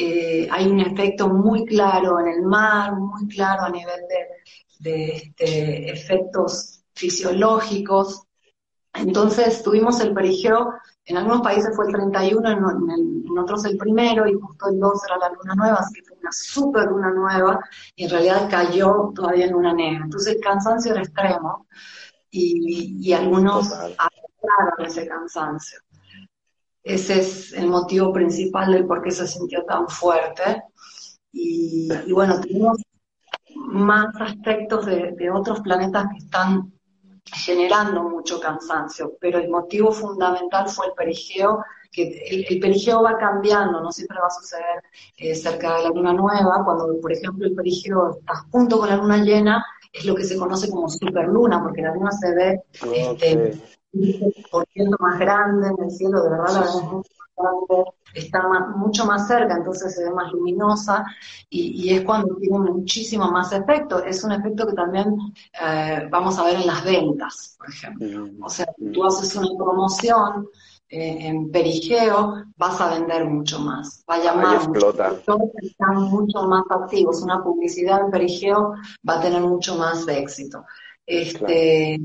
eh, 0.00 0.46
hay 0.48 0.68
un 0.68 0.78
efecto 0.78 1.28
muy 1.28 1.64
claro 1.64 2.20
en 2.20 2.28
el 2.28 2.42
mar, 2.42 2.94
muy 2.94 3.26
claro 3.26 3.64
a 3.64 3.70
nivel 3.70 4.00
de, 4.78 5.12
este, 5.12 5.90
efectos 5.90 6.84
fisiológicos. 6.94 8.22
Entonces 8.94 9.60
tuvimos 9.60 10.00
el 10.00 10.14
perigeo, 10.14 10.72
en 11.04 11.16
algunos 11.16 11.40
países 11.40 11.74
fue 11.74 11.86
el 11.86 11.92
31, 11.92 12.48
en, 12.48 13.38
otros 13.40 13.64
el 13.64 13.76
primero, 13.76 14.28
y 14.28 14.34
justo 14.34 14.68
el 14.68 14.78
2 14.78 15.04
era 15.04 15.18
la 15.18 15.30
luna 15.30 15.54
nueva, 15.56 15.78
así 15.78 15.94
que 15.94 16.06
fue 16.06 16.16
una 16.20 16.30
super 16.30 16.86
luna 16.86 17.10
nueva, 17.10 17.60
y 17.96 18.04
en 18.04 18.10
realidad 18.10 18.48
cayó 18.48 19.10
todavía 19.16 19.46
en 19.46 19.52
luna 19.52 19.74
negra. 19.74 20.04
Entonces 20.04 20.36
el 20.36 20.40
cansancio 20.40 20.92
era 20.92 21.02
extremo, 21.02 21.66
y, 22.30 22.98
y 23.00 23.12
algunos 23.12 23.72
afectaron 23.72 24.86
ese 24.86 25.08
cansancio. 25.08 25.80
Ese 26.88 27.20
es 27.20 27.52
el 27.52 27.66
motivo 27.68 28.14
principal 28.14 28.72
del 28.72 28.86
por 28.86 29.02
qué 29.02 29.10
se 29.10 29.26
sintió 29.26 29.62
tan 29.64 29.86
fuerte. 29.88 30.62
Y, 31.30 31.86
bueno, 32.10 32.40
tenemos 32.40 32.78
más 33.54 34.06
aspectos 34.18 34.86
de, 34.86 35.30
otros 35.30 35.60
planetas 35.60 36.06
que 36.10 36.24
están 36.24 36.72
generando 37.24 38.04
mucho 38.04 38.40
cansancio, 38.40 39.18
pero 39.20 39.38
el 39.38 39.50
motivo 39.50 39.92
fundamental 39.92 40.66
fue 40.70 40.86
el 40.86 40.92
perigeo, 40.92 41.62
que 41.92 42.46
el, 42.48 42.58
perigeo 42.58 43.02
va 43.02 43.18
cambiando, 43.18 43.82
no 43.82 43.92
siempre 43.92 44.18
va 44.18 44.28
a 44.28 44.40
suceder 44.40 44.82
eh, 45.18 45.34
cerca 45.34 45.76
de 45.76 45.82
la 45.82 45.88
luna 45.90 46.14
nueva, 46.14 46.64
cuando 46.64 46.98
por 47.02 47.12
ejemplo 47.12 47.46
el 47.46 47.54
perigeo 47.54 48.18
está 48.18 48.46
junto 48.50 48.78
con 48.78 48.88
la 48.88 48.96
luna 48.96 49.18
llena, 49.18 49.62
es 49.92 50.06
lo 50.06 50.14
que 50.14 50.24
se 50.24 50.38
conoce 50.38 50.70
como 50.70 50.88
superluna, 50.88 51.62
porque 51.62 51.82
la 51.82 51.94
luna 51.94 52.12
se 52.12 52.34
ve 52.34 52.62
este, 52.94 53.77
por 54.50 54.66
ciento 54.72 54.96
más 55.00 55.18
grande 55.18 55.68
en 55.68 55.84
el 55.84 55.90
cielo, 55.90 56.22
de 56.22 56.30
verdad 56.30 56.54
la 56.54 56.60
vemos 56.60 56.82
mucho 56.84 57.10
más 57.18 57.28
grande, 57.36 57.90
está 58.14 58.42
mucho 58.76 59.06
más 59.06 59.26
cerca, 59.26 59.56
entonces 59.56 59.94
se 59.94 60.04
ve 60.04 60.10
más 60.10 60.32
luminosa 60.32 61.04
y, 61.48 61.94
es 61.94 62.02
cuando 62.02 62.36
tiene 62.36 62.58
muchísimo 62.58 63.30
más 63.30 63.52
efecto. 63.52 64.02
Es 64.04 64.22
un 64.24 64.32
efecto 64.32 64.66
que 64.66 64.74
también 64.74 65.16
eh, 65.60 66.06
vamos 66.10 66.38
a 66.38 66.44
ver 66.44 66.56
en 66.56 66.66
las 66.66 66.84
ventas, 66.84 67.56
por 67.58 67.68
ejemplo. 67.68 68.28
O 68.42 68.48
sea, 68.48 68.66
tú 68.92 69.04
haces 69.04 69.34
una 69.36 69.48
promoción 69.56 70.48
eh, 70.90 71.28
en 71.28 71.50
perigeo, 71.50 72.44
vas 72.56 72.80
a 72.80 72.94
vender 72.94 73.26
mucho 73.26 73.58
más, 73.60 74.02
va 74.10 74.14
a 74.14 74.24
llamar 74.24 74.56
explota. 74.56 75.10
mucho, 75.10 75.52
están 75.60 76.02
mucho 76.04 76.42
más 76.44 76.64
activos. 76.70 77.22
Una 77.22 77.42
publicidad 77.42 78.00
en 78.00 78.10
perigeo 78.10 78.74
va 79.06 79.18
a 79.18 79.20
tener 79.20 79.42
mucho 79.42 79.76
más 79.76 80.06
de 80.06 80.18
éxito. 80.18 80.64
Este, 81.10 81.98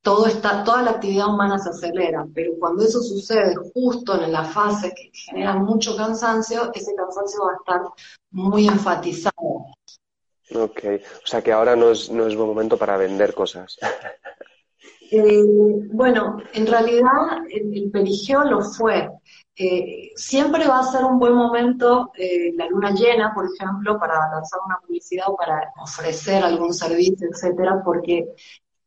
todo 0.00 0.26
está, 0.26 0.62
toda 0.62 0.82
la 0.82 0.92
actividad 0.92 1.26
humana 1.26 1.58
se 1.58 1.70
acelera, 1.70 2.24
pero 2.32 2.52
cuando 2.56 2.84
eso 2.84 3.02
sucede 3.02 3.56
justo 3.74 4.14
en 4.22 4.30
la 4.30 4.44
fase 4.44 4.94
que 4.94 5.10
genera 5.12 5.54
mucho 5.54 5.96
cansancio, 5.96 6.70
ese 6.72 6.94
cansancio 6.94 7.40
va 7.44 7.52
a 7.52 7.56
estar 7.56 7.92
muy 8.30 8.68
enfatizado. 8.68 9.66
Ok, 10.54 10.80
o 10.84 11.26
sea 11.26 11.42
que 11.42 11.50
ahora 11.52 11.74
no 11.74 11.90
es, 11.90 12.10
no 12.10 12.28
es 12.28 12.36
buen 12.36 12.48
momento 12.48 12.76
para 12.78 12.96
vender 12.96 13.34
cosas. 13.34 13.76
Eh, 15.10 15.42
bueno, 15.90 16.38
en 16.52 16.66
realidad 16.66 17.44
el, 17.50 17.90
perigeo 17.90 18.44
lo 18.44 18.62
fue. 18.62 19.08
Eh, 19.56 20.12
siempre 20.14 20.68
va 20.68 20.80
a 20.80 20.84
ser 20.84 21.04
un 21.04 21.18
buen 21.18 21.34
momento 21.34 22.12
eh, 22.16 22.52
la 22.54 22.66
luna 22.68 22.92
llena, 22.92 23.32
por 23.34 23.46
ejemplo, 23.46 23.98
para 23.98 24.14
lanzar 24.30 24.60
una 24.64 24.78
publicidad 24.78 25.26
o 25.28 25.36
para 25.36 25.72
ofrecer 25.80 26.44
algún 26.44 26.72
servicio, 26.72 27.28
etcétera, 27.30 27.82
porque 27.84 28.28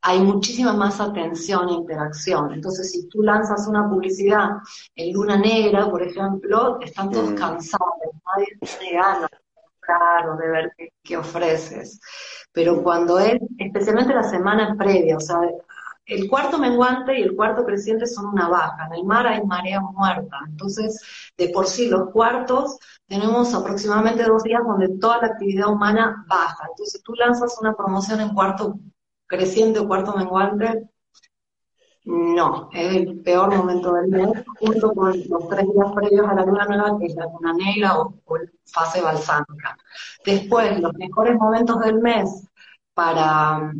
hay 0.03 0.19
muchísima 0.19 0.73
más 0.73 0.99
atención 1.01 1.69
e 1.69 1.73
interacción. 1.73 2.53
Entonces, 2.53 2.91
si 2.91 3.07
tú 3.07 3.21
lanzas 3.21 3.67
una 3.67 3.89
publicidad 3.89 4.49
en 4.95 5.13
luna 5.13 5.37
negra, 5.37 5.89
por 5.89 6.03
ejemplo, 6.03 6.79
están 6.81 7.11
todos 7.11 7.31
mm. 7.31 7.35
cansados, 7.35 7.93
nadie 8.25 8.47
tiene 8.79 8.97
ganas 8.97 9.29
de 10.39 10.49
ver 10.49 10.71
qué, 11.03 11.17
ofreces. 11.17 11.99
Pero 12.51 12.81
cuando 12.81 13.19
es, 13.19 13.39
especialmente 13.57 14.13
la 14.13 14.23
semana 14.23 14.75
previa, 14.77 15.17
o 15.17 15.19
sea, 15.19 15.37
el 16.05 16.29
cuarto 16.29 16.57
menguante 16.57 17.19
y 17.19 17.23
el 17.23 17.35
cuarto 17.35 17.65
creciente 17.65 18.05
son 18.05 18.27
una 18.27 18.49
baja. 18.49 18.87
En 18.87 18.93
el 18.93 19.03
mar 19.05 19.27
hay 19.27 19.43
marea 19.45 19.79
muerta. 19.79 20.39
Entonces, 20.47 21.01
de 21.37 21.49
por 21.49 21.67
sí, 21.67 21.89
los 21.89 22.09
cuartos 22.11 22.77
tenemos 23.07 23.53
aproximadamente 23.53 24.23
dos 24.23 24.43
días 24.43 24.61
donde 24.65 24.97
toda 24.99 25.19
la 25.21 25.27
actividad 25.27 25.69
humana 25.69 26.25
baja. 26.27 26.67
Entonces, 26.69 27.01
tú 27.03 27.13
lanzas 27.13 27.57
una 27.61 27.75
promoción 27.75 28.19
en 28.19 28.33
cuarto 28.33 28.79
creciente 29.27 29.79
o 29.79 29.87
cuarto 29.87 30.15
menguante, 30.15 30.91
no, 32.03 32.69
es 32.73 32.95
el 32.95 33.21
peor 33.21 33.55
momento 33.55 33.93
del 33.93 34.07
mes, 34.07 34.43
junto 34.59 34.91
con 34.93 35.13
los 35.29 35.49
tres 35.49 35.65
días 35.71 35.91
previos 35.95 36.27
a 36.27 36.33
la 36.33 36.45
luna 36.45 36.65
nueva, 36.65 36.99
que 36.99 37.05
es 37.05 37.15
la 37.15 37.25
luna 37.25 37.53
negra 37.53 37.99
o, 37.99 38.15
fase 38.65 39.01
balsámica. 39.01 39.77
Después, 40.25 40.79
los 40.79 40.93
mejores 40.95 41.37
momentos 41.37 41.79
del 41.81 41.99
mes 41.99 42.47
para, 42.95 43.71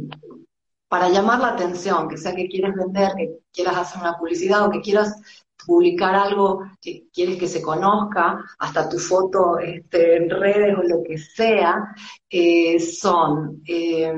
para 0.92 1.08
llamar 1.08 1.40
la 1.40 1.48
atención, 1.52 2.10
que 2.10 2.18
sea 2.18 2.36
que 2.36 2.50
quieres 2.50 2.76
vender, 2.76 3.14
que 3.16 3.40
quieras 3.54 3.78
hacer 3.78 4.02
una 4.02 4.18
publicidad 4.18 4.66
o 4.66 4.72
que 4.72 4.82
quieras 4.82 5.22
publicar 5.66 6.14
algo 6.14 6.66
que 6.82 7.08
quieres 7.14 7.38
que 7.38 7.48
se 7.48 7.62
conozca, 7.62 8.44
hasta 8.60 8.90
tu 8.90 9.00
foto 9.00 9.58
este, 9.58 10.18
en 10.18 10.30
redes 10.30 10.78
o 10.78 10.84
lo 10.84 11.02
que 11.02 11.18
sea, 11.18 11.96
eh, 12.30 12.78
son 12.78 13.62
eh, 13.66 14.14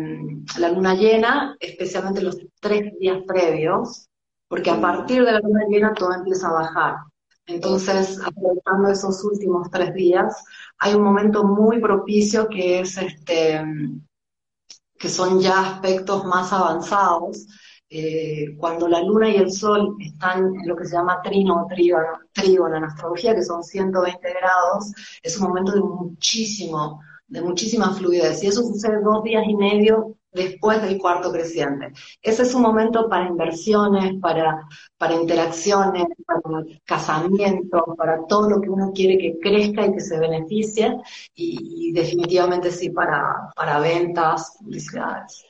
la 0.57 0.69
luna 0.69 0.95
llena, 0.95 1.55
especialmente 1.59 2.23
los 2.23 2.39
tres 2.59 2.91
días 2.97 3.19
previos, 3.27 4.09
porque 4.47 4.71
a 4.71 4.81
partir 4.81 5.23
de 5.23 5.31
la 5.31 5.41
luna 5.41 5.65
llena 5.69 5.93
todo 5.93 6.11
empieza 6.11 6.47
a 6.47 6.53
bajar. 6.53 6.95
Entonces, 7.45 8.19
aprovechando 8.19 8.89
esos 8.89 9.23
últimos 9.23 9.69
tres 9.69 9.93
días, 9.93 10.43
hay 10.79 10.95
un 10.95 11.03
momento 11.03 11.43
muy 11.43 11.79
propicio 11.79 12.47
que 12.47 12.79
es 12.79 12.97
este, 12.97 13.61
que 15.03 15.09
son 15.09 15.41
ya 15.41 15.59
aspectos 15.59 16.23
más 16.23 16.53
avanzados, 16.53 17.45
eh, 17.89 18.55
cuando 18.57 18.87
la 18.87 19.01
luna 19.01 19.29
y 19.29 19.35
el 19.35 19.51
sol 19.51 19.97
están 19.99 20.55
en 20.55 20.65
lo 20.65 20.77
que 20.77 20.85
se 20.85 20.95
llama 20.95 21.21
trino 21.21 21.65
o 21.65 21.67
trígono, 21.67 22.77
en 22.77 22.85
astrología, 22.85 23.35
que 23.35 23.43
son 23.43 23.65
120 23.65 24.33
grados, 24.33 24.93
es 25.21 25.37
un 25.37 25.49
momento 25.49 25.73
de 25.73 25.81
muchísimo, 25.81 27.01
de 27.27 27.41
muchísima 27.41 27.93
fluidez. 27.93 28.41
Y 28.43 28.47
eso 28.47 28.61
sucede 28.61 29.01
dos 29.03 29.21
días 29.23 29.43
y 29.45 29.57
medio 29.57 30.15
después 30.33 30.81
del 30.81 30.97
cuarto 30.97 31.31
creciente. 31.31 31.91
Ese 32.21 32.43
es 32.43 32.53
un 32.53 32.61
momento 32.61 33.07
para 33.09 33.27
inversiones, 33.27 34.19
para, 34.21 34.67
para 34.97 35.13
interacciones, 35.13 36.05
para 36.25 36.63
casamientos, 36.85 37.83
para 37.97 38.25
todo 38.27 38.49
lo 38.49 38.61
que 38.61 38.69
uno 38.69 38.91
quiere 38.93 39.17
que 39.17 39.39
crezca 39.39 39.85
y 39.85 39.93
que 39.93 40.01
se 40.01 40.19
beneficie, 40.19 40.97
y, 41.35 41.91
definitivamente 41.93 42.71
sí 42.71 42.89
para, 42.89 43.51
para 43.55 43.79
ventas, 43.79 44.55
publicidades. 44.59 45.45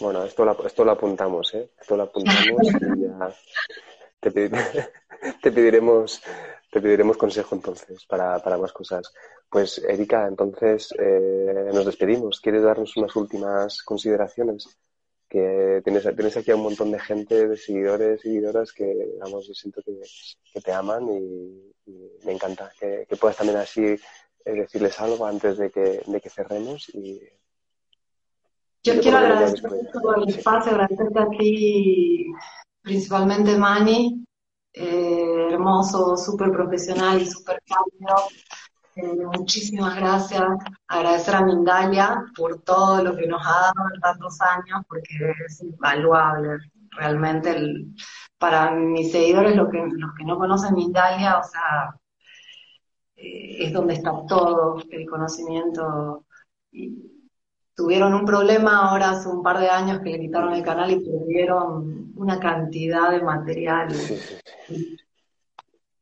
Bueno, 0.00 0.24
esto 0.24 0.44
lo, 0.44 0.66
esto 0.66 0.84
lo 0.84 0.92
apuntamos, 0.92 1.54
¿eh? 1.54 1.70
Esto 1.78 1.96
lo 1.96 2.04
apuntamos 2.04 2.62
y 2.62 3.02
ya 3.02 3.34
te, 4.20 4.30
te, 5.42 5.52
pediremos, 5.52 6.22
te 6.70 6.80
pediremos 6.80 7.16
consejo 7.16 7.54
entonces 7.54 8.04
para, 8.06 8.38
para 8.38 8.56
más 8.56 8.72
cosas. 8.72 9.12
Pues 9.48 9.78
Erika, 9.78 10.26
entonces 10.26 10.94
eh, 10.98 11.70
nos 11.72 11.84
despedimos. 11.84 12.40
¿Quieres 12.40 12.62
darnos 12.62 12.96
unas 12.96 13.14
últimas 13.16 13.82
consideraciones? 13.82 14.68
Que 15.28 15.80
tienes, 15.84 16.04
tienes 16.04 16.36
aquí 16.36 16.50
a 16.50 16.56
un 16.56 16.62
montón 16.62 16.90
de 16.90 16.98
gente, 16.98 17.48
de 17.48 17.56
seguidores, 17.56 18.20
seguidoras 18.20 18.72
que, 18.72 19.16
vamos, 19.20 19.46
yo 19.46 19.54
siento 19.54 19.80
que, 19.82 20.00
que 20.52 20.60
te 20.60 20.72
aman 20.72 21.08
y, 21.08 21.72
me 22.24 22.32
encanta 22.32 22.70
que, 22.78 23.04
que, 23.08 23.16
puedas 23.16 23.36
también 23.36 23.58
así 23.58 23.82
eh, 23.82 23.98
decirles 24.44 25.00
algo 25.00 25.26
antes 25.26 25.58
de 25.58 25.70
que, 25.70 26.02
de 26.06 26.20
que 26.20 26.30
cerremos 26.30 26.88
y 26.94 27.20
yo 28.82 28.98
quiero 29.00 29.18
agradecer 29.18 29.60
todo 29.92 30.14
el 30.16 30.28
espacio, 30.28 30.72
agradecerte 30.72 31.18
a 31.18 31.28
ti, 31.28 32.26
principalmente 32.80 33.56
Mani, 33.58 34.24
eh, 34.72 35.48
hermoso, 35.50 36.16
súper 36.16 36.52
profesional 36.52 37.20
y 37.20 37.26
súper 37.26 37.60
cálido. 37.66 38.16
Eh, 38.96 39.24
muchísimas 39.36 39.96
gracias. 39.96 40.42
Agradecer 40.88 41.34
a 41.36 41.44
Mindalia 41.44 42.24
por 42.36 42.60
todo 42.62 43.02
lo 43.02 43.16
que 43.16 43.26
nos 43.26 43.44
ha 43.46 43.72
dado 43.72 43.94
en 43.94 44.00
tantos 44.00 44.40
años, 44.40 44.82
porque 44.88 45.32
es 45.46 45.62
invaluable. 45.62 46.58
Realmente, 46.90 47.86
para 48.38 48.72
mis 48.72 49.12
seguidores, 49.12 49.56
los 49.56 49.70
que, 49.70 49.78
los 49.78 50.14
que 50.14 50.24
no 50.24 50.38
conocen 50.38 50.74
Mindalia, 50.74 51.38
o 51.38 51.44
sea, 51.44 51.94
eh, 53.16 53.66
es 53.66 53.72
donde 53.72 53.94
está 53.94 54.12
todo 54.28 54.82
el 54.90 55.06
conocimiento. 55.08 56.26
Tuvieron 57.74 58.14
un 58.14 58.24
problema 58.24 58.88
ahora 58.88 59.10
hace 59.10 59.28
un 59.28 59.42
par 59.42 59.58
de 59.58 59.70
años 59.70 60.00
que 60.00 60.10
le 60.10 60.20
quitaron 60.20 60.52
el 60.52 60.62
canal 60.62 60.90
y 60.90 61.00
perdieron 61.00 61.99
una 62.20 62.38
cantidad 62.38 63.10
de 63.12 63.22
material 63.22 63.88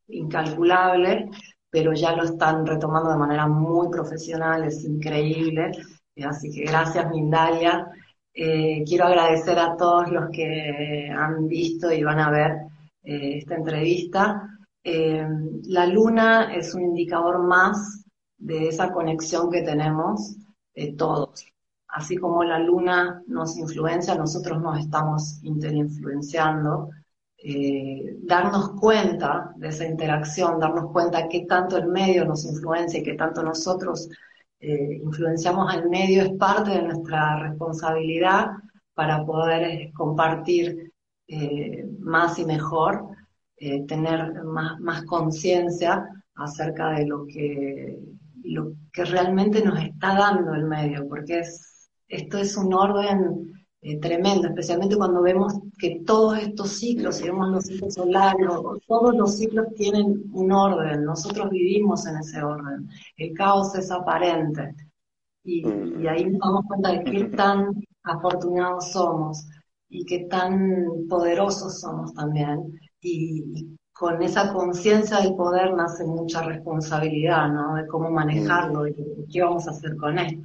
incalculable, 0.09 1.31
pero 1.71 1.93
ya 1.93 2.17
lo 2.17 2.25
están 2.25 2.67
retomando 2.67 3.11
de 3.11 3.19
manera 3.19 3.47
muy 3.47 3.89
profesional, 3.89 4.65
es 4.65 4.85
increíble. 4.85 5.71
Así 6.25 6.51
que 6.51 6.65
gracias, 6.65 7.09
Mindalia. 7.09 7.87
Eh, 8.35 8.83
quiero 8.85 9.05
agradecer 9.07 9.59
a 9.61 9.77
todos 9.77 10.11
los 10.11 10.29
que 10.31 11.09
han 11.09 11.47
visto 11.47 11.93
y 11.93 12.03
van 12.03 12.19
a 12.19 12.31
ver 12.31 12.53
eh, 13.05 13.39
esta 13.39 13.55
entrevista. 13.55 14.43
Eh, 14.83 15.25
la 15.67 15.87
luna 15.87 16.53
es 16.53 16.75
un 16.75 16.83
indicador 16.83 17.45
más 17.45 18.05
de 18.37 18.69
esa 18.69 18.91
conexión 18.91 19.51
que 19.51 19.63
tenemos 19.63 20.37
todos 20.97 21.45
así 21.99 22.17
como 22.17 22.45
la 22.45 22.61
luna 22.61 23.23
nos 23.27 23.57
influencia, 23.57 24.15
nosotros 24.15 24.63
nos 24.63 24.79
estamos 24.79 25.41
interinfluenciando. 25.43 26.91
Eh, 27.37 28.17
darnos 28.23 28.71
cuenta 28.81 29.53
de 29.57 29.69
esa 29.69 29.85
interacción, 29.85 30.61
darnos 30.61 30.93
cuenta 30.93 31.29
qué 31.29 31.45
tanto 31.47 31.77
el 31.77 31.89
medio 31.89 32.25
nos 32.25 32.45
influencia 32.45 33.01
y 33.01 33.03
qué 33.03 33.15
tanto 33.15 33.43
nosotros 33.43 34.09
eh, 34.61 35.01
influenciamos 35.03 35.73
al 35.73 35.89
medio 35.89 36.23
es 36.23 36.31
parte 36.31 36.71
de 36.71 36.83
nuestra 36.83 37.39
responsabilidad 37.41 38.47
para 38.95 39.25
poder 39.25 39.63
eh, 39.63 39.93
compartir 39.95 40.93
más 42.01 42.39
y 42.39 42.47
mejor, 42.47 43.07
tener 43.87 44.43
más, 44.45 44.81
más 44.81 45.03
conciencia 45.05 46.09
acerca 46.37 46.93
de 46.93 47.07
lo 47.07 47.27
que, 47.27 47.99
lo 48.45 48.73
que 48.91 49.05
realmente 49.05 49.63
nos 49.63 49.79
está 49.79 50.15
dando 50.15 50.55
el 50.55 50.65
medio, 50.65 51.07
porque 51.07 51.41
es 51.41 51.78
esto 52.09 52.39
es 52.39 52.57
un 52.57 52.73
orden 52.75 53.53
eh, 53.81 54.01
tremendo, 54.01 54.49
especialmente 54.49 54.97
cuando 54.97 55.23
vemos 55.23 55.55
que 55.79 56.03
todos 56.05 56.39
estos 56.39 56.71
ciclos, 56.71 57.17
si 57.17 57.25
vemos 57.25 57.49
los 57.49 57.65
ciclos 57.65 57.95
solares, 57.95 58.49
todos 58.87 59.15
los 59.15 59.37
ciclos 59.37 59.67
tienen 59.77 60.25
un 60.33 60.51
orden, 60.51 61.05
nosotros 61.05 61.51
vivimos 61.51 62.07
en 62.07 62.17
ese 62.17 62.43
orden, 62.43 62.89
el 63.17 63.35
caos 63.35 63.75
es 63.77 63.91
aparente. 63.91 64.75
Y, 65.45 65.65
ahí 66.07 66.25
nos 66.27 66.41
damos 66.41 66.65
cuenta 66.67 66.93
de 66.93 67.05
qué 67.05 67.25
tan 67.25 67.73
afortunados 68.03 68.93
somos 68.93 69.47
y 69.89 70.05
qué 70.05 70.27
tan 70.31 71.07
poderosos 71.09 71.81
somos 71.81 72.13
también. 72.15 72.79
Y, 73.01 73.77
con 73.93 74.23
esa 74.23 74.53
conciencia 74.53 75.21
del 75.21 75.35
poder 75.35 75.75
nace 75.75 76.05
mucha 76.05 76.43
responsabilidad, 76.43 77.49
¿no? 77.49 77.75
De 77.75 77.87
cómo 77.89 78.11
manejarlo 78.11 78.87
y 78.87 78.95
qué 79.29 79.43
vamos 79.43 79.67
a 79.67 79.73
hacer 79.73 79.97
con 79.97 80.19
él 80.21 80.41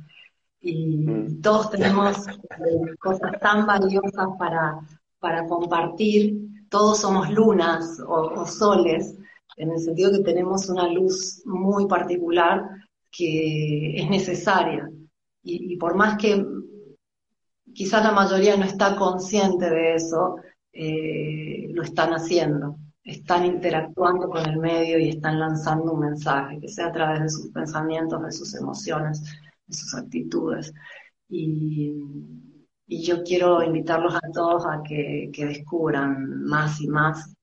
y 0.64 1.06
mm. 1.06 1.42
todos 1.42 1.70
tenemos 1.70 2.28
eh, 2.28 2.96
cosas 3.00 3.40
tan 3.42 3.68
valiosas 3.68 4.28
para, 4.40 4.80
para 5.20 5.46
compartir, 5.46 6.68
todos 6.70 7.02
somos 7.02 7.30
lunas 7.30 8.00
o, 8.08 8.46
soles, 8.46 9.16
en 9.58 9.72
el 9.72 9.80
sentido 9.80 10.12
que 10.12 10.24
tenemos 10.24 10.68
una 10.70 10.88
luz 10.88 11.44
muy 11.46 11.86
particular 11.86 12.68
que 13.12 14.02
es 14.02 14.10
necesaria. 14.10 14.90
Y, 15.44 15.76
por 15.78 15.94
más 15.96 16.18
que 16.18 16.44
quizás 17.76 18.04
la 18.04 18.12
mayoría 18.12 18.56
no 18.56 18.64
está 18.64 18.96
consciente 18.96 19.70
de 19.70 19.96
eso, 19.96 20.38
eh, 20.72 21.68
lo 21.74 21.84
están 21.84 22.14
haciendo. 22.14 22.78
Están 23.04 23.46
interactuando 23.46 24.30
con 24.30 24.50
el 24.50 24.58
medio 24.58 24.98
y 24.98 25.10
están 25.10 25.40
lanzando 25.40 25.92
un 25.92 26.00
mensaje, 26.00 26.60
que 26.60 26.70
sea 26.70 26.88
a 26.88 26.92
través 26.92 27.22
de 27.22 27.30
sus 27.30 27.52
pensamientos, 27.52 28.24
de 28.24 28.32
sus 28.32 28.56
emociones, 28.56 29.22
sus 29.70 29.94
actitudes. 29.96 30.74
Y, 31.30 31.94
yo 32.86 33.24
quiero 33.24 33.64
invitarlos 33.64 34.16
a 34.16 34.32
todos 34.32 34.66
a 34.68 34.84
que, 34.84 35.32
descubran 35.36 36.44
más 36.44 36.80
y 36.82 36.88
más. 36.88 37.34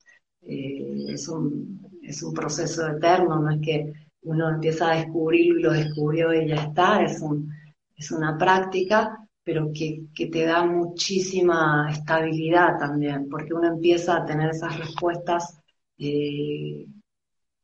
Eh, 0.42 1.06
es, 1.08 1.28
un, 1.28 1.80
es 2.02 2.22
un 2.22 2.32
proceso 2.32 2.86
eterno, 2.88 3.40
no 3.40 3.50
es 3.50 3.60
que 3.60 3.92
uno 4.22 4.48
empieza 4.50 4.90
a 4.90 4.96
descubrirlo 4.96 5.58
y 5.58 5.62
lo 5.62 5.72
descubrió 5.72 6.32
y 6.32 6.48
ya 6.48 6.56
está, 6.56 7.02
es, 7.02 7.20
un, 7.20 7.52
es 7.96 8.10
una 8.10 8.36
práctica, 8.38 9.20
pero 9.42 9.70
que, 9.72 10.06
te 10.14 10.44
da 10.44 10.64
muchísima 10.64 11.88
estabilidad 11.90 12.78
también, 12.78 13.28
porque 13.28 13.54
uno 13.54 13.68
empieza 13.68 14.16
a 14.16 14.24
tener 14.24 14.50
esas 14.50 14.78
respuestas 14.78 15.58
eh, 15.98 16.86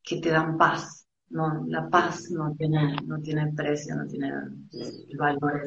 que 0.02 0.20
te 0.20 0.30
dan 0.30 0.56
paz, 0.56 0.95
no, 1.30 1.64
la 1.66 1.88
paz 1.88 2.30
no 2.30 2.54
tiene, 2.56 2.96
no 3.04 3.20
tiene 3.20 3.52
precio, 3.52 3.94
no 3.96 4.06
tiene, 4.06 4.28
el 4.72 5.16
valor 5.18 5.62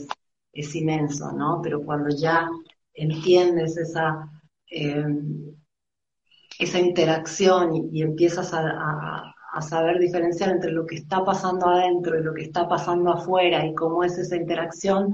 es, 0.53 0.76
inmenso, 0.76 1.32
¿no? 1.32 1.62
Pero 1.62 1.84
cuando 1.84 2.10
ya 2.10 2.49
entiendes 2.93 3.78
esa, 3.78 4.30
em, 4.68 5.55
esa 6.60 6.80
interacción 6.80 7.76
y, 7.93 8.01
empiezas 8.01 8.51
a, 8.53 9.34
saber 9.62 9.99
diferenciar 9.99 10.51
entre 10.51 10.72
lo 10.72 10.86
que 10.86 10.95
está 10.95 11.26
pasando 11.26 11.68
adentro 11.68 12.18
y 12.18 12.24
lo 12.24 12.34
que 12.34 12.43
está 12.43 12.68
pasando 12.68 13.12
afuera 13.12 13.66
y 13.66 13.74
cómo 13.76 14.03
es 14.03 14.18
esa 14.18 14.38
interacción, 14.38 15.14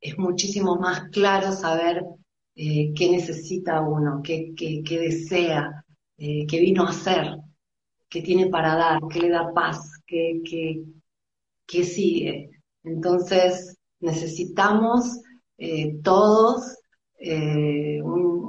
es 0.00 0.18
muchísimo 0.18 0.76
más 0.76 1.08
claro 1.10 1.52
saber 1.52 2.04
eh, 2.56 2.92
qué 2.94 3.10
necesita 3.10 3.80
uno, 3.80 4.20
qué, 4.22 4.52
qué, 4.56 4.98
desea, 4.98 5.84
eh, 6.18 6.46
qué 6.46 6.60
vino 6.60 6.84
a 6.84 6.90
hacer, 6.90 7.38
que 8.10 8.22
tiene 8.22 8.48
para 8.48 8.74
dar, 8.74 9.00
que 9.08 9.20
le 9.20 9.30
da 9.30 9.52
paz, 9.54 10.02
que, 10.04 10.42
que, 11.66 11.84
sigue. 11.84 12.50
Entonces 12.82 13.78
necesitamos 14.00 15.20
eh, 15.56 16.00
todos 16.02 16.76
eh, 17.18 18.02
un, 18.02 18.40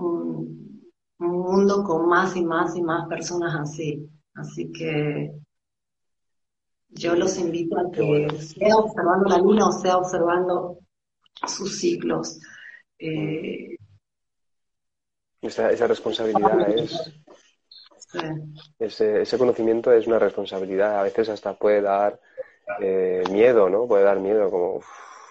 mundo 1.20 1.78
mundo 1.78 1.84
con 1.84 2.10
más 2.10 2.36
y 2.36 2.44
más 2.44 2.76
y 2.76 2.82
más 2.82 3.08
personas 3.08 3.56
así. 3.56 4.10
Así 4.34 4.72
que 4.72 5.32
yo 6.90 7.16
los 7.16 7.38
invito 7.38 7.78
a 7.78 7.92
que 7.92 8.28
sea 8.40 8.76
observando 8.78 9.30
la 9.30 9.38
luna 9.38 9.68
o 9.68 9.72
sea 9.72 9.98
observando 9.98 10.80
sus 11.48 11.78
ciclos. 11.78 12.40
Eh, 12.98 13.78
esa, 15.42 15.72
esa, 15.72 15.88
responsabilidad 15.88 16.70
es... 16.70 17.22
Ese, 18.80 19.22
ese, 19.22 19.38
conocimiento 19.38 19.92
es 19.92 20.08
una 20.08 20.20
responsabilidad. 20.20 21.00
A 21.00 21.04
veces 21.04 21.30
hasta 21.30 21.54
puede 21.54 21.82
dar 21.82 22.20
eh, 22.82 23.24
miedo, 23.32 23.70
¿no? 23.70 23.88
Puede 23.88 24.04
dar 24.04 24.20
miedo, 24.20 24.50
como, 24.50 24.82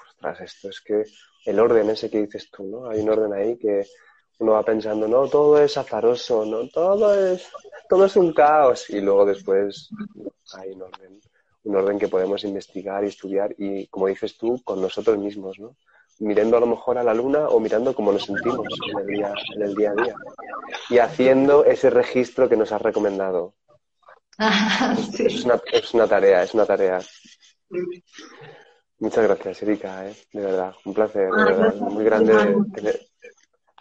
ostras, 0.09 0.41
esto 0.41 0.69
es 0.69 0.81
que 0.81 1.05
el 1.47 1.59
orden 1.59 1.91
ese 1.91 2.11
que 2.11 2.23
dices 2.23 2.51
tú, 2.51 2.65
¿no? 2.65 2.89
Hay 2.89 3.01
un 3.01 3.11
orden 3.11 3.33
ahí 3.33 3.57
que 3.57 3.87
uno 4.39 4.53
va 4.53 4.63
pensando, 4.63 5.07
no, 5.07 5.29
todo 5.29 5.63
es 5.63 5.77
azaroso, 5.77 6.45
no, 6.47 6.69
todo 6.69 7.15
es, 7.15 7.51
todo 7.89 8.07
es 8.07 8.17
un 8.17 8.33
caos. 8.33 8.89
Y 8.91 9.01
luego 9.01 9.27
después 9.27 9.91
hay 10.55 10.71
un 10.73 10.83
orden 10.83 11.21
un 11.65 11.77
orden 11.77 11.99
que 11.99 12.09
podemos 12.09 12.45
investigar 12.45 13.05
y 13.05 13.09
estudiar 13.09 13.55
y, 13.59 13.87
como 13.89 14.07
dices 14.07 14.37
tú, 14.37 14.61
con 14.65 14.81
nosotros 14.81 15.19
mismos, 15.19 15.59
¿no? 15.59 15.77
Mirando 16.21 16.57
a 16.57 16.61
lo 16.61 16.67
mejor 16.67 16.99
a 16.99 17.03
la 17.03 17.15
luna 17.15 17.49
o 17.49 17.59
mirando 17.61 17.95
cómo 17.95 18.13
nos 18.13 18.25
sentimos 18.25 18.67
en 18.93 18.99
el 18.99 19.07
día, 19.07 19.33
en 19.57 19.63
el 19.63 19.75
día 19.75 19.91
a 19.91 20.03
día. 20.03 20.15
Y 20.89 20.99
haciendo 20.99 21.65
ese 21.65 21.91
registro 21.91 22.49
que 22.49 22.57
nos 22.57 22.73
has 22.73 22.83
recomendado. 22.83 23.55
es, 25.19 25.45
una, 25.45 25.61
es, 25.73 25.95
una, 25.95 26.07
tarea, 26.07 26.43
es 26.43 26.55
una 26.55 26.67
tarea. 26.67 27.01
Muchas 28.99 29.25
gracias, 29.25 29.63
Erika, 29.63 30.09
¿eh? 30.09 30.15
de 30.33 30.41
verdad. 30.41 30.75
Un 30.85 30.95
placer, 30.95 31.31
de 31.31 31.45
verdad, 31.45 31.75
muy 31.75 32.05
grande 32.05 32.57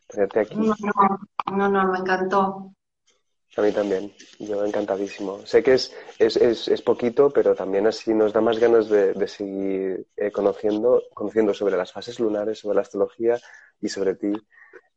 tenerte 0.10 0.40
aquí. 0.40 0.56
No, 1.52 1.70
no, 1.70 1.92
me 1.92 2.00
encantó. 2.00 2.74
A 3.58 3.62
mí 3.62 3.72
también, 3.72 4.14
yo 4.38 4.64
encantadísimo. 4.64 5.46
Sé 5.46 5.64
que 5.64 5.74
es, 5.74 5.92
es, 6.20 6.68
es, 6.68 6.82
poquito, 6.82 7.32
pero 7.32 7.56
también 7.56 7.88
así 7.88 8.14
nos 8.14 8.32
da 8.32 8.42
más 8.42 8.60
ganas 8.60 8.90
de, 8.90 9.28
seguir 9.28 10.06
eh, 10.16 10.32
conociendo, 10.32 11.04
conociendo 11.14 11.54
sobre 11.54 11.76
las 11.76 11.92
fases 11.92 12.20
lunares, 12.20 12.60
sobre 12.60 12.76
la 12.76 12.82
astrología 12.82 13.40
y 13.82 13.90
sobre 13.90 14.16
ti. 14.16 14.32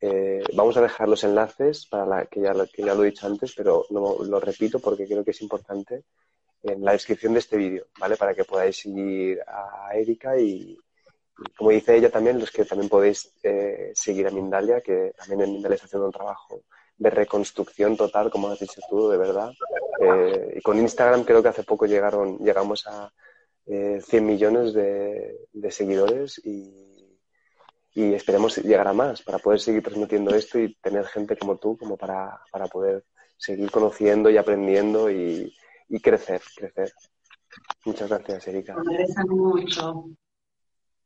Eh, 0.00 0.42
vamos 0.54 0.76
a 0.76 0.82
dejar 0.82 1.08
los 1.08 1.24
enlaces 1.24 1.86
para 1.86 2.04
la, 2.04 2.26
que, 2.26 2.40
ya, 2.40 2.52
que 2.72 2.82
ya 2.82 2.94
lo 2.94 3.02
he 3.02 3.10
dicho 3.10 3.26
antes, 3.26 3.54
pero 3.56 3.86
no, 3.90 4.22
lo 4.22 4.38
repito 4.38 4.80
porque 4.80 5.06
creo 5.06 5.24
que 5.24 5.30
es 5.30 5.40
importante 5.42 6.04
en 6.62 6.84
la 6.84 6.92
descripción 6.92 7.32
de 7.32 7.38
este 7.38 7.56
vídeo, 7.56 7.86
¿vale? 7.98 8.16
Para 8.16 8.34
que 8.34 8.44
podáis 8.44 8.76
seguir 8.76 9.40
a 9.46 9.90
Erika 9.94 10.38
y, 10.38 10.78
como 11.56 11.70
dice 11.70 11.96
ella 11.96 12.10
también, 12.10 12.38
los 12.38 12.50
que 12.50 12.64
también 12.64 12.88
podéis 12.88 13.32
eh, 13.42 13.92
seguir 13.94 14.26
a 14.26 14.30
Mindalia, 14.30 14.80
que 14.80 15.12
también 15.16 15.40
en 15.42 15.54
Mindalia 15.54 15.76
está 15.76 15.86
haciendo 15.86 16.06
un 16.06 16.12
trabajo 16.12 16.62
de 17.02 17.10
reconstrucción 17.10 17.96
total, 17.96 18.30
como 18.30 18.48
has 18.48 18.60
dicho 18.60 18.80
tú, 18.88 19.08
de 19.08 19.18
verdad. 19.18 19.52
Eh, 20.00 20.54
y 20.56 20.60
con 20.60 20.78
Instagram 20.78 21.24
creo 21.24 21.42
que 21.42 21.48
hace 21.48 21.64
poco 21.64 21.86
llegaron, 21.86 22.38
llegamos 22.38 22.86
a 22.86 23.12
eh, 23.66 24.00
100 24.00 24.24
millones 24.26 24.72
de, 24.72 25.70
seguidores 25.70 26.40
y, 26.44 26.80
esperemos 27.94 28.56
llegar 28.56 28.88
a 28.88 28.94
más 28.94 29.20
para 29.20 29.38
poder 29.38 29.60
seguir 29.60 29.82
transmitiendo 29.82 30.34
esto 30.34 30.58
y 30.58 30.74
tener 30.76 31.04
gente 31.06 31.36
como 31.36 31.58
tú 31.58 31.76
como 31.76 31.98
para, 31.98 32.40
para 32.50 32.66
poder 32.66 33.04
seguir 33.36 33.70
conociendo 33.70 34.30
y 34.30 34.38
aprendiendo 34.38 35.10
y, 35.10 35.52
crecer, 36.02 36.40
crecer. 36.56 36.92
Muchas 37.84 38.08
gracias, 38.08 38.46
Erika. 38.48 38.74
Me 38.76 38.92
merecen 38.92 39.28
mucho. 39.28 40.08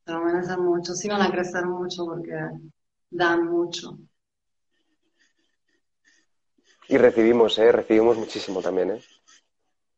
Lo 0.05 0.21
merecen 0.21 0.61
mucho. 0.63 0.95
Sí 0.95 1.09
van 1.09 1.23
a 1.23 1.31
crecer 1.31 1.67
mucho 1.67 2.05
porque 2.05 2.39
dan 3.11 3.47
mucho. 3.47 3.99
Y 6.89 6.99
recibimos, 6.99 7.59
¿eh? 7.59 7.73
Recibimos 7.73 8.17
muchísimo 8.17 8.61
también, 8.61 8.93
¿eh? 8.93 9.01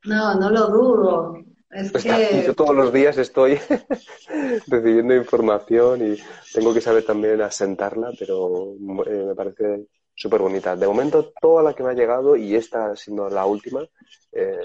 No, 0.05 0.35
no 0.35 0.51
lo 0.51 0.67
dudo. 0.69 1.45
Es 1.71 1.93
pues 1.93 2.05
que... 2.05 2.45
Yo 2.47 2.55
todos 2.55 2.75
los 2.75 2.93
días 2.93 3.19
estoy 3.19 3.59
recibiendo 4.67 5.15
información 5.15 6.13
y 6.13 6.17
tengo 6.53 6.73
que 6.73 6.81
saber 6.81 7.05
también 7.05 7.43
asentarla, 7.43 8.11
pero 8.19 8.73
eh, 9.07 9.25
me 9.29 9.35
parece 9.35 9.87
súper 10.15 10.41
bonita. 10.41 10.77
De 10.77 10.87
momento, 10.87 11.33
toda 11.41 11.63
la 11.63 11.75
que 11.75 11.83
me 11.83 11.91
ha 11.91 11.95
llegado, 11.95 12.37
y 12.37 12.57
esta 12.57 12.97
siendo 12.97 13.29
la 13.29 13.45
última, 13.45 13.87
eh, 14.33 14.59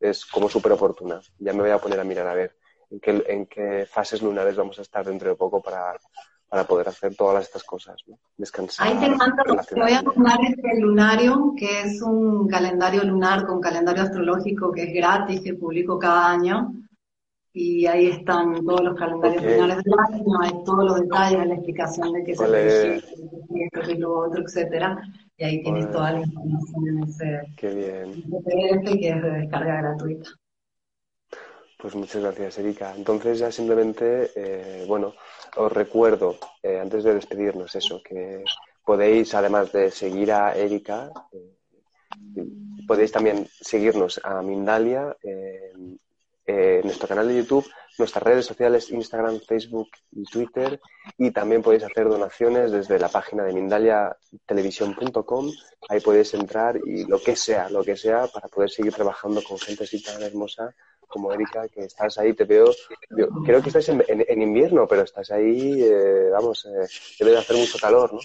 es 0.00 0.24
como 0.24 0.48
súper 0.48 0.72
oportuna. 0.72 1.20
Ya 1.38 1.52
me 1.52 1.62
voy 1.62 1.70
a 1.70 1.78
poner 1.78 2.00
a 2.00 2.04
mirar 2.04 2.26
a 2.26 2.34
ver 2.34 2.56
en 2.90 3.00
qué, 3.00 3.24
en 3.26 3.46
qué 3.46 3.86
fases 3.86 4.22
lunares 4.22 4.56
vamos 4.56 4.78
a 4.78 4.82
estar 4.82 5.04
dentro 5.04 5.28
de 5.28 5.36
poco 5.36 5.62
para 5.62 5.98
para 6.48 6.64
poder 6.64 6.88
hacer 6.88 7.14
todas 7.14 7.44
estas 7.44 7.62
cosas, 7.62 8.02
¿no? 8.06 8.18
Descansar. 8.36 8.86
Ahí 8.86 8.98
te 8.98 9.10
mando, 9.10 9.42
te 9.68 9.80
voy 9.80 9.92
a 9.92 10.02
mandar 10.02 10.38
este 10.48 10.80
lunario, 10.80 11.52
que 11.56 11.82
es 11.82 12.00
un 12.00 12.48
calendario 12.48 13.04
lunar 13.04 13.46
con 13.46 13.60
calendario 13.60 14.02
astrológico 14.02 14.72
que 14.72 14.84
es 14.84 14.94
gratis, 14.94 15.40
que 15.42 15.54
publico 15.54 15.98
cada 15.98 16.30
año. 16.30 16.72
Y 17.52 17.86
ahí 17.86 18.06
están 18.06 18.64
todos 18.64 18.82
los 18.82 18.96
calendarios 18.96 19.42
lunares 19.42 19.82
del 19.82 19.94
año, 19.98 20.40
hay 20.40 20.64
todos 20.64 20.84
los 20.84 21.00
detalles, 21.00 21.46
la 21.46 21.54
explicación 21.54 22.12
de 22.12 22.24
qué 22.24 22.36
se 22.36 22.96
esto, 22.96 23.90
y 23.90 23.94
lo 23.96 24.18
otro, 24.18 24.42
etcétera. 24.42 25.02
Y 25.36 25.44
ahí 25.44 25.62
tienes 25.62 25.90
toda 25.90 26.12
la 26.12 26.20
información 26.20 26.88
en 26.88 27.02
ese 27.04 27.40
qué 27.56 27.68
bien. 27.74 28.22
PDF 28.22 28.98
que 29.00 29.08
es 29.08 29.22
de 29.22 29.30
descarga 29.30 29.82
gratuita. 29.82 30.30
Pues 31.78 31.94
muchas 31.94 32.22
gracias, 32.22 32.58
Erika. 32.58 32.94
Entonces 32.96 33.38
ya 33.38 33.52
simplemente, 33.52 34.30
eh, 34.34 34.84
bueno, 34.88 35.14
os 35.58 35.72
recuerdo, 35.72 36.38
eh, 36.62 36.78
antes 36.80 37.04
de 37.04 37.14
despedirnos, 37.14 37.74
eso, 37.74 38.00
que 38.02 38.44
podéis, 38.84 39.34
además 39.34 39.72
de 39.72 39.90
seguir 39.90 40.32
a 40.32 40.56
Erika, 40.56 41.10
eh, 41.32 42.44
podéis 42.86 43.12
también 43.12 43.46
seguirnos 43.60 44.20
a 44.24 44.40
Mindalia 44.42 45.16
en 45.22 45.98
nuestro 46.82 47.06
canal 47.06 47.28
de 47.28 47.36
YouTube, 47.36 47.66
nuestras 47.98 48.22
redes 48.22 48.46
sociales, 48.46 48.90
Instagram, 48.90 49.40
Facebook 49.40 49.90
y 50.12 50.24
Twitter, 50.24 50.80
y 51.18 51.30
también 51.30 51.62
podéis 51.62 51.82
hacer 51.84 52.08
donaciones 52.08 52.72
desde 52.72 52.98
la 52.98 53.08
página 53.08 53.44
de 53.44 53.52
mindaliatelevisión.com. 53.52 55.50
Ahí 55.88 56.00
podéis 56.00 56.32
entrar 56.34 56.80
y 56.86 57.04
lo 57.04 57.20
que 57.20 57.36
sea, 57.36 57.68
lo 57.68 57.84
que 57.84 57.96
sea, 57.96 58.26
para 58.28 58.48
poder 58.48 58.70
seguir 58.70 58.94
trabajando 58.94 59.42
con 59.42 59.58
gente 59.58 59.84
así 59.84 60.02
tan 60.02 60.22
hermosa 60.22 60.74
como 61.08 61.32
Erika, 61.32 61.68
que 61.68 61.84
estás 61.84 62.18
ahí, 62.18 62.34
te 62.34 62.44
veo, 62.44 62.66
creo 63.44 63.62
que 63.62 63.68
estás 63.68 63.88
en, 63.88 64.42
invierno, 64.42 64.86
pero 64.86 65.02
estás 65.02 65.30
ahí, 65.30 65.82
eh, 65.82 66.28
vamos, 66.30 66.66
eh, 66.66 66.86
debe 67.18 67.32
de 67.32 67.38
hacer 67.38 67.56
mucho 67.56 67.78
calor, 67.78 68.12
¿no? 68.12 68.20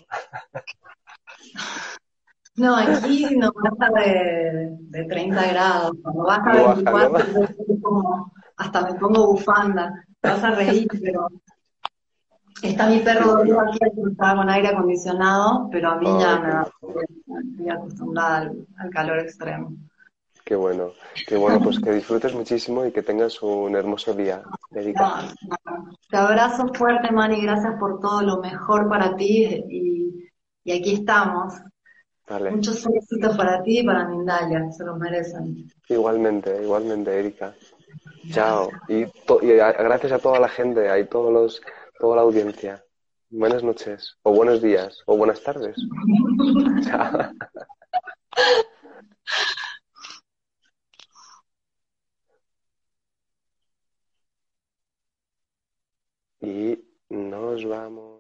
No, 2.56 2.76
aquí 2.76 3.36
no 3.36 3.52
baja 3.52 3.92
de, 4.00 4.78
de 4.80 5.06
30 5.06 5.48
grados, 5.48 5.92
cuando 6.04 6.24
baja 6.24 6.54
de 6.54 6.68
24, 6.68 8.32
hasta 8.58 8.82
me 8.82 9.00
pongo 9.00 9.26
bufanda, 9.32 10.06
vas 10.22 10.44
a 10.44 10.52
reír, 10.52 10.88
pero 11.02 11.28
está 12.62 12.88
mi 12.88 13.00
perro 13.00 13.38
dormido 13.38 13.60
aquí 13.62 13.80
estaba 14.08 14.36
con 14.36 14.50
aire 14.50 14.68
acondicionado, 14.68 15.68
pero 15.72 15.90
a 15.90 15.96
mí 15.96 16.06
ya 16.20 16.40
me 16.40 17.40
estoy 17.40 17.70
acostumbrada 17.70 18.52
al 18.78 18.90
calor 18.92 19.20
extremo. 19.20 19.74
Qué 20.46 20.56
bueno, 20.56 20.92
qué 21.26 21.38
bueno, 21.38 21.62
pues 21.64 21.80
que 21.80 21.92
disfrutes 21.92 22.34
muchísimo 22.34 22.86
y 22.86 22.92
que 22.92 23.02
tengas 23.02 23.42
un 23.42 23.76
hermoso 23.76 24.14
día. 24.14 24.44
Erika. 24.72 25.34
Te 26.10 26.18
abrazo 26.18 26.68
fuerte, 26.74 27.12
Mani, 27.12 27.42
gracias 27.42 27.76
por 27.80 28.02
todo 28.02 28.22
lo 28.22 28.42
mejor 28.42 28.90
para 28.90 29.16
ti 29.16 29.64
y, 29.70 30.72
aquí 30.72 30.96
estamos. 30.96 31.54
Muchos 32.52 32.86
éxitos 32.88 33.38
para 33.38 33.64
ti 33.64 33.80
y 33.80 33.84
para 33.84 34.08
Mindalia, 34.08 34.70
se 34.72 34.84
los 34.84 34.98
merecen. 34.98 35.70
Igualmente, 35.88 36.62
igualmente, 36.62 37.18
Erika. 37.18 37.54
Chao. 38.32 38.70
Y, 38.90 39.06
gracias 39.42 40.12
a 40.12 40.20
toda 40.20 40.40
la 40.40 40.50
gente, 40.50 40.90
a 40.90 41.08
todos 41.08 41.32
los, 41.32 41.62
toda 42.00 42.18
la 42.18 42.22
audiencia. 42.24 42.84
Buenas 43.30 43.64
noches, 43.64 44.18
o 44.24 44.34
buenos 44.34 44.62
días, 44.62 45.02
o 45.06 45.16
buenas 45.16 45.42
tardes. 45.42 45.78
Chao. 46.84 47.32
y 56.44 56.78
nos 57.10 57.64
vamos. 57.64 58.20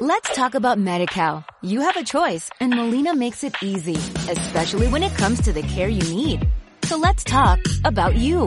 Let's 0.00 0.34
talk 0.34 0.54
about 0.54 0.78
MediCal. 0.78 1.44
You 1.62 1.80
have 1.80 1.96
a 1.96 2.04
choice 2.04 2.50
and 2.60 2.74
Molina 2.74 3.14
makes 3.16 3.42
it 3.42 3.54
easy, 3.62 3.96
especially 4.30 4.86
when 4.88 5.02
it 5.02 5.12
comes 5.14 5.40
to 5.42 5.52
the 5.52 5.62
care 5.62 5.88
you 5.88 6.02
need. 6.14 6.46
So 6.84 6.96
let's 6.96 7.24
talk 7.24 7.58
about 7.84 8.16
you 8.16 8.46